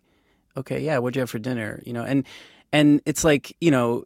okay, 0.57 0.81
yeah, 0.81 0.99
what'd 0.99 1.17
you 1.17 1.21
have 1.21 1.31
for 1.31 1.39
dinner? 1.39 1.83
You 1.87 1.95
know, 1.95 2.05
and, 2.05 2.27
and 2.73 3.01
it's 3.07 3.25
like, 3.25 3.57
you 3.61 3.71
know, 3.71 4.05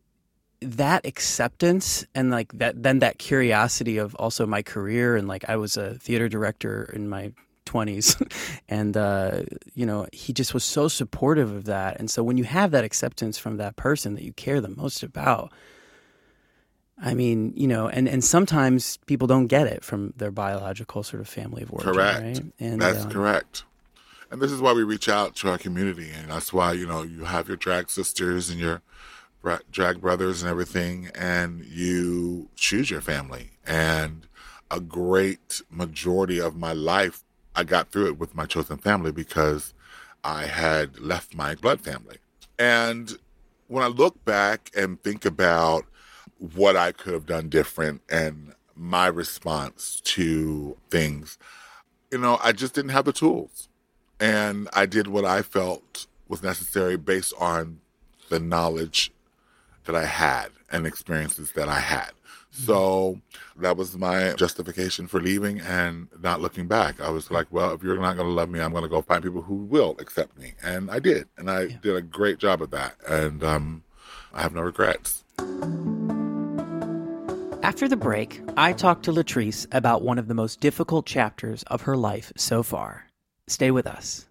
that 0.60 1.04
acceptance 1.04 2.06
and 2.14 2.30
like 2.30 2.52
that, 2.58 2.80
then 2.80 3.00
that 3.00 3.18
curiosity 3.18 3.98
of 3.98 4.14
also 4.14 4.46
my 4.46 4.62
career. 4.62 5.16
And 5.16 5.26
like, 5.26 5.48
I 5.48 5.56
was 5.56 5.76
a 5.76 5.94
theater 5.94 6.28
director 6.28 6.88
in 6.94 7.08
my 7.08 7.32
20s 7.66 8.20
and 8.68 8.96
uh, 8.96 9.42
you 9.74 9.86
know 9.86 10.06
he 10.12 10.32
just 10.32 10.54
was 10.54 10.64
so 10.64 10.88
supportive 10.88 11.52
of 11.52 11.64
that. 11.64 11.98
And 11.98 12.10
so 12.10 12.22
when 12.22 12.36
you 12.36 12.44
have 12.44 12.70
that 12.72 12.84
acceptance 12.84 13.38
from 13.38 13.56
that 13.56 13.76
person 13.76 14.14
that 14.14 14.24
you 14.24 14.32
care 14.32 14.60
the 14.60 14.68
most 14.68 15.02
about 15.02 15.52
i 17.00 17.14
mean 17.14 17.52
you 17.56 17.66
know 17.66 17.88
and 17.88 18.06
and 18.06 18.22
sometimes 18.22 18.98
people 19.06 19.26
don't 19.26 19.46
get 19.46 19.66
it 19.66 19.82
from 19.82 20.12
their 20.16 20.30
biological 20.30 21.02
sort 21.02 21.20
of 21.20 21.28
family 21.28 21.62
of 21.62 21.72
origin 21.72 21.94
correct. 21.94 22.22
right? 22.22 22.44
and 22.60 22.80
that's 22.80 23.04
um, 23.04 23.10
correct. 23.10 23.64
And 24.30 24.40
this 24.40 24.52
is 24.52 24.62
why 24.62 24.72
we 24.72 24.82
reach 24.82 25.10
out 25.10 25.34
to 25.36 25.50
our 25.50 25.58
community 25.58 26.10
and 26.10 26.30
that's 26.30 26.52
why 26.52 26.72
you 26.72 26.86
know 26.86 27.02
you 27.02 27.24
have 27.24 27.48
your 27.48 27.56
drag 27.56 27.90
sisters 27.90 28.50
and 28.50 28.60
your 28.60 28.82
drag 29.70 30.00
brothers 30.00 30.42
and 30.42 30.50
everything 30.50 31.10
and 31.14 31.64
you 31.64 32.48
choose 32.56 32.90
your 32.90 33.00
family. 33.00 33.50
And 33.66 34.26
a 34.70 34.80
great 34.80 35.62
majority 35.70 36.40
of 36.40 36.56
my 36.56 36.72
life 36.72 37.22
I 37.54 37.64
got 37.64 37.90
through 37.90 38.06
it 38.08 38.18
with 38.18 38.34
my 38.34 38.46
chosen 38.46 38.78
family 38.78 39.12
because 39.12 39.74
I 40.24 40.46
had 40.46 40.98
left 41.00 41.34
my 41.34 41.54
blood 41.54 41.80
family. 41.80 42.18
And 42.58 43.16
when 43.68 43.82
I 43.82 43.88
look 43.88 44.24
back 44.24 44.70
and 44.76 45.02
think 45.02 45.24
about 45.24 45.84
what 46.54 46.76
I 46.76 46.92
could 46.92 47.14
have 47.14 47.26
done 47.26 47.48
different 47.48 48.02
and 48.10 48.54
my 48.74 49.06
response 49.06 50.00
to 50.04 50.76
things, 50.90 51.38
you 52.10 52.18
know, 52.18 52.38
I 52.42 52.52
just 52.52 52.74
didn't 52.74 52.90
have 52.90 53.04
the 53.04 53.12
tools. 53.12 53.68
And 54.20 54.68
I 54.72 54.86
did 54.86 55.08
what 55.08 55.24
I 55.24 55.42
felt 55.42 56.06
was 56.28 56.42
necessary 56.42 56.96
based 56.96 57.34
on 57.38 57.80
the 58.28 58.38
knowledge 58.38 59.12
that 59.84 59.96
I 59.96 60.04
had 60.04 60.48
and 60.70 60.86
experiences 60.86 61.52
that 61.52 61.68
I 61.68 61.80
had. 61.80 62.12
So 62.54 63.20
that 63.56 63.78
was 63.78 63.96
my 63.96 64.34
justification 64.34 65.06
for 65.06 65.20
leaving 65.20 65.60
and 65.60 66.08
not 66.20 66.40
looking 66.40 66.68
back. 66.68 67.00
I 67.00 67.08
was 67.08 67.30
like, 67.30 67.46
well, 67.50 67.72
if 67.72 67.82
you're 67.82 67.98
not 67.98 68.16
going 68.16 68.28
to 68.28 68.34
love 68.34 68.50
me, 68.50 68.60
I'm 68.60 68.72
going 68.72 68.82
to 68.82 68.90
go 68.90 69.00
find 69.00 69.22
people 69.22 69.40
who 69.40 69.54
will 69.54 69.96
accept 69.98 70.38
me. 70.38 70.52
And 70.62 70.90
I 70.90 70.98
did. 70.98 71.28
And 71.38 71.50
I 71.50 71.62
yeah. 71.62 71.76
did 71.82 71.96
a 71.96 72.02
great 72.02 72.38
job 72.38 72.60
of 72.60 72.70
that. 72.70 72.96
And 73.08 73.42
um, 73.42 73.84
I 74.34 74.42
have 74.42 74.54
no 74.54 74.60
regrets. 74.60 75.24
After 77.62 77.88
the 77.88 77.96
break, 77.96 78.42
I 78.56 78.74
talked 78.74 79.04
to 79.04 79.12
Latrice 79.12 79.66
about 79.72 80.02
one 80.02 80.18
of 80.18 80.28
the 80.28 80.34
most 80.34 80.60
difficult 80.60 81.06
chapters 81.06 81.62
of 81.64 81.82
her 81.82 81.96
life 81.96 82.32
so 82.36 82.62
far. 82.62 83.06
Stay 83.46 83.70
with 83.70 83.86
us. 83.86 84.28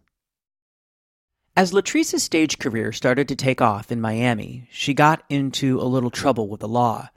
As 1.58 1.72
Latrice's 1.72 2.24
stage 2.24 2.60
career 2.60 2.92
started 2.92 3.28
to 3.28 3.36
take 3.36 3.62
off 3.62 3.92
in 3.92 4.00
Miami, 4.00 4.68
she 4.72 4.94
got 4.94 5.24
into 5.28 5.82
a 5.82 5.84
little 5.84 6.12
trouble 6.12 6.48
with 6.48 6.60
the 6.60 6.68
law. 6.68 7.10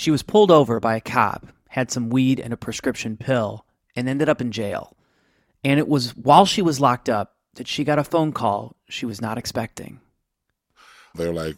She 0.00 0.10
was 0.10 0.22
pulled 0.22 0.50
over 0.50 0.80
by 0.80 0.96
a 0.96 1.00
cop, 1.02 1.46
had 1.68 1.90
some 1.90 2.08
weed 2.08 2.40
and 2.40 2.54
a 2.54 2.56
prescription 2.56 3.18
pill, 3.18 3.66
and 3.94 4.08
ended 4.08 4.30
up 4.30 4.40
in 4.40 4.50
jail. 4.50 4.96
And 5.62 5.78
it 5.78 5.88
was 5.88 6.16
while 6.16 6.46
she 6.46 6.62
was 6.62 6.80
locked 6.80 7.10
up 7.10 7.34
that 7.56 7.68
she 7.68 7.84
got 7.84 7.98
a 7.98 8.04
phone 8.04 8.32
call 8.32 8.74
she 8.88 9.04
was 9.04 9.20
not 9.20 9.36
expecting. 9.36 10.00
They 11.14 11.26
were 11.26 11.34
like, 11.34 11.56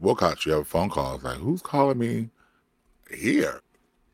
Wilcots, 0.00 0.46
you 0.46 0.52
have 0.52 0.60
a 0.60 0.64
phone 0.64 0.88
call. 0.88 1.10
I 1.10 1.14
was 1.14 1.24
like, 1.24 1.38
who's 1.38 1.62
calling 1.62 1.98
me 1.98 2.28
here? 3.12 3.60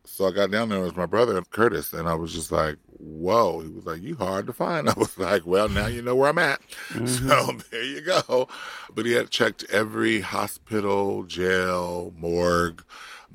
So 0.07 0.27
I 0.27 0.31
got 0.31 0.51
down 0.51 0.71
there. 0.71 0.79
It 0.79 0.85
was 0.85 0.97
my 0.97 1.05
brother, 1.05 1.43
Curtis. 1.43 1.93
And 1.93 2.09
I 2.09 2.15
was 2.15 2.33
just 2.33 2.51
like, 2.51 2.77
whoa. 2.87 3.61
He 3.61 3.69
was 3.69 3.85
like, 3.85 4.01
you 4.01 4.17
hard 4.17 4.47
to 4.47 4.55
find. 4.55 4.89
I 4.89 4.95
was 4.97 5.19
like, 5.19 5.45
well, 5.45 5.69
now 5.69 5.87
you 5.87 6.01
know 6.01 6.17
where 6.17 6.31
I'm 6.31 6.39
at. 6.39 6.63
Mm-hmm. 6.89 7.29
So 7.29 7.59
there 7.71 7.85
you 7.85 8.01
go. 8.01 8.49
But 8.95 9.05
he 9.05 9.13
had 9.13 9.29
checked 9.29 9.67
every 9.71 10.21
hospital, 10.21 11.25
jail, 11.25 12.15
morgue, 12.17 12.83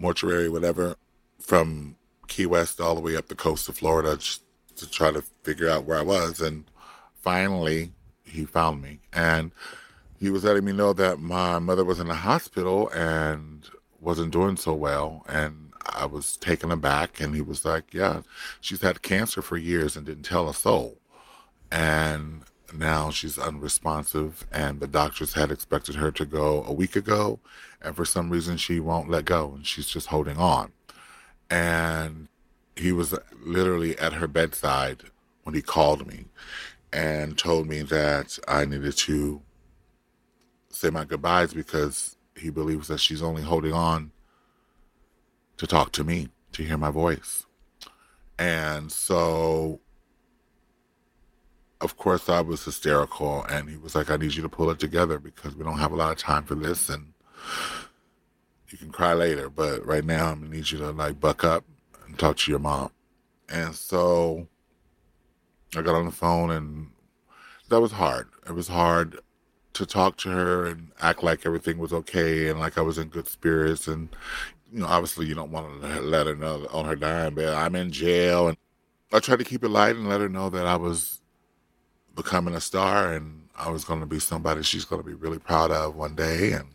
mortuary, 0.01 0.49
whatever, 0.49 0.95
from 1.39 1.95
Key 2.27 2.45
West 2.45 2.81
all 2.81 2.95
the 2.95 3.01
way 3.01 3.15
up 3.15 3.27
the 3.27 3.35
coast 3.35 3.69
of 3.69 3.77
Florida 3.77 4.17
just 4.17 4.43
to 4.77 4.89
try 4.89 5.11
to 5.11 5.23
figure 5.43 5.69
out 5.69 5.85
where 5.85 5.97
I 5.97 6.03
was. 6.03 6.41
And 6.41 6.65
finally, 7.15 7.91
he 8.23 8.45
found 8.45 8.81
me. 8.81 8.99
And 9.13 9.51
he 10.19 10.29
was 10.29 10.43
letting 10.43 10.65
me 10.65 10.71
know 10.71 10.93
that 10.93 11.19
my 11.19 11.59
mother 11.59 11.83
was 11.83 11.99
in 11.99 12.07
the 12.07 12.15
hospital 12.15 12.89
and 12.89 13.69
wasn't 13.99 14.31
doing 14.31 14.55
so 14.55 14.73
well. 14.73 15.25
And 15.27 15.73
I 15.85 16.05
was 16.05 16.37
taken 16.37 16.71
aback. 16.71 17.19
And 17.19 17.35
he 17.35 17.41
was 17.41 17.65
like, 17.65 17.93
Yeah, 17.93 18.21
she's 18.59 18.81
had 18.81 19.01
cancer 19.01 19.41
for 19.41 19.57
years 19.57 19.95
and 19.95 20.05
didn't 20.05 20.23
tell 20.23 20.49
a 20.49 20.53
soul. 20.53 20.97
And 21.71 22.43
now 22.73 23.11
she's 23.11 23.37
unresponsive. 23.37 24.45
And 24.51 24.79
the 24.79 24.87
doctors 24.87 25.33
had 25.33 25.51
expected 25.51 25.95
her 25.95 26.11
to 26.11 26.25
go 26.25 26.63
a 26.65 26.73
week 26.73 26.95
ago. 26.95 27.39
And 27.81 27.95
for 27.95 28.05
some 28.05 28.29
reason, 28.29 28.57
she 28.57 28.79
won't 28.79 29.09
let 29.09 29.25
go. 29.25 29.53
And 29.55 29.65
she's 29.65 29.87
just 29.87 30.07
holding 30.07 30.37
on. 30.37 30.71
And 31.49 32.27
he 32.75 32.91
was 32.91 33.17
literally 33.43 33.97
at 33.99 34.13
her 34.13 34.27
bedside 34.27 35.03
when 35.43 35.55
he 35.55 35.61
called 35.61 36.07
me 36.07 36.25
and 36.93 37.37
told 37.37 37.67
me 37.67 37.81
that 37.83 38.37
I 38.47 38.65
needed 38.65 38.95
to 38.97 39.41
say 40.69 40.89
my 40.89 41.05
goodbyes 41.05 41.53
because 41.53 42.17
he 42.35 42.49
believes 42.49 42.87
that 42.87 42.99
she's 42.99 43.21
only 43.21 43.41
holding 43.41 43.73
on 43.73 44.11
to 45.57 45.67
talk 45.67 45.91
to 45.93 46.03
me, 46.03 46.29
to 46.53 46.63
hear 46.63 46.77
my 46.77 46.91
voice. 46.91 47.45
And 48.39 48.91
so, 48.91 49.79
of 51.81 51.97
course, 51.97 52.29
I 52.29 52.41
was 52.41 52.65
hysterical. 52.65 53.43
And 53.43 53.69
he 53.69 53.77
was 53.77 53.93
like, 53.95 54.09
I 54.09 54.17
need 54.17 54.33
you 54.33 54.41
to 54.41 54.49
pull 54.49 54.71
it 54.71 54.79
together 54.79 55.19
because 55.19 55.55
we 55.55 55.63
don't 55.63 55.77
have 55.77 55.91
a 55.91 55.95
lot 55.95 56.11
of 56.11 56.17
time 56.17 56.43
for 56.43 56.55
this. 56.55 56.89
And 56.89 57.10
you 58.69 58.77
can 58.77 58.91
cry 58.91 59.13
later. 59.13 59.49
But 59.49 59.85
right 59.85 60.03
now, 60.03 60.31
I'm 60.31 60.43
to 60.43 60.49
need 60.49 60.71
you 60.71 60.77
to 60.79 60.91
like 60.91 61.19
buck 61.19 61.43
up 61.43 61.65
and 62.05 62.17
talk 62.17 62.37
to 62.37 62.51
your 62.51 62.59
mom. 62.59 62.91
And 63.49 63.75
so 63.75 64.47
I 65.75 65.81
got 65.81 65.95
on 65.95 66.05
the 66.05 66.11
phone 66.11 66.51
and 66.51 66.91
that 67.69 67.81
was 67.81 67.91
hard. 67.93 68.29
It 68.47 68.53
was 68.53 68.67
hard 68.67 69.19
to 69.73 69.85
talk 69.85 70.17
to 70.17 70.29
her 70.29 70.65
and 70.65 70.91
act 71.01 71.23
like 71.23 71.45
everything 71.45 71.77
was 71.77 71.93
okay 71.93 72.49
and 72.49 72.59
like 72.59 72.77
I 72.77 72.81
was 72.81 72.97
in 72.97 73.07
good 73.07 73.27
spirits. 73.27 73.87
And, 73.87 74.09
you 74.71 74.79
know, 74.79 74.87
obviously 74.87 75.25
you 75.25 75.35
don't 75.35 75.51
want 75.51 75.81
to 75.81 76.01
let 76.01 76.27
her 76.27 76.35
know 76.35 76.67
on 76.71 76.85
her 76.85 76.95
dying 76.95 77.35
bed, 77.35 77.53
I'm 77.53 77.75
in 77.75 77.91
jail. 77.91 78.47
And 78.47 78.57
I 79.13 79.19
tried 79.19 79.39
to 79.39 79.45
keep 79.45 79.63
it 79.63 79.69
light 79.69 79.95
and 79.95 80.07
let 80.07 80.21
her 80.21 80.29
know 80.29 80.49
that 80.49 80.65
I 80.65 80.75
was 80.75 81.21
becoming 82.15 82.55
a 82.55 82.61
star 82.61 83.13
and 83.13 83.47
I 83.57 83.69
was 83.69 83.85
going 83.85 83.99
to 84.01 84.05
be 84.05 84.19
somebody 84.19 84.63
she's 84.63 84.85
going 84.85 85.01
to 85.01 85.07
be 85.07 85.13
really 85.13 85.39
proud 85.39 85.71
of 85.71 85.95
one 85.95 86.15
day. 86.15 86.51
And 86.53 86.67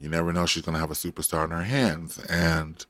you 0.00 0.08
never 0.08 0.32
know, 0.32 0.46
she's 0.46 0.62
going 0.62 0.74
to 0.74 0.80
have 0.80 0.90
a 0.90 0.94
superstar 0.94 1.44
in 1.44 1.50
her 1.50 1.64
hands. 1.64 2.18
And 2.26 2.84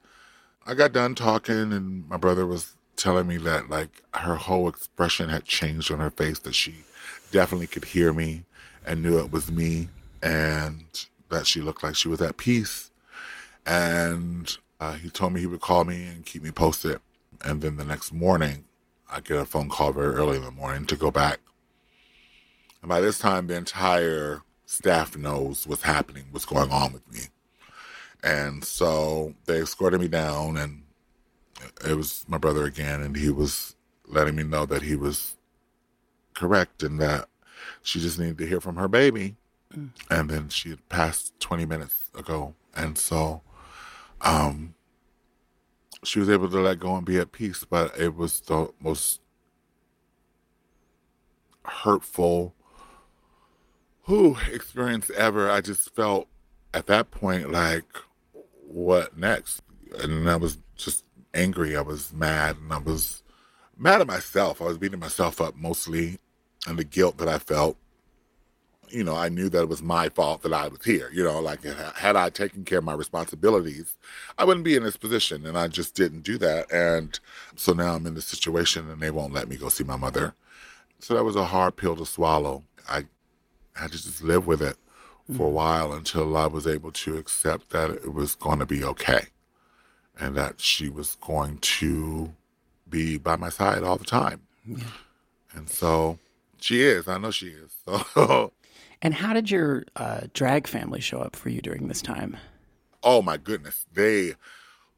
I 0.66 0.74
got 0.74 0.92
done 0.92 1.14
talking 1.14 1.72
and 1.72 2.08
my 2.08 2.16
brother 2.16 2.46
was 2.46 2.76
telling 2.96 3.26
me 3.26 3.36
that 3.38 3.70
like 3.70 4.02
her 4.14 4.34
whole 4.34 4.68
expression 4.68 5.28
had 5.28 5.44
changed 5.44 5.90
on 5.90 6.00
her 6.00 6.10
face, 6.10 6.40
that 6.40 6.54
she 6.54 6.74
definitely 7.30 7.66
could 7.66 7.84
hear 7.84 8.12
me 8.12 8.44
and 8.84 9.02
knew 9.02 9.18
it 9.18 9.30
was 9.30 9.50
me, 9.50 9.88
and 10.22 10.84
that 11.28 11.46
she 11.46 11.60
looked 11.60 11.82
like 11.82 11.94
she 11.94 12.08
was 12.08 12.20
at 12.22 12.36
peace. 12.36 12.90
And 13.66 14.56
uh, 14.80 14.94
he 14.94 15.10
told 15.10 15.32
me 15.32 15.40
he 15.40 15.46
would 15.46 15.60
call 15.60 15.84
me 15.84 16.06
and 16.06 16.24
keep 16.24 16.42
me 16.42 16.50
posted. 16.50 17.00
And 17.44 17.60
then 17.60 17.76
the 17.76 17.84
next 17.84 18.12
morning, 18.12 18.64
I 19.10 19.20
get 19.20 19.36
a 19.36 19.44
phone 19.44 19.68
call 19.68 19.92
very 19.92 20.14
early 20.14 20.38
in 20.38 20.44
the 20.44 20.50
morning 20.50 20.86
to 20.86 20.96
go 20.96 21.10
back. 21.10 21.40
And 22.80 22.88
by 22.88 23.00
this 23.00 23.18
time, 23.18 23.46
the 23.46 23.56
entire 23.56 24.42
staff 24.68 25.16
knows 25.16 25.66
what's 25.66 25.82
happening, 25.82 26.26
what's 26.30 26.44
going 26.44 26.70
on 26.70 26.92
with 26.92 27.10
me. 27.10 27.20
And 28.22 28.62
so 28.62 29.34
they 29.46 29.62
escorted 29.62 29.98
me 29.98 30.08
down, 30.08 30.58
and 30.58 30.82
it 31.88 31.94
was 31.94 32.26
my 32.28 32.36
brother 32.36 32.64
again, 32.64 33.00
and 33.00 33.16
he 33.16 33.30
was 33.30 33.76
letting 34.06 34.36
me 34.36 34.42
know 34.42 34.66
that 34.66 34.82
he 34.82 34.94
was 34.94 35.36
correct 36.34 36.82
and 36.82 37.00
that 37.00 37.28
she 37.82 37.98
just 37.98 38.18
needed 38.18 38.36
to 38.38 38.46
hear 38.46 38.60
from 38.60 38.76
her 38.76 38.88
baby. 38.88 39.36
Mm. 39.74 39.88
And 40.10 40.30
then 40.30 40.48
she 40.50 40.68
had 40.68 40.86
passed 40.90 41.38
20 41.40 41.64
minutes 41.64 42.10
ago. 42.14 42.54
And 42.76 42.98
so 42.98 43.40
um, 44.20 44.74
she 46.04 46.18
was 46.18 46.28
able 46.28 46.50
to 46.50 46.60
let 46.60 46.78
go 46.78 46.94
and 46.94 47.06
be 47.06 47.16
at 47.16 47.32
peace, 47.32 47.64
but 47.64 47.98
it 47.98 48.14
was 48.14 48.40
the 48.40 48.70
most 48.80 49.20
hurtful 51.64 52.54
who 54.08 54.38
experience 54.50 55.10
ever. 55.10 55.50
I 55.50 55.60
just 55.60 55.94
felt 55.94 56.28
at 56.72 56.86
that 56.86 57.10
point 57.10 57.52
like, 57.52 57.84
what 58.66 59.18
next? 59.18 59.60
And 60.00 60.28
I 60.30 60.36
was 60.36 60.56
just 60.76 61.04
angry. 61.34 61.76
I 61.76 61.82
was 61.82 62.10
mad 62.14 62.56
and 62.56 62.72
I 62.72 62.78
was 62.78 63.22
mad 63.76 64.00
at 64.00 64.06
myself. 64.06 64.62
I 64.62 64.64
was 64.64 64.78
beating 64.78 64.98
myself 64.98 65.42
up 65.42 65.56
mostly 65.56 66.18
and 66.66 66.78
the 66.78 66.84
guilt 66.84 67.18
that 67.18 67.28
I 67.28 67.38
felt. 67.38 67.76
You 68.88 69.04
know, 69.04 69.14
I 69.14 69.28
knew 69.28 69.50
that 69.50 69.60
it 69.60 69.68
was 69.68 69.82
my 69.82 70.08
fault 70.08 70.42
that 70.42 70.54
I 70.54 70.68
was 70.68 70.82
here. 70.82 71.10
You 71.12 71.22
know, 71.22 71.38
like 71.38 71.62
had 71.64 72.16
I 72.16 72.30
taken 72.30 72.64
care 72.64 72.78
of 72.78 72.84
my 72.84 72.94
responsibilities, 72.94 73.98
I 74.38 74.46
wouldn't 74.46 74.64
be 74.64 74.74
in 74.74 74.84
this 74.84 74.96
position. 74.96 75.44
And 75.44 75.58
I 75.58 75.68
just 75.68 75.94
didn't 75.94 76.22
do 76.22 76.38
that. 76.38 76.72
And 76.72 77.20
so 77.56 77.74
now 77.74 77.94
I'm 77.94 78.06
in 78.06 78.14
this 78.14 78.24
situation 78.24 78.88
and 78.88 79.02
they 79.02 79.10
won't 79.10 79.34
let 79.34 79.48
me 79.48 79.56
go 79.56 79.68
see 79.68 79.84
my 79.84 79.96
mother. 79.96 80.34
So 80.98 81.12
that 81.12 81.24
was 81.24 81.36
a 81.36 81.44
hard 81.44 81.76
pill 81.76 81.94
to 81.96 82.06
swallow. 82.06 82.64
I 82.88 83.04
had 83.78 83.92
to 83.92 84.02
just 84.02 84.22
live 84.22 84.46
with 84.46 84.62
it 84.62 84.76
for 85.36 85.46
a 85.46 85.50
mm. 85.50 85.52
while 85.52 85.92
until 85.92 86.36
I 86.36 86.46
was 86.46 86.66
able 86.66 86.90
to 86.92 87.16
accept 87.16 87.70
that 87.70 87.90
it 87.90 88.14
was 88.14 88.34
going 88.34 88.58
to 88.60 88.66
be 88.66 88.82
okay 88.82 89.26
and 90.18 90.36
that 90.36 90.60
she 90.60 90.88
was 90.88 91.16
going 91.20 91.58
to 91.58 92.34
be 92.88 93.18
by 93.18 93.36
my 93.36 93.50
side 93.50 93.82
all 93.82 93.96
the 93.96 94.04
time. 94.04 94.40
Yeah. 94.66 94.84
And 95.52 95.68
so 95.68 96.18
she 96.60 96.82
is. 96.82 97.08
I 97.08 97.18
know 97.18 97.30
she 97.30 97.48
is. 97.48 97.74
So. 98.14 98.52
and 99.00 99.14
how 99.14 99.32
did 99.32 99.50
your 99.50 99.84
uh, 99.96 100.22
drag 100.34 100.66
family 100.66 101.00
show 101.00 101.20
up 101.20 101.36
for 101.36 101.50
you 101.50 101.60
during 101.60 101.88
this 101.88 102.02
time? 102.02 102.36
Oh 103.02 103.22
my 103.22 103.36
goodness, 103.36 103.86
they 103.92 104.34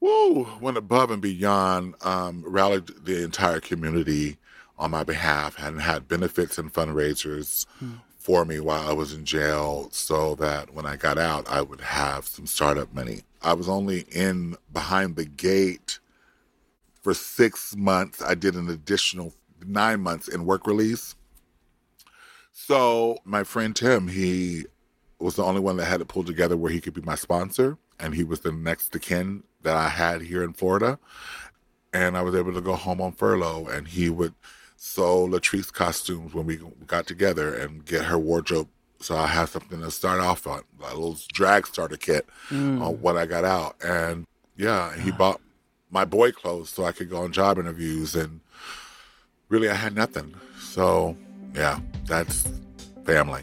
woo 0.00 0.48
went 0.60 0.78
above 0.78 1.10
and 1.10 1.20
beyond. 1.20 1.94
Um, 2.02 2.42
rallied 2.46 2.90
the 3.04 3.22
entire 3.22 3.60
community 3.60 4.38
on 4.78 4.90
my 4.90 5.04
behalf 5.04 5.56
and 5.58 5.80
had 5.80 6.08
benefits 6.08 6.56
and 6.56 6.72
fundraisers 6.72 7.66
hmm. 7.78 7.96
For 8.20 8.44
me 8.44 8.60
while 8.60 8.86
I 8.86 8.92
was 8.92 9.14
in 9.14 9.24
jail, 9.24 9.88
so 9.92 10.34
that 10.36 10.74
when 10.74 10.84
I 10.84 10.96
got 10.96 11.16
out, 11.16 11.48
I 11.48 11.62
would 11.62 11.80
have 11.80 12.26
some 12.26 12.46
startup 12.46 12.94
money. 12.94 13.22
I 13.40 13.54
was 13.54 13.68
only 13.68 14.00
in 14.12 14.56
behind 14.72 15.16
the 15.16 15.24
gate 15.24 15.98
for 17.02 17.14
six 17.14 17.74
months. 17.74 18.22
I 18.22 18.34
did 18.34 18.54
an 18.56 18.68
additional 18.68 19.32
nine 19.66 20.00
months 20.02 20.28
in 20.28 20.44
work 20.44 20.66
release. 20.66 21.14
So 22.52 23.18
my 23.24 23.42
friend 23.42 23.74
Tim, 23.74 24.08
he 24.08 24.66
was 25.18 25.36
the 25.36 25.44
only 25.44 25.60
one 25.60 25.78
that 25.78 25.86
had 25.86 26.02
it 26.02 26.08
pulled 26.08 26.26
together 26.26 26.58
where 26.58 26.70
he 26.70 26.80
could 26.80 26.94
be 26.94 27.00
my 27.00 27.14
sponsor, 27.14 27.78
and 27.98 28.14
he 28.14 28.22
was 28.22 28.40
the 28.40 28.52
next 28.52 28.90
to 28.90 28.98
kin 28.98 29.44
that 29.62 29.76
I 29.76 29.88
had 29.88 30.20
here 30.20 30.44
in 30.44 30.52
Florida. 30.52 30.98
And 31.94 32.18
I 32.18 32.22
was 32.22 32.34
able 32.34 32.52
to 32.52 32.60
go 32.60 32.74
home 32.74 33.00
on 33.00 33.12
furlough, 33.12 33.66
and 33.66 33.88
he 33.88 34.10
would 34.10 34.34
sew 34.82 35.28
Latrice 35.28 35.70
costumes 35.70 36.32
when 36.32 36.46
we 36.46 36.58
got 36.86 37.06
together 37.06 37.54
and 37.54 37.84
get 37.84 38.02
her 38.06 38.18
wardrobe. 38.18 38.66
So 38.98 39.14
I 39.14 39.26
had 39.26 39.50
something 39.50 39.78
to 39.82 39.90
start 39.90 40.20
off 40.20 40.46
on, 40.46 40.62
a 40.82 40.94
little 40.94 41.18
drag 41.34 41.66
starter 41.66 41.98
kit 41.98 42.26
mm. 42.48 42.80
on 42.80 42.94
what 43.02 43.18
I 43.18 43.26
got 43.26 43.44
out. 43.44 43.76
And 43.84 44.26
yeah, 44.56 44.96
he 44.96 45.10
bought 45.10 45.38
my 45.90 46.06
boy 46.06 46.32
clothes 46.32 46.70
so 46.70 46.86
I 46.86 46.92
could 46.92 47.10
go 47.10 47.18
on 47.18 47.32
job 47.32 47.58
interviews. 47.58 48.14
And 48.14 48.40
really, 49.50 49.68
I 49.68 49.74
had 49.74 49.94
nothing. 49.94 50.34
So 50.58 51.14
yeah, 51.54 51.78
that's 52.06 52.48
family. 53.04 53.42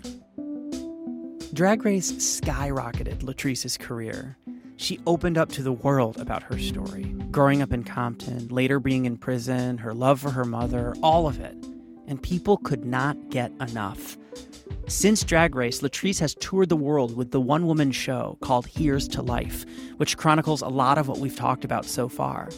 Drag 1.54 1.86
Race 1.86 2.12
skyrocketed 2.14 3.20
Latrice's 3.20 3.78
career. 3.78 4.38
She 4.78 5.00
opened 5.08 5.38
up 5.38 5.50
to 5.54 5.64
the 5.64 5.72
world 5.72 6.18
about 6.18 6.44
her 6.44 6.60
story 6.60 7.04
growing 7.32 7.62
up 7.62 7.74
in 7.74 7.84
Compton, 7.84 8.48
later 8.48 8.80
being 8.80 9.06
in 9.06 9.18
prison, 9.18 9.80
her 9.80 9.94
love 9.94 10.20
for 10.22 10.32
her 10.32 10.46
mother, 10.46 10.96
all 11.04 11.28
of 11.28 11.40
it. 11.40 11.56
And 12.08 12.22
people 12.22 12.58
could 12.58 12.86
not 12.86 13.30
get 13.30 13.52
enough. 13.60 14.18
Since 14.88 15.24
Drag 15.24 15.56
Race, 15.56 15.82
Latrice 15.82 16.20
has 16.20 16.36
toured 16.36 16.70
the 16.70 16.78
world 16.78 17.18
with 17.18 17.32
the 17.32 17.42
one 17.42 17.68
woman 17.68 17.92
show 17.92 18.38
called 18.42 18.68
Here's 18.68 19.08
to 19.10 19.22
Life, 19.22 19.66
which 19.98 20.16
chronicles 20.16 20.62
a 20.62 20.70
lot 20.70 20.98
of 20.98 21.08
what 21.08 21.18
we've 21.18 21.36
talked 21.36 21.66
about 21.66 21.86
so 21.86 22.08
far. 22.08 22.50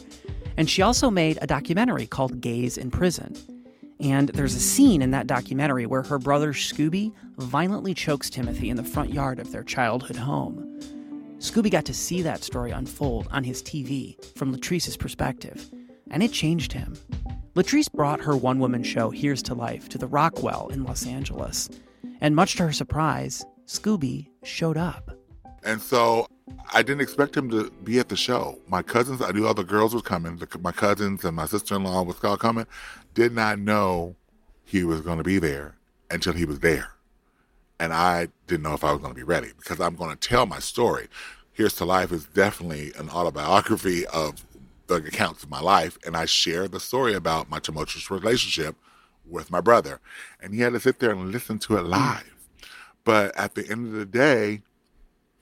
And 0.56 0.70
she 0.70 0.82
also 0.82 1.10
made 1.10 1.38
a 1.42 1.46
documentary 1.46 2.06
called 2.06 2.40
Gays 2.40 2.78
in 2.78 2.90
Prison. 2.90 3.34
And 3.98 4.28
there's 4.28 4.54
a 4.54 4.60
scene 4.60 5.02
in 5.02 5.10
that 5.10 5.26
documentary 5.26 5.86
where 5.86 6.02
her 6.02 6.18
brother 6.18 6.52
Scooby 6.52 7.12
violently 7.36 7.92
chokes 7.92 8.30
Timothy 8.30 8.70
in 8.70 8.76
the 8.76 8.84
front 8.84 9.12
yard 9.12 9.40
of 9.40 9.52
their 9.52 9.64
childhood 9.64 10.16
home. 10.16 10.69
Scooby 11.40 11.70
got 11.70 11.86
to 11.86 11.94
see 11.94 12.20
that 12.20 12.44
story 12.44 12.70
unfold 12.70 13.26
on 13.30 13.44
his 13.44 13.62
TV 13.62 14.22
from 14.36 14.54
Latrice's 14.54 14.98
perspective, 14.98 15.70
and 16.10 16.22
it 16.22 16.32
changed 16.32 16.70
him. 16.70 16.98
Latrice 17.54 17.90
brought 17.90 18.20
her 18.20 18.36
one 18.36 18.58
woman 18.58 18.82
show 18.82 19.08
Here's 19.08 19.42
to 19.44 19.54
Life 19.54 19.88
to 19.88 19.96
the 19.96 20.06
Rockwell 20.06 20.68
in 20.68 20.84
Los 20.84 21.06
Angeles, 21.06 21.70
and 22.20 22.36
much 22.36 22.56
to 22.56 22.64
her 22.64 22.72
surprise, 22.72 23.42
Scooby 23.66 24.28
showed 24.42 24.76
up. 24.76 25.16
And 25.64 25.80
so 25.80 26.26
I 26.74 26.82
didn't 26.82 27.00
expect 27.00 27.34
him 27.38 27.48
to 27.52 27.70
be 27.84 27.98
at 27.98 28.10
the 28.10 28.16
show. 28.16 28.58
My 28.68 28.82
cousins, 28.82 29.22
I 29.22 29.30
knew 29.30 29.46
all 29.46 29.54
the 29.54 29.64
girls 29.64 29.94
were 29.94 30.02
coming. 30.02 30.38
My 30.60 30.72
cousins 30.72 31.24
and 31.24 31.34
my 31.34 31.46
sister 31.46 31.74
in 31.74 31.84
law 31.84 32.02
was 32.02 32.22
all 32.22 32.36
coming. 32.36 32.66
Did 33.14 33.32
not 33.32 33.58
know 33.58 34.14
he 34.62 34.84
was 34.84 35.00
going 35.00 35.18
to 35.18 35.24
be 35.24 35.38
there 35.38 35.76
until 36.10 36.34
he 36.34 36.44
was 36.44 36.60
there. 36.60 36.92
And 37.80 37.94
I 37.94 38.28
didn't 38.46 38.62
know 38.62 38.74
if 38.74 38.84
I 38.84 38.92
was 38.92 39.00
going 39.00 39.14
to 39.14 39.18
be 39.18 39.24
ready 39.24 39.48
because 39.56 39.80
I'm 39.80 39.96
going 39.96 40.14
to 40.14 40.28
tell 40.28 40.44
my 40.44 40.58
story. 40.58 41.08
Here's 41.50 41.74
to 41.76 41.86
Life 41.86 42.12
is 42.12 42.26
definitely 42.26 42.92
an 42.98 43.08
autobiography 43.08 44.06
of 44.06 44.44
the 44.86 44.96
accounts 44.96 45.42
of 45.42 45.48
my 45.48 45.60
life. 45.60 45.96
And 46.06 46.14
I 46.14 46.26
share 46.26 46.68
the 46.68 46.78
story 46.78 47.14
about 47.14 47.48
my 47.48 47.58
tumultuous 47.58 48.10
relationship 48.10 48.76
with 49.26 49.50
my 49.50 49.62
brother. 49.62 49.98
And 50.42 50.52
he 50.52 50.60
had 50.60 50.74
to 50.74 50.80
sit 50.80 50.98
there 50.98 51.12
and 51.12 51.32
listen 51.32 51.58
to 51.60 51.78
it 51.78 51.84
live. 51.84 52.48
But 53.02 53.34
at 53.34 53.54
the 53.54 53.66
end 53.66 53.86
of 53.86 53.92
the 53.92 54.04
day, 54.04 54.60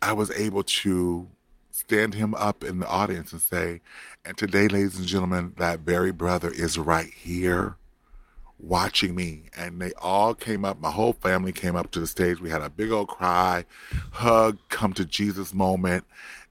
I 0.01 0.13
was 0.13 0.31
able 0.31 0.63
to 0.63 1.27
stand 1.73 2.15
him 2.15 2.37
up 2.37 2.63
in 2.63 2.79
the 2.79 2.87
audience 2.87 3.33
and 3.33 3.41
say, 3.41 3.81
and 4.25 4.39
today, 4.39 4.69
ladies 4.69 4.97
and 4.97 5.09
gentlemen, 5.09 5.55
that 5.59 5.81
very 5.81 6.13
brother 6.13 6.53
is 6.53 6.79
right 6.79 7.11
here 7.13 7.77
watching 8.59 9.15
me. 9.15 9.45
And 9.57 9.81
they 9.81 9.93
all 10.01 10.35
came 10.35 10.65
up, 10.65 10.81
my 10.81 10.91
whole 10.91 11.13
family 11.13 11.53
came 11.53 11.77
up 11.77 11.91
to 11.93 12.01
the 12.01 12.07
stage. 12.07 12.41
We 12.41 12.51
had 12.51 12.63
a 12.63 12.71
big 12.71 12.91
old 12.91 13.09
cry, 13.09 13.65
hug, 14.13 14.59
come 14.69 14.93
to 14.95 15.05
Jesus 15.05 15.55
moment. 15.55 16.05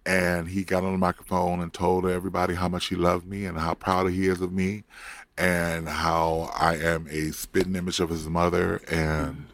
And 0.06 0.48
he 0.48 0.63
got 0.63 0.84
on 0.86 0.93
the 0.93 0.98
microphone 0.98 1.60
and 1.62 1.74
told 1.74 2.06
everybody 2.06 2.54
how 2.56 2.70
much 2.70 2.88
he 2.88 2.96
loved 2.96 3.28
me 3.28 3.46
and 3.46 3.58
how 3.60 3.74
proud 3.74 4.10
he 4.10 4.28
is 4.28 4.39
of 4.39 4.54
me 4.54 4.84
and 5.38 5.89
how 5.89 6.50
I 6.58 6.76
am 6.78 7.08
a 7.10 7.32
spitting 7.32 7.76
image 7.76 8.00
of 8.00 8.10
his 8.10 8.28
mother. 8.30 8.78
And 8.89 9.48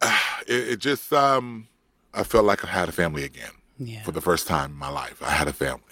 it, 0.46 0.68
it 0.70 0.76
just, 0.78 1.12
um, 1.12 1.66
I 2.14 2.22
felt 2.22 2.44
like 2.44 2.64
I 2.64 2.68
had 2.68 2.88
a 2.88 2.92
family 2.92 3.24
again 3.24 3.50
Yeah. 3.78 4.02
for 4.02 4.12
the 4.12 4.20
first 4.20 4.46
time 4.46 4.70
in 4.70 4.76
my 4.76 4.88
life. 4.88 5.20
I 5.22 5.30
had 5.30 5.48
a 5.48 5.52
family. 5.52 5.82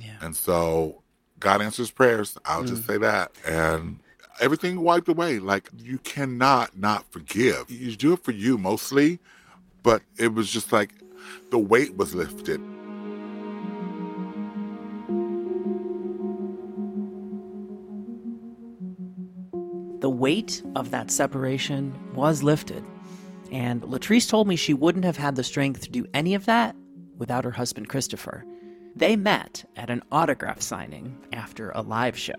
Yeah. 0.00 0.16
And 0.22 0.34
so 0.34 1.02
God 1.38 1.60
answers 1.62 1.90
prayers. 1.90 2.36
I'll 2.46 2.64
just 2.64 2.86
say 2.86 2.96
that. 2.98 3.32
And 3.46 3.98
everything 4.40 4.80
wiped 4.80 5.08
away. 5.08 5.38
Like 5.38 5.70
you 5.76 5.98
cannot 5.98 6.78
not 6.78 7.10
forgive. 7.10 7.70
You 7.70 7.94
do 7.96 8.12
it 8.12 8.22
for 8.22 8.32
you 8.32 8.58
mostly, 8.58 9.18
but 9.82 10.02
it 10.18 10.34
was 10.34 10.50
just 10.50 10.72
like 10.72 10.90
the 11.50 11.58
weight 11.58 11.96
was 11.96 12.14
lifted. 12.14 12.60
The 20.00 20.10
weight 20.10 20.62
of 20.76 20.90
that 20.90 21.10
separation 21.10 21.92
was 22.14 22.42
lifted. 22.42 22.84
And 23.50 23.82
Latrice 23.82 24.28
told 24.28 24.46
me 24.46 24.56
she 24.56 24.74
wouldn't 24.74 25.04
have 25.04 25.16
had 25.16 25.36
the 25.36 25.44
strength 25.44 25.82
to 25.82 25.90
do 25.90 26.06
any 26.14 26.34
of 26.34 26.46
that 26.46 26.76
without 27.16 27.44
her 27.44 27.50
husband 27.50 27.88
Christopher. 27.88 28.44
They 28.94 29.16
met 29.16 29.64
at 29.76 29.90
an 29.90 30.02
autograph 30.12 30.60
signing 30.60 31.18
after 31.32 31.70
a 31.70 31.82
live 31.82 32.16
show. 32.16 32.34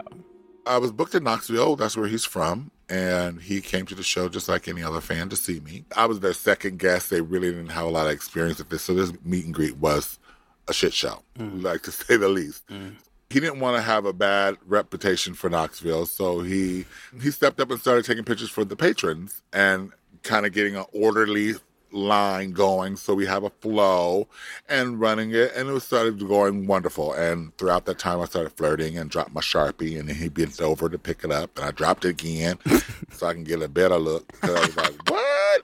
I 0.68 0.78
was 0.78 0.92
booked 0.92 1.16
in 1.16 1.24
Knoxville. 1.24 1.76
That's 1.76 1.98
where 1.98 2.08
he's 2.08 2.26
from. 2.26 2.72
And 2.90 3.42
he 3.42 3.62
came 3.62 3.86
to 3.88 3.96
the 3.96 4.04
show 4.04 4.30
just 4.30 4.48
like 4.48 4.68
any 4.68 4.84
other 4.84 5.02
fan 5.02 5.30
to 5.30 5.36
see 5.36 5.60
me. 5.60 5.86
I 5.96 6.06
was 6.06 6.20
their 6.20 6.34
second 6.34 6.80
guest. 6.80 7.10
They 7.10 7.22
really 7.22 7.52
didn't 7.52 7.70
have 7.70 7.86
a 7.86 7.90
lot 7.90 8.06
of 8.06 8.14
experience 8.14 8.60
with 8.60 8.70
this. 8.70 8.84
So 8.84 8.94
this 8.94 9.12
meet 9.26 9.46
and 9.46 9.54
greet 9.54 9.78
was 9.78 10.20
a 10.68 10.74
shit 10.74 10.94
show, 10.94 11.24
mm. 11.38 11.64
like 11.64 11.84
to 11.84 11.92
say 11.92 12.18
the 12.18 12.30
least. 12.30 12.68
Mm. 12.68 12.96
He 13.30 13.42
didn't 13.42 13.60
want 13.60 13.76
to 13.76 13.82
have 13.82 14.06
a 14.06 14.14
bad 14.14 14.58
reputation 14.66 15.34
for 15.34 15.50
Knoxville. 15.50 16.06
So 16.06 16.40
he 16.40 16.86
he 17.22 17.30
stepped 17.32 17.60
up 17.60 17.70
and 17.72 17.80
started 17.80 18.06
taking 18.06 18.24
pictures 18.24 18.50
for 18.50 18.64
the 18.64 18.78
patrons 18.78 19.42
and 19.52 19.92
kind 20.24 20.46
of 20.46 20.54
getting 20.54 20.78
an 20.78 20.86
orderly 20.94 21.56
line 21.92 22.52
going 22.52 22.96
so 22.96 23.14
we 23.14 23.26
have 23.26 23.44
a 23.44 23.50
flow 23.50 24.28
and 24.68 25.00
running 25.00 25.32
it 25.32 25.52
and 25.56 25.70
it 25.70 25.72
was 25.72 25.84
started 25.84 26.20
going 26.28 26.68
wonderful. 26.68 27.14
And 27.14 27.56
throughout 27.58 27.86
that 27.86 28.00
time 28.00 28.20
i 28.20 28.26
started 28.26 28.52
flirting 28.52 28.98
and 28.98 29.10
dropped 29.10 29.34
my 29.34 29.42
sharpie 29.42 30.00
and 30.00 30.10
then 30.10 30.16
he 30.16 30.30
bent 30.30 30.62
over 30.62 30.90
to 30.90 30.98
pick 30.98 31.24
it 31.24 31.32
up 31.32 31.58
and 31.58 31.66
i 31.66 31.72
dropped 31.72 32.06
it 32.06 32.10
again 32.10 32.60
so 33.12 33.28
i 33.28 33.34
can 33.34 33.44
get 33.44 33.62
a 33.62 33.68
better 33.68 33.98
look 33.98 34.32
i 34.44 34.52
was 34.52 34.78
like 34.78 35.10
what? 35.10 35.64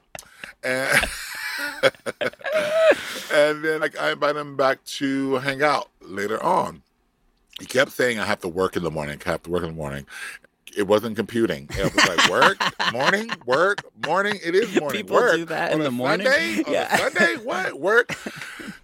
And 0.63 1.09
and 3.33 3.63
then 3.63 3.81
like, 3.81 3.99
i 3.99 4.12
invited 4.12 4.39
him 4.39 4.55
back 4.55 4.83
to 4.86 5.36
hang 5.36 5.62
out 5.62 5.89
later 6.01 6.41
on. 6.41 6.81
He 7.59 7.65
kept 7.65 7.91
saying 7.91 8.19
i 8.19 8.25
have 8.25 8.39
to 8.41 8.47
work 8.47 8.75
in 8.75 8.83
the 8.83 8.91
morning 8.91 9.19
i 9.25 9.29
have 9.29 9.43
to 9.43 9.49
work 9.49 9.63
in 9.63 9.69
the 9.69 9.75
morning 9.75 10.05
it 10.77 10.88
wasn't 10.88 11.15
computing. 11.15 11.67
It 11.71 11.93
was 11.93 12.07
like 12.07 12.29
work, 12.29 12.57
morning, 12.93 13.31
work, 13.45 13.83
morning. 14.05 14.39
It 14.43 14.55
is 14.55 14.79
morning. 14.79 15.01
People 15.03 15.15
work. 15.17 15.36
do 15.36 15.45
that 15.45 15.71
On 15.71 15.75
in 15.75 15.81
a 15.81 15.83
the 15.86 15.91
morning? 15.91 16.27
Sunday? 16.27 16.63
On 16.63 16.71
Yeah. 16.73 16.93
a 16.93 16.97
Sunday? 16.97 17.36
What? 17.43 17.79
Work? 17.79 18.09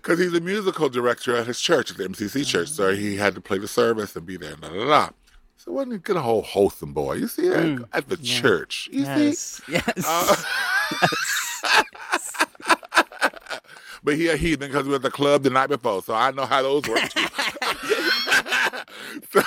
Because 0.02 0.20
he's 0.20 0.34
a 0.34 0.42
musical 0.42 0.90
director 0.90 1.36
at 1.36 1.48
his 1.48 1.60
church, 1.60 1.92
at 1.92 1.98
the 1.98 2.04
MCC 2.08 2.46
church. 2.46 2.70
So 2.70 2.94
he 2.96 3.16
had 3.16 3.36
to 3.36 3.42
play 3.42 3.58
the 3.58 3.68
service 3.68 4.16
and 4.16 4.26
be 4.26 4.38
there. 4.38 4.56
Da, 4.56 4.70
da, 4.70 4.86
da. 4.86 5.10
So 5.58 5.72
wasn't 5.74 5.94
he 5.94 5.98
good 6.00 6.16
a 6.16 6.22
whole 6.22 6.42
wholesome 6.42 6.94
boy? 6.94 7.14
You 7.16 7.28
see 7.28 7.50
that 7.50 7.58
Mm, 7.60 7.86
at 7.94 8.08
the 8.08 8.18
yeah. 8.22 8.42
church. 8.42 8.90
You 8.92 9.06
see? 9.06 9.26
Yes. 9.26 9.62
Yes. 9.68 10.06
Uh, 10.08 10.36
but 14.04 14.16
he 14.16 14.28
a 14.30 14.38
heathen 14.38 14.70
because 14.70 14.84
we 14.86 14.92
were 14.92 14.96
at 14.96 15.02
the 15.02 15.12
club 15.12 15.44
the 15.44 15.50
night 15.50 15.68
before, 15.68 16.02
so 16.02 16.14
I 16.14 16.32
know 16.32 16.46
how 16.46 16.62
those 16.62 16.88
work 16.88 17.10
too. 17.10 17.26
so 19.32 19.42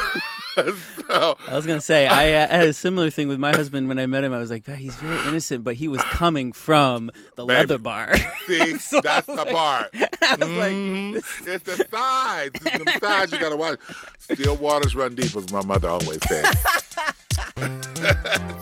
I 1.49 1.55
was 1.55 1.67
gonna 1.67 1.81
say 1.81 2.07
I 2.07 2.33
uh, 2.33 2.49
had 2.49 2.67
a 2.69 2.73
similar 2.73 3.11
thing 3.11 3.29
with 3.29 3.39
my 3.39 3.51
husband 3.53 3.89
when 3.89 3.99
I 3.99 4.07
met 4.07 4.25
him. 4.25 4.33
I 4.33 4.39
was 4.39 4.51
like, 4.51 4.65
"God, 4.65 4.77
he's 4.77 4.95
very 4.97 5.19
innocent, 5.29 5.63
but 5.65 5.75
he 5.75 5.89
was 5.89 6.01
coming 6.03 6.53
from 6.53 7.11
the 7.37 7.45
Baby. 7.45 7.59
leather 7.59 7.79
bar. 7.79 8.15
see, 8.47 8.77
So 8.79 9.01
that's 9.01 9.27
the 9.27 9.35
like-. 9.35 9.49
I 9.53 10.37
was 10.39 10.49
like, 10.49 10.73
Mhm. 10.73 11.17
it's 11.47 11.65
the 11.65 11.87
sides. 11.91 12.61
It's 12.65 12.85
the 12.85 12.99
sides 13.01 13.33
you 13.33 13.39
gotta 13.39 13.57
watch. 13.57 13.79
Still 14.19 14.57
waters 14.57 14.95
run 14.97 15.15
deep, 15.15 15.35
as 15.37 15.53
my 15.53 15.63
mother 15.65 15.89
always 15.89 16.21
said. 16.29 16.45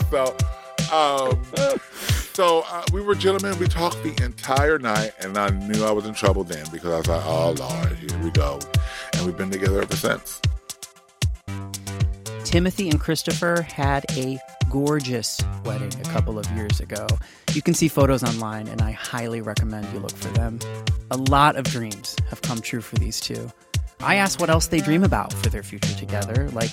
so, 0.09 0.35
um, 0.91 1.41
so 2.33 2.63
uh, 2.69 2.83
we 2.91 3.01
were 3.01 3.15
gentlemen. 3.15 3.57
We 3.59 3.67
talked 3.67 4.01
the 4.03 4.13
entire 4.23 4.79
night, 4.79 5.11
and 5.19 5.37
I 5.37 5.49
knew 5.49 5.83
I 5.85 5.91
was 5.91 6.05
in 6.05 6.13
trouble 6.13 6.43
then 6.43 6.65
because 6.71 6.91
I 6.93 6.97
was 6.97 7.07
like, 7.07 7.25
"Oh 7.25 7.51
Lord, 7.57 7.97
here 7.97 8.17
we 8.19 8.31
go," 8.31 8.59
and 9.13 9.25
we've 9.25 9.37
been 9.37 9.51
together 9.51 9.81
ever 9.81 9.95
since. 9.95 10.41
Timothy 12.51 12.89
and 12.89 12.99
Christopher 12.99 13.61
had 13.61 14.05
a 14.17 14.37
gorgeous 14.69 15.39
wedding 15.63 15.93
a 16.01 16.03
couple 16.09 16.37
of 16.37 16.45
years 16.51 16.81
ago. 16.81 17.07
You 17.53 17.61
can 17.61 17.73
see 17.73 17.87
photos 17.87 18.25
online, 18.25 18.67
and 18.67 18.81
I 18.81 18.91
highly 18.91 19.39
recommend 19.39 19.87
you 19.93 19.99
look 19.99 20.11
for 20.11 20.27
them. 20.33 20.59
A 21.11 21.17
lot 21.17 21.55
of 21.55 21.63
dreams 21.63 22.17
have 22.29 22.41
come 22.41 22.59
true 22.59 22.81
for 22.81 22.97
these 22.97 23.21
two. 23.21 23.49
I 24.01 24.15
asked 24.15 24.41
what 24.41 24.49
else 24.49 24.67
they 24.67 24.81
dream 24.81 25.05
about 25.05 25.31
for 25.31 25.47
their 25.47 25.63
future 25.63 25.95
together, 25.95 26.49
like 26.49 26.71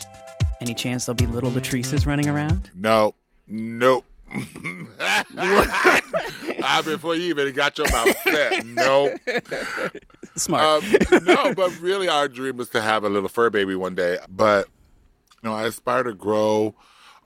any 0.60 0.74
chance 0.74 1.06
there'll 1.06 1.14
be 1.14 1.26
little 1.26 1.52
Latrices 1.52 2.06
running 2.06 2.28
around? 2.28 2.72
No, 2.74 3.14
nope. 3.46 4.04
I 6.60 6.82
before 6.84 7.14
you 7.14 7.28
even 7.28 7.52
got 7.54 7.78
your 7.78 7.88
mouth 7.92 8.18
set. 8.24 8.66
Nope. 8.66 9.12
Smart. 10.34 10.64
Um, 10.64 11.22
no, 11.22 11.54
but 11.54 11.78
really, 11.80 12.08
our 12.08 12.26
dream 12.26 12.56
was 12.56 12.68
to 12.70 12.80
have 12.80 13.04
a 13.04 13.08
little 13.08 13.28
fur 13.28 13.48
baby 13.48 13.76
one 13.76 13.94
day. 13.94 14.18
But 14.28 14.66
you 15.42 15.48
know, 15.48 15.54
I 15.54 15.64
aspire 15.66 16.02
to 16.04 16.14
grow, 16.14 16.74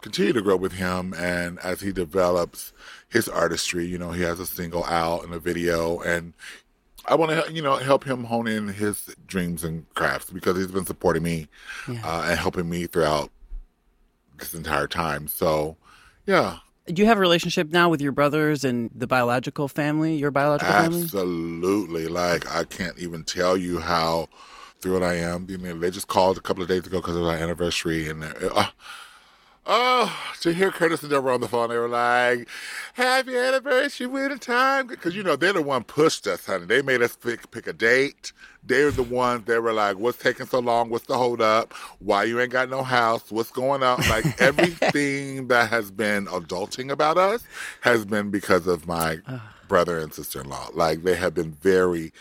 continue 0.00 0.32
to 0.32 0.42
grow 0.42 0.56
with 0.56 0.72
him, 0.72 1.14
and 1.14 1.58
as 1.60 1.80
he 1.80 1.92
develops 1.92 2.72
his 3.08 3.28
artistry, 3.28 3.86
you 3.86 3.98
know, 3.98 4.10
he 4.12 4.22
has 4.22 4.40
a 4.40 4.46
single 4.46 4.84
out 4.84 5.24
and 5.24 5.32
a 5.32 5.38
video, 5.38 6.00
and 6.00 6.34
I 7.06 7.14
want 7.16 7.32
to, 7.46 7.52
you 7.52 7.62
know, 7.62 7.76
help 7.76 8.04
him 8.04 8.24
hone 8.24 8.46
in 8.46 8.68
his 8.68 9.14
dreams 9.26 9.64
and 9.64 9.92
crafts 9.94 10.30
because 10.30 10.56
he's 10.56 10.68
been 10.70 10.86
supporting 10.86 11.22
me 11.24 11.48
Yeah. 11.88 12.00
uh, 12.04 12.26
and 12.28 12.38
helping 12.38 12.68
me 12.68 12.86
throughout 12.86 13.30
this 14.38 14.54
entire 14.54 14.86
time. 14.86 15.26
So, 15.28 15.76
yeah, 16.26 16.58
Do 16.86 17.00
you 17.02 17.06
have 17.06 17.18
a 17.18 17.20
relationship 17.20 17.70
now 17.70 17.88
with 17.88 18.00
your 18.00 18.12
brothers 18.12 18.64
and 18.64 18.90
the 18.94 19.06
biological 19.06 19.68
family, 19.68 20.16
your 20.16 20.30
biological 20.30 20.72
family? 20.72 21.02
Absolutely. 21.02 22.06
Like 22.08 22.48
I 22.50 22.64
can't 22.64 22.98
even 22.98 23.24
tell 23.24 23.56
you 23.56 23.78
how 23.80 24.28
thrilled 24.82 25.02
I 25.02 25.14
am. 25.14 25.46
You 25.48 25.58
know, 25.58 25.78
they 25.78 25.90
just 25.90 26.08
called 26.08 26.36
a 26.36 26.40
couple 26.40 26.62
of 26.62 26.68
days 26.68 26.86
ago 26.86 27.00
because 27.00 27.16
it 27.16 27.20
was 27.20 27.28
our 27.28 27.36
anniversary, 27.36 28.08
and 28.08 28.24
uh, 28.24 28.66
Oh, 29.64 30.12
to 30.40 30.52
hear 30.52 30.72
Curtis 30.72 31.02
and 31.02 31.10
Deborah 31.10 31.34
on 31.34 31.40
the 31.40 31.46
phone, 31.46 31.68
they 31.68 31.76
were 31.76 31.88
like, 31.88 32.48
"Happy 32.94 33.36
anniversary, 33.36 34.08
winter 34.08 34.36
time," 34.36 34.88
because 34.88 35.14
you 35.14 35.22
know 35.22 35.36
they're 35.36 35.52
the 35.52 35.62
one 35.62 35.84
pushed 35.84 36.26
us, 36.26 36.44
honey. 36.46 36.66
They 36.66 36.82
made 36.82 37.00
us 37.00 37.14
pick 37.14 37.48
pick 37.52 37.68
a 37.68 37.72
date. 37.72 38.32
They're 38.64 38.90
the 38.90 39.04
ones 39.04 39.44
that 39.44 39.62
were 39.62 39.72
like, 39.72 39.98
"What's 39.98 40.18
taking 40.18 40.46
so 40.46 40.58
long? 40.58 40.90
What's 40.90 41.06
the 41.06 41.16
hold 41.16 41.40
up? 41.40 41.72
Why 42.00 42.24
you 42.24 42.40
ain't 42.40 42.50
got 42.50 42.70
no 42.70 42.82
house? 42.82 43.30
What's 43.30 43.52
going 43.52 43.84
on?" 43.84 44.00
Like 44.08 44.24
everything 44.40 45.46
that 45.46 45.70
has 45.70 45.92
been 45.92 46.26
adulting 46.26 46.90
about 46.90 47.16
us 47.16 47.44
has 47.82 48.04
been 48.04 48.30
because 48.30 48.66
of 48.66 48.88
my 48.88 49.18
brother 49.68 49.98
and 49.98 50.12
sister 50.12 50.40
in 50.40 50.48
law. 50.48 50.70
Like 50.74 51.04
they 51.04 51.14
have 51.14 51.34
been 51.34 51.52
very 51.52 52.12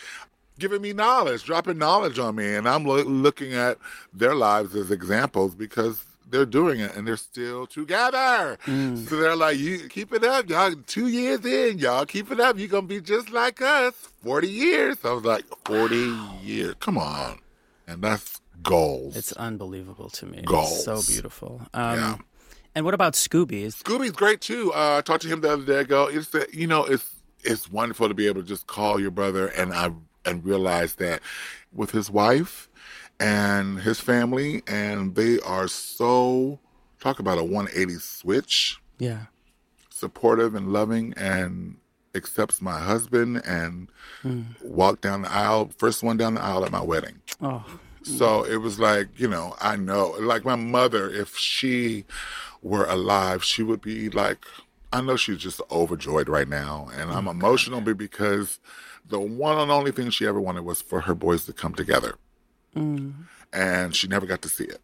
giving 0.58 0.82
me 0.82 0.92
knowledge, 0.92 1.44
dropping 1.44 1.78
knowledge 1.78 2.18
on 2.18 2.34
me, 2.36 2.54
and 2.54 2.68
I'm 2.68 2.84
lo- 2.84 3.02
looking 3.02 3.54
at 3.54 3.78
their 4.12 4.34
lives 4.34 4.74
as 4.74 4.90
examples 4.90 5.54
because 5.54 6.04
they're 6.30 6.46
doing 6.46 6.80
it 6.80 6.96
and 6.96 7.06
they're 7.06 7.16
still 7.18 7.66
together. 7.66 8.56
Mm. 8.66 9.06
So 9.08 9.16
they're 9.16 9.36
like, 9.36 9.58
"You 9.58 9.88
keep 9.88 10.12
it 10.14 10.24
up, 10.24 10.48
y'all. 10.48 10.74
Two 10.86 11.08
years 11.08 11.44
in, 11.44 11.78
y'all 11.78 12.06
keep 12.06 12.30
it 12.30 12.40
up. 12.40 12.58
You're 12.58 12.68
gonna 12.68 12.86
be 12.86 13.00
just 13.00 13.30
like 13.30 13.60
us. 13.60 13.94
Forty 14.24 14.48
years." 14.48 14.96
I 15.04 15.12
was 15.12 15.24
like, 15.24 15.44
40 15.66 16.16
years. 16.42 16.74
Come 16.80 16.96
on, 16.96 17.38
and 17.86 18.00
that's 18.02 18.40
goals. 18.62 19.16
It's 19.16 19.32
unbelievable 19.32 20.08
to 20.10 20.26
me. 20.26 20.38
It's 20.38 20.46
Goals. 20.46 20.84
so 20.84 21.02
beautiful. 21.06 21.60
Um, 21.74 21.98
Yeah. 21.98 22.16
And 22.74 22.86
what 22.86 22.94
about 22.94 23.12
Scooby? 23.12 23.66
Scooby's 23.66 24.12
great 24.12 24.40
too. 24.40 24.72
Uh, 24.72 24.96
I 24.98 25.00
talked 25.02 25.22
to 25.24 25.28
him 25.28 25.42
the 25.42 25.52
other 25.52 25.64
day 25.64 25.80
ago. 25.80 26.08
It's 26.10 26.28
that 26.30 26.54
you 26.54 26.66
know, 26.66 26.84
it's 26.84 27.04
it's 27.44 27.70
wonderful 27.70 28.08
to 28.08 28.14
be 28.14 28.26
able 28.26 28.40
to 28.40 28.46
just 28.48 28.66
call 28.66 28.98
your 28.98 29.10
brother 29.10 29.48
and 29.48 29.74
I 29.74 29.90
and 30.24 30.44
realize 30.44 30.94
that 30.96 31.20
with 31.72 31.90
his 31.90 32.10
wife 32.10 32.68
and 33.20 33.80
his 33.80 34.00
family, 34.00 34.62
and 34.66 35.14
they 35.14 35.38
are 35.40 35.68
so 35.68 36.58
talk 37.00 37.18
about 37.18 37.38
a 37.38 37.44
180 37.44 37.94
switch, 37.98 38.78
yeah. 38.98 39.26
supportive 39.90 40.54
and 40.54 40.72
loving, 40.72 41.14
and 41.16 41.76
accepts 42.14 42.60
my 42.60 42.78
husband 42.78 43.40
and 43.46 43.88
Mm. 44.22 44.44
walked 44.62 45.02
down 45.02 45.22
the 45.22 45.32
aisle, 45.32 45.70
first 45.78 46.02
one 46.02 46.16
down 46.16 46.34
the 46.34 46.42
aisle 46.42 46.64
at 46.64 46.70
my 46.72 46.82
wedding. 46.82 47.20
Oh, 47.40 47.64
So 48.04 48.42
it 48.44 48.56
was 48.56 48.78
like, 48.80 49.08
you 49.16 49.28
know, 49.28 49.54
I 49.60 49.76
know, 49.76 50.16
like 50.20 50.44
my 50.44 50.56
mother, 50.56 51.08
if 51.08 51.36
she 51.36 52.04
were 52.60 52.84
alive, 52.86 53.42
she 53.44 53.62
would 53.62 53.80
be 53.80 54.10
like, 54.10 54.44
I 54.92 55.00
know 55.00 55.16
she's 55.16 55.38
just 55.38 55.60
overjoyed 55.70 56.28
right 56.28 56.48
now. 56.48 56.88
And 56.94 57.10
I'm 57.12 57.28
emotional 57.28 57.80
be- 57.80 57.92
because 57.94 58.58
the 59.08 59.20
one 59.20 59.58
and 59.58 59.70
only 59.70 59.92
thing 59.92 60.10
she 60.10 60.26
ever 60.26 60.40
wanted 60.40 60.64
was 60.64 60.80
for 60.80 61.00
her 61.02 61.14
boys 61.14 61.44
to 61.46 61.52
come 61.52 61.74
together. 61.74 62.14
mm. 62.74 63.12
And 63.52 63.94
she 63.94 64.08
never 64.08 64.24
got 64.24 64.40
to 64.42 64.48
see 64.48 64.64
it. 64.64 64.80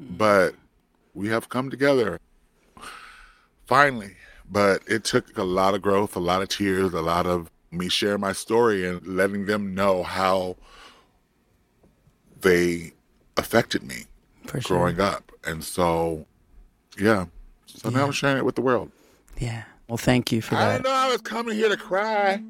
But 0.00 0.54
we 1.14 1.28
have 1.28 1.48
come 1.48 1.70
together 1.70 2.18
finally. 3.66 4.16
But 4.50 4.82
it 4.88 5.04
took 5.04 5.36
a 5.36 5.44
lot 5.44 5.74
of 5.74 5.82
growth, 5.82 6.16
a 6.16 6.20
lot 6.20 6.42
of 6.42 6.48
tears, 6.48 6.92
a 6.94 7.02
lot 7.02 7.26
of 7.26 7.50
me 7.70 7.88
sharing 7.88 8.20
my 8.20 8.32
story 8.32 8.86
and 8.88 9.06
letting 9.06 9.46
them 9.46 9.74
know 9.74 10.02
how 10.02 10.56
they 12.40 12.92
affected 13.36 13.82
me 13.82 14.04
for 14.46 14.60
sure. 14.60 14.78
growing 14.78 15.00
up. 15.00 15.30
And 15.44 15.62
so, 15.62 16.26
yeah. 16.98 17.26
So 17.66 17.90
now 17.90 18.06
I'm 18.06 18.12
sharing 18.12 18.38
it 18.38 18.44
with 18.44 18.54
the 18.54 18.62
world. 18.62 18.90
Yeah. 19.38 19.64
Well, 19.86 19.98
thank 19.98 20.32
you 20.32 20.40
for 20.42 20.56
I 20.56 20.60
that. 20.60 20.72
didn't 20.72 20.84
know 20.86 20.92
I 20.92 21.08
was 21.12 21.20
coming 21.20 21.54
here 21.54 21.68
to 21.68 21.76
cry. 21.76 22.42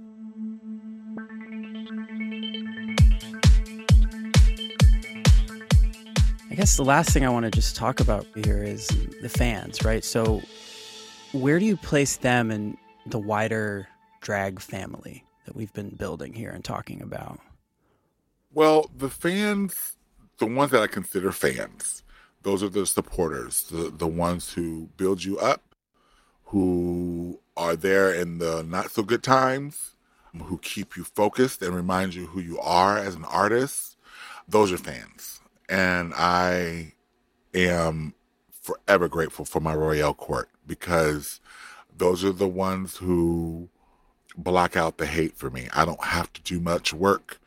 Guess 6.58 6.76
the 6.76 6.84
last 6.84 7.10
thing 7.10 7.24
I 7.24 7.28
want 7.28 7.44
to 7.44 7.52
just 7.52 7.76
talk 7.76 8.00
about 8.00 8.26
here 8.34 8.64
is 8.64 8.88
the 9.22 9.28
fans, 9.28 9.84
right? 9.84 10.02
So, 10.02 10.42
where 11.30 11.60
do 11.60 11.64
you 11.64 11.76
place 11.76 12.16
them 12.16 12.50
in 12.50 12.76
the 13.06 13.18
wider 13.18 13.86
drag 14.22 14.58
family 14.58 15.24
that 15.46 15.54
we've 15.54 15.72
been 15.72 15.90
building 15.90 16.32
here 16.32 16.50
and 16.50 16.64
talking 16.64 17.00
about? 17.00 17.38
Well, 18.52 18.90
the 18.96 19.08
fans, 19.08 19.96
the 20.38 20.46
ones 20.46 20.72
that 20.72 20.82
I 20.82 20.88
consider 20.88 21.30
fans, 21.30 22.02
those 22.42 22.64
are 22.64 22.68
the 22.68 22.86
supporters, 22.86 23.68
the, 23.70 23.90
the 23.90 24.08
ones 24.08 24.52
who 24.52 24.88
build 24.96 25.22
you 25.22 25.38
up, 25.38 25.62
who 26.46 27.38
are 27.56 27.76
there 27.76 28.12
in 28.12 28.38
the 28.38 28.64
not 28.64 28.90
so 28.90 29.04
good 29.04 29.22
times, 29.22 29.94
who 30.36 30.58
keep 30.58 30.96
you 30.96 31.04
focused 31.04 31.62
and 31.62 31.72
remind 31.72 32.14
you 32.14 32.26
who 32.26 32.40
you 32.40 32.58
are 32.58 32.98
as 32.98 33.14
an 33.14 33.24
artist. 33.26 33.96
Those 34.48 34.72
are 34.72 34.78
fans. 34.78 35.38
And 35.68 36.12
I 36.14 36.92
am 37.54 38.14
forever 38.62 39.08
grateful 39.08 39.44
for 39.44 39.60
my 39.60 39.74
Royale 39.74 40.14
Court 40.14 40.48
because 40.66 41.40
those 41.96 42.24
are 42.24 42.32
the 42.32 42.48
ones 42.48 42.96
who 42.96 43.68
block 44.36 44.76
out 44.76 44.98
the 44.98 45.06
hate 45.06 45.36
for 45.36 45.50
me. 45.50 45.68
I 45.74 45.84
don't 45.84 46.04
have 46.04 46.32
to 46.34 46.42
do 46.42 46.60
much 46.60 46.92
work 46.92 47.40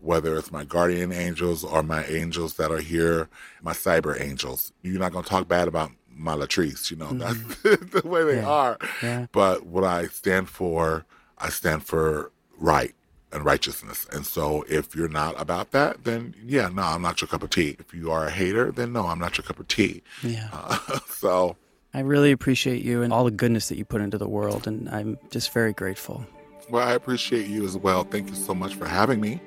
whether 0.00 0.36
it's 0.36 0.52
my 0.52 0.64
guardian 0.64 1.12
angels 1.12 1.64
or 1.64 1.82
my 1.82 2.04
angels 2.04 2.54
that 2.54 2.70
are 2.70 2.80
here, 2.80 3.28
my 3.60 3.72
cyber 3.72 4.18
angels. 4.20 4.72
You're 4.82 5.00
not 5.00 5.12
going 5.12 5.24
to 5.24 5.30
talk 5.30 5.48
bad 5.48 5.66
about 5.68 5.90
my 6.08 6.34
Latrice, 6.34 6.90
you 6.90 6.96
know, 6.96 7.12
that's 7.12 7.34
mm-hmm. 7.34 7.98
the 7.98 8.08
way 8.08 8.24
they 8.24 8.36
Yeah. 8.36 8.46
are. 8.46 8.78
Yeah. 9.02 9.26
But 9.32 9.66
what 9.66 9.84
I 9.84 10.06
stand 10.06 10.48
for, 10.48 11.04
I 11.38 11.48
stand 11.48 11.84
for 11.84 12.30
right 12.58 12.94
and 13.36 13.44
righteousness. 13.44 14.06
And 14.10 14.26
so 14.26 14.64
if 14.68 14.96
you're 14.96 15.08
not 15.08 15.40
about 15.40 15.70
that, 15.70 16.02
then 16.04 16.34
yeah, 16.44 16.68
no, 16.68 16.82
I'm 16.82 17.02
not 17.02 17.20
your 17.20 17.28
cup 17.28 17.42
of 17.42 17.50
tea. 17.50 17.76
If 17.78 17.94
you 17.94 18.10
are 18.10 18.26
a 18.26 18.30
hater, 18.30 18.72
then 18.72 18.92
no, 18.92 19.06
I'm 19.06 19.20
not 19.20 19.36
your 19.38 19.44
cup 19.44 19.60
of 19.60 19.68
tea. 19.68 20.02
Yeah. 20.22 20.48
Uh, 20.52 20.98
so 21.08 21.56
I 21.94 22.00
really 22.00 22.32
appreciate 22.32 22.82
you 22.82 23.02
and 23.02 23.12
all 23.12 23.24
the 23.24 23.30
goodness 23.30 23.68
that 23.68 23.78
you 23.78 23.84
put 23.84 24.00
into 24.00 24.18
the 24.18 24.28
world, 24.28 24.66
and 24.66 24.88
I'm 24.88 25.18
just 25.30 25.52
very 25.52 25.72
grateful. 25.72 26.26
well, 26.68 26.86
I 26.86 26.92
appreciate 26.92 27.46
you 27.46 27.64
as 27.64 27.76
well. 27.76 28.04
Thank 28.04 28.28
you 28.28 28.34
so 28.34 28.54
much 28.54 28.74
for 28.74 28.86
having 28.86 29.20
me. 29.20 29.40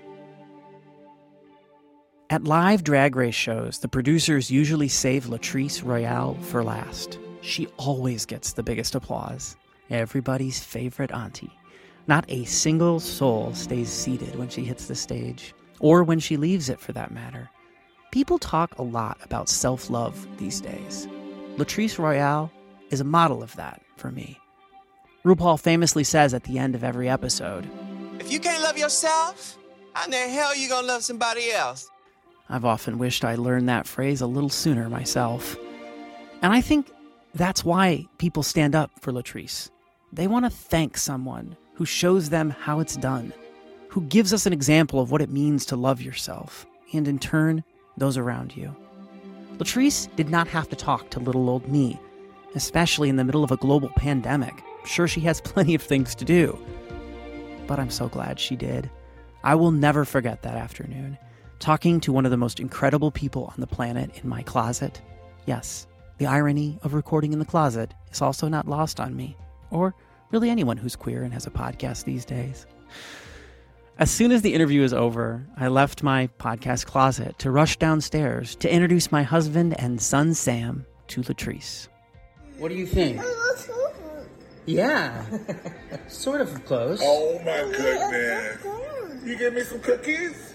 At 2.31 2.43
live 2.43 2.83
drag 2.83 3.15
race 3.15 3.35
shows, 3.35 3.79
the 3.79 3.87
producers 3.87 4.51
usually 4.51 4.87
save 4.87 5.25
Latrice 5.25 5.83
Royale 5.83 6.35
for 6.41 6.63
last. 6.63 7.17
She 7.41 7.67
always 7.77 8.25
gets 8.25 8.53
the 8.53 8.63
biggest 8.63 8.93
applause. 8.93 9.55
Everybody's 9.89 10.59
favorite 10.59 11.11
auntie. 11.11 11.58
Not 12.09 12.25
a 12.27 12.43
single 12.45 12.99
soul 12.99 13.53
stays 13.53 13.87
seated 13.87 14.35
when 14.35 14.49
she 14.49 14.65
hits 14.65 14.87
the 14.87 14.95
stage, 14.95 15.53
or 15.79 16.03
when 16.03 16.17
she 16.17 16.37
leaves 16.37 16.67
it 16.67 16.79
for 16.79 16.91
that 16.93 17.11
matter. 17.11 17.51
People 18.11 18.39
talk 18.39 18.75
a 18.79 18.81
lot 18.81 19.19
about 19.21 19.47
self 19.47 19.91
love 19.91 20.27
these 20.39 20.59
days. 20.59 21.07
Latrice 21.57 21.99
Royale 21.99 22.51
is 22.89 22.99
a 22.99 23.03
model 23.03 23.43
of 23.43 23.55
that 23.57 23.83
for 23.95 24.09
me. 24.09 24.39
RuPaul 25.23 25.59
famously 25.59 26.03
says 26.03 26.33
at 26.33 26.45
the 26.45 26.57
end 26.57 26.73
of 26.73 26.83
every 26.83 27.07
episode, 27.07 27.69
If 28.19 28.31
you 28.31 28.39
can't 28.39 28.63
love 28.63 28.75
yourself, 28.75 29.55
how 29.93 30.05
in 30.05 30.09
the 30.09 30.17
hell 30.17 30.47
are 30.47 30.55
you 30.55 30.67
gonna 30.67 30.87
love 30.87 31.03
somebody 31.03 31.51
else? 31.51 31.91
I've 32.49 32.65
often 32.65 32.97
wished 32.97 33.23
I 33.23 33.35
learned 33.35 33.69
that 33.69 33.85
phrase 33.85 34.21
a 34.21 34.25
little 34.25 34.49
sooner 34.49 34.89
myself. 34.89 35.55
And 36.41 36.51
I 36.51 36.61
think 36.61 36.91
that's 37.35 37.63
why 37.63 38.07
people 38.17 38.41
stand 38.41 38.73
up 38.73 38.89
for 38.99 39.13
Latrice. 39.13 39.69
They 40.11 40.25
want 40.25 40.45
to 40.45 40.49
thank 40.49 40.97
someone 40.97 41.55
who 41.79 41.85
shows 41.85 42.29
them 42.29 42.49
how 42.49 42.81
it's 42.81 42.97
done, 42.97 43.31
who 43.87 44.01
gives 44.01 44.33
us 44.33 44.45
an 44.45 44.51
example 44.51 44.99
of 44.99 45.11
what 45.11 45.21
it 45.21 45.29
means 45.29 45.65
to 45.65 45.77
love 45.77 46.01
yourself, 46.01 46.65
and 46.91 47.07
in 47.07 47.17
turn, 47.17 47.63
those 47.95 48.17
around 48.17 48.53
you. 48.53 48.75
Latrice 49.59 50.13
did 50.17 50.27
not 50.27 50.45
have 50.49 50.67
to 50.67 50.75
talk 50.75 51.09
to 51.09 51.21
little 51.21 51.49
old 51.49 51.69
me, 51.69 51.97
especially 52.53 53.07
in 53.07 53.15
the 53.15 53.23
middle 53.23 53.45
of 53.45 53.51
a 53.51 53.55
global 53.55 53.87
pandemic. 53.95 54.61
Sure, 54.83 55.07
she 55.07 55.21
has 55.21 55.39
plenty 55.45 55.73
of 55.73 55.81
things 55.81 56.15
to 56.15 56.25
do. 56.25 56.59
But 57.65 57.79
I'm 57.79 57.89
so 57.89 58.09
glad 58.09 58.41
she 58.41 58.57
did. 58.57 58.91
I 59.45 59.55
will 59.55 59.71
never 59.71 60.03
forget 60.03 60.43
that 60.43 60.57
afternoon 60.57 61.17
talking 61.59 62.01
to 62.01 62.11
one 62.11 62.25
of 62.25 62.31
the 62.31 62.35
most 62.35 62.59
incredible 62.59 63.09
people 63.09 63.45
on 63.45 63.61
the 63.61 63.67
planet 63.67 64.21
in 64.21 64.27
my 64.27 64.43
closet. 64.43 65.01
Yes, 65.45 65.87
the 66.17 66.25
irony 66.25 66.77
of 66.83 66.93
recording 66.93 67.31
in 67.31 67.39
the 67.39 67.45
closet 67.45 67.93
is 68.11 68.21
also 68.21 68.49
not 68.49 68.67
lost 68.67 68.99
on 68.99 69.15
me, 69.15 69.37
or 69.71 69.95
really 70.31 70.49
anyone 70.49 70.77
who's 70.77 70.95
queer 70.95 71.23
and 71.23 71.33
has 71.33 71.47
a 71.47 71.51
podcast 71.51 72.03
these 72.03 72.25
days. 72.25 72.65
As 73.97 74.09
soon 74.09 74.31
as 74.31 74.41
the 74.41 74.53
interview 74.53 74.83
is 74.83 74.93
over, 74.93 75.45
I 75.57 75.67
left 75.67 76.03
my 76.03 76.27
podcast 76.39 76.85
closet 76.85 77.37
to 77.39 77.51
rush 77.51 77.77
downstairs 77.77 78.55
to 78.57 78.71
introduce 78.71 79.11
my 79.11 79.23
husband 79.23 79.77
and 79.79 80.01
son 80.01 80.33
Sam 80.33 80.85
to 81.07 81.21
Latrice. 81.21 81.89
What 82.57 82.69
do 82.69 82.75
you 82.75 82.85
think? 82.85 83.21
Yeah, 84.65 85.25
sort 86.07 86.41
of 86.41 86.63
close. 86.65 86.99
Oh 87.03 87.39
my 87.39 87.61
goodness. 87.75 88.63
You 89.25 89.37
give 89.37 89.53
me 89.53 89.61
some 89.61 89.79
cookies? 89.81 90.53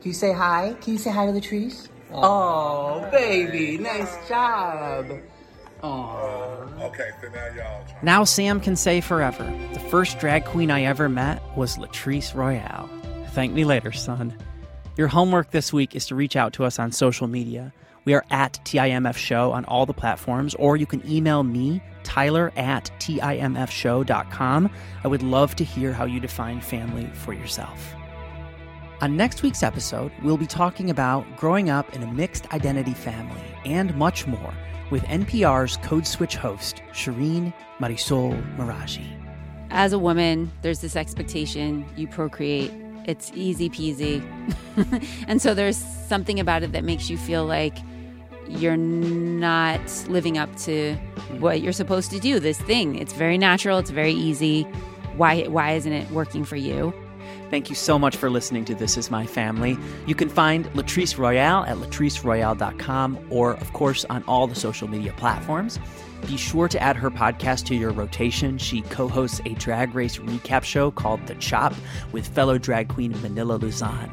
Can 0.00 0.10
you 0.10 0.12
say 0.12 0.32
hi? 0.32 0.74
Can 0.80 0.94
you 0.94 0.98
say 0.98 1.10
hi 1.10 1.26
to 1.26 1.32
Latrice? 1.32 1.88
Oh, 2.12 3.08
baby, 3.10 3.78
nice 3.78 4.28
job. 4.28 5.06
Oh. 5.84 6.66
Okay, 6.80 7.10
so 7.20 7.28
now 7.28 7.46
y'all 7.48 7.84
try. 7.86 7.98
Now 8.02 8.24
Sam 8.24 8.58
can 8.58 8.74
say 8.74 9.00
forever. 9.02 9.44
The 9.74 9.80
first 9.80 10.18
drag 10.18 10.44
queen 10.46 10.70
I 10.70 10.82
ever 10.84 11.08
met 11.08 11.42
was 11.56 11.76
Latrice 11.76 12.34
Royale. 12.34 12.88
Thank 13.32 13.52
me 13.52 13.64
later, 13.64 13.92
son. 13.92 14.34
Your 14.96 15.08
homework 15.08 15.50
this 15.50 15.72
week 15.72 15.94
is 15.94 16.06
to 16.06 16.14
reach 16.14 16.36
out 16.36 16.54
to 16.54 16.64
us 16.64 16.78
on 16.78 16.90
social 16.92 17.26
media. 17.26 17.72
We 18.04 18.14
are 18.14 18.24
at 18.30 18.60
TIMF 18.64 19.16
Show 19.16 19.52
on 19.52 19.64
all 19.66 19.86
the 19.86 19.92
platforms, 19.94 20.54
or 20.54 20.76
you 20.76 20.86
can 20.86 21.06
email 21.10 21.42
me, 21.42 21.82
Tyler 22.02 22.52
at 22.56 22.90
TIMFshow.com. 23.00 24.70
I 25.02 25.08
would 25.08 25.22
love 25.22 25.56
to 25.56 25.64
hear 25.64 25.92
how 25.92 26.04
you 26.04 26.20
define 26.20 26.60
family 26.60 27.10
for 27.14 27.32
yourself. 27.32 27.94
On 29.00 29.16
next 29.16 29.42
week's 29.42 29.64
episode, 29.64 30.12
we'll 30.22 30.36
be 30.36 30.46
talking 30.46 30.88
about 30.88 31.24
growing 31.36 31.68
up 31.68 31.92
in 31.94 32.02
a 32.02 32.06
mixed 32.12 32.52
identity 32.54 32.94
family 32.94 33.42
and 33.64 33.94
much 33.96 34.26
more 34.26 34.54
with 34.90 35.02
NPR's 35.04 35.76
Code 35.78 36.06
Switch 36.06 36.36
host, 36.36 36.80
Shireen 36.92 37.52
Marisol 37.80 38.40
Meraji. 38.56 39.04
As 39.70 39.92
a 39.92 39.98
woman, 39.98 40.52
there's 40.62 40.80
this 40.80 40.94
expectation 40.94 41.84
you 41.96 42.06
procreate, 42.06 42.70
it's 43.04 43.32
easy 43.34 43.68
peasy. 43.68 44.22
and 45.26 45.42
so 45.42 45.54
there's 45.54 45.76
something 45.76 46.38
about 46.38 46.62
it 46.62 46.70
that 46.70 46.84
makes 46.84 47.10
you 47.10 47.18
feel 47.18 47.44
like 47.44 47.76
you're 48.46 48.76
not 48.76 49.80
living 50.08 50.38
up 50.38 50.54
to 50.56 50.94
what 51.40 51.60
you're 51.60 51.72
supposed 51.72 52.12
to 52.12 52.20
do, 52.20 52.38
this 52.38 52.60
thing. 52.60 52.94
It's 52.94 53.12
very 53.12 53.38
natural, 53.38 53.78
it's 53.78 53.90
very 53.90 54.12
easy. 54.12 54.62
Why, 55.16 55.42
why 55.44 55.72
isn't 55.72 55.92
it 55.92 56.08
working 56.12 56.44
for 56.44 56.56
you? 56.56 56.94
Thank 57.54 57.70
you 57.70 57.76
so 57.76 58.00
much 58.00 58.16
for 58.16 58.30
listening 58.30 58.64
to 58.64 58.74
This 58.74 58.96
Is 58.96 59.12
My 59.12 59.26
Family. 59.26 59.78
You 60.08 60.16
can 60.16 60.28
find 60.28 60.66
Latrice 60.72 61.16
Royale 61.16 61.62
at 61.66 61.76
latriceroyale.com 61.76 63.26
or, 63.30 63.52
of 63.52 63.72
course, 63.72 64.04
on 64.06 64.24
all 64.24 64.48
the 64.48 64.56
social 64.56 64.88
media 64.88 65.14
platforms. 65.16 65.78
Be 66.26 66.36
sure 66.36 66.66
to 66.66 66.82
add 66.82 66.96
her 66.96 67.12
podcast 67.12 67.66
to 67.66 67.76
your 67.76 67.92
rotation. 67.92 68.58
She 68.58 68.82
co 68.82 69.06
hosts 69.06 69.40
a 69.44 69.50
drag 69.50 69.94
race 69.94 70.18
recap 70.18 70.64
show 70.64 70.90
called 70.90 71.24
The 71.28 71.36
Chop 71.36 71.74
with 72.10 72.26
fellow 72.26 72.58
drag 72.58 72.88
queen 72.88 73.12
Manila 73.22 73.52
Luzon. 73.52 74.10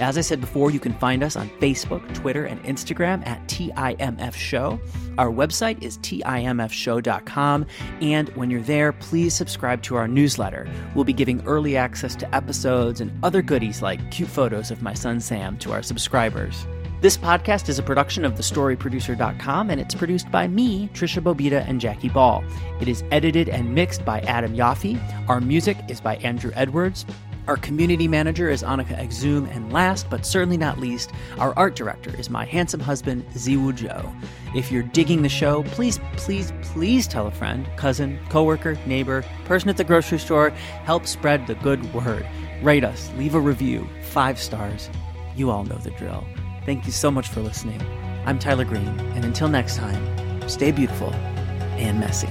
As 0.00 0.16
I 0.16 0.22
said 0.22 0.40
before, 0.40 0.70
you 0.70 0.80
can 0.80 0.94
find 0.94 1.22
us 1.22 1.36
on 1.36 1.48
Facebook, 1.60 2.14
Twitter, 2.14 2.44
and 2.44 2.62
Instagram 2.64 3.26
at 3.26 3.46
TIMF 3.46 4.34
Show. 4.34 4.80
Our 5.18 5.30
website 5.30 5.82
is 5.82 5.98
TIMFshow.com. 5.98 7.66
And 8.00 8.28
when 8.30 8.50
you're 8.50 8.62
there, 8.62 8.92
please 8.92 9.34
subscribe 9.34 9.82
to 9.82 9.96
our 9.96 10.08
newsletter. 10.08 10.68
We'll 10.94 11.04
be 11.04 11.12
giving 11.12 11.46
early 11.46 11.76
access 11.76 12.16
to 12.16 12.34
episodes 12.34 13.00
and 13.00 13.12
other 13.24 13.42
goodies 13.42 13.82
like 13.82 14.10
cute 14.10 14.28
photos 14.28 14.70
of 14.70 14.82
my 14.82 14.94
son 14.94 15.20
Sam 15.20 15.58
to 15.58 15.72
our 15.72 15.82
subscribers. 15.82 16.66
This 17.02 17.18
podcast 17.18 17.68
is 17.68 17.80
a 17.80 17.82
production 17.82 18.24
of 18.24 18.34
thestoryproducer.com 18.34 19.70
and 19.70 19.80
it's 19.80 19.94
produced 19.94 20.30
by 20.30 20.46
me, 20.46 20.88
Trisha 20.94 21.20
Bobita, 21.20 21.68
and 21.68 21.80
Jackie 21.80 22.08
Ball. 22.08 22.44
It 22.80 22.86
is 22.86 23.02
edited 23.10 23.48
and 23.48 23.74
mixed 23.74 24.04
by 24.04 24.20
Adam 24.20 24.54
Yaffe. 24.54 25.00
Our 25.28 25.40
music 25.40 25.76
is 25.88 26.00
by 26.00 26.16
Andrew 26.18 26.52
Edwards. 26.54 27.04
Our 27.48 27.56
community 27.56 28.06
manager 28.06 28.48
is 28.48 28.62
Annika 28.62 28.96
Exum, 28.96 29.50
and 29.52 29.72
last 29.72 30.08
but 30.08 30.24
certainly 30.24 30.56
not 30.56 30.78
least, 30.78 31.10
our 31.38 31.52
art 31.56 31.74
director 31.74 32.14
is 32.16 32.30
my 32.30 32.44
handsome 32.44 32.78
husband, 32.78 33.26
Ziwu 33.30 33.74
Joe. 33.74 34.12
If 34.54 34.70
you're 34.70 34.84
digging 34.84 35.22
the 35.22 35.28
show, 35.28 35.64
please, 35.64 35.98
please, 36.16 36.52
please 36.62 37.08
tell 37.08 37.26
a 37.26 37.32
friend, 37.32 37.68
cousin, 37.76 38.20
coworker, 38.28 38.78
neighbor, 38.86 39.24
person 39.44 39.68
at 39.70 39.76
the 39.76 39.82
grocery 39.82 40.20
store. 40.20 40.50
Help 40.84 41.04
spread 41.04 41.48
the 41.48 41.56
good 41.56 41.92
word. 41.92 42.24
Rate 42.62 42.84
us, 42.84 43.10
leave 43.16 43.34
a 43.34 43.40
review, 43.40 43.88
five 44.02 44.38
stars. 44.38 44.88
You 45.34 45.50
all 45.50 45.64
know 45.64 45.78
the 45.78 45.90
drill. 45.90 46.24
Thank 46.64 46.86
you 46.86 46.92
so 46.92 47.10
much 47.10 47.26
for 47.26 47.40
listening. 47.40 47.82
I'm 48.24 48.38
Tyler 48.38 48.64
Greene, 48.64 48.86
and 48.86 49.24
until 49.24 49.48
next 49.48 49.76
time, 49.76 50.48
stay 50.48 50.70
beautiful 50.70 51.12
and 51.12 51.98
messy. 51.98 52.28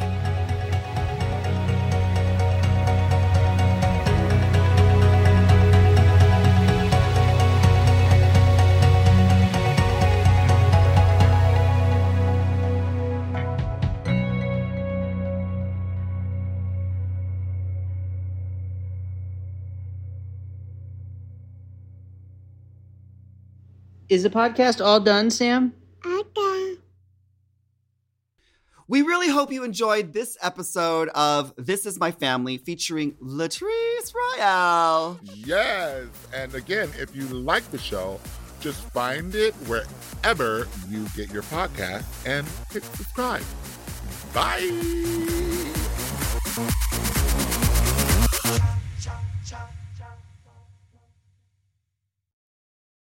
Is 24.12 24.24
the 24.24 24.30
podcast 24.30 24.84
all 24.84 24.99
done, 24.99 25.30
Sam? 25.30 25.74
We 28.89 29.03
really 29.03 29.30
hope 29.30 29.53
you 29.53 29.64
enjoyed 29.64 30.12
this 30.12 30.38
episode 30.41 31.07
of 31.16 31.53
This 31.55 31.86
Is 31.86 31.97
My 31.97 32.12
Family 32.12 32.57
featuring 32.57 33.14
Latrice 33.24 34.14
Royale. 34.14 35.18
Yes. 35.24 36.07
And 36.36 36.53
again, 36.53 36.89
if 36.99 37.16
you 37.16 37.26
like 37.28 37.64
the 37.72 37.78
show, 37.78 38.20
just 38.59 38.82
find 38.91 39.34
it 39.34 39.53
wherever 39.66 40.68
you 40.89 41.07
get 41.16 41.32
your 41.32 41.43
podcast 41.43 42.03
and 42.26 42.45
hit 42.70 42.84
subscribe. 42.84 43.45
Bye. 44.34 44.72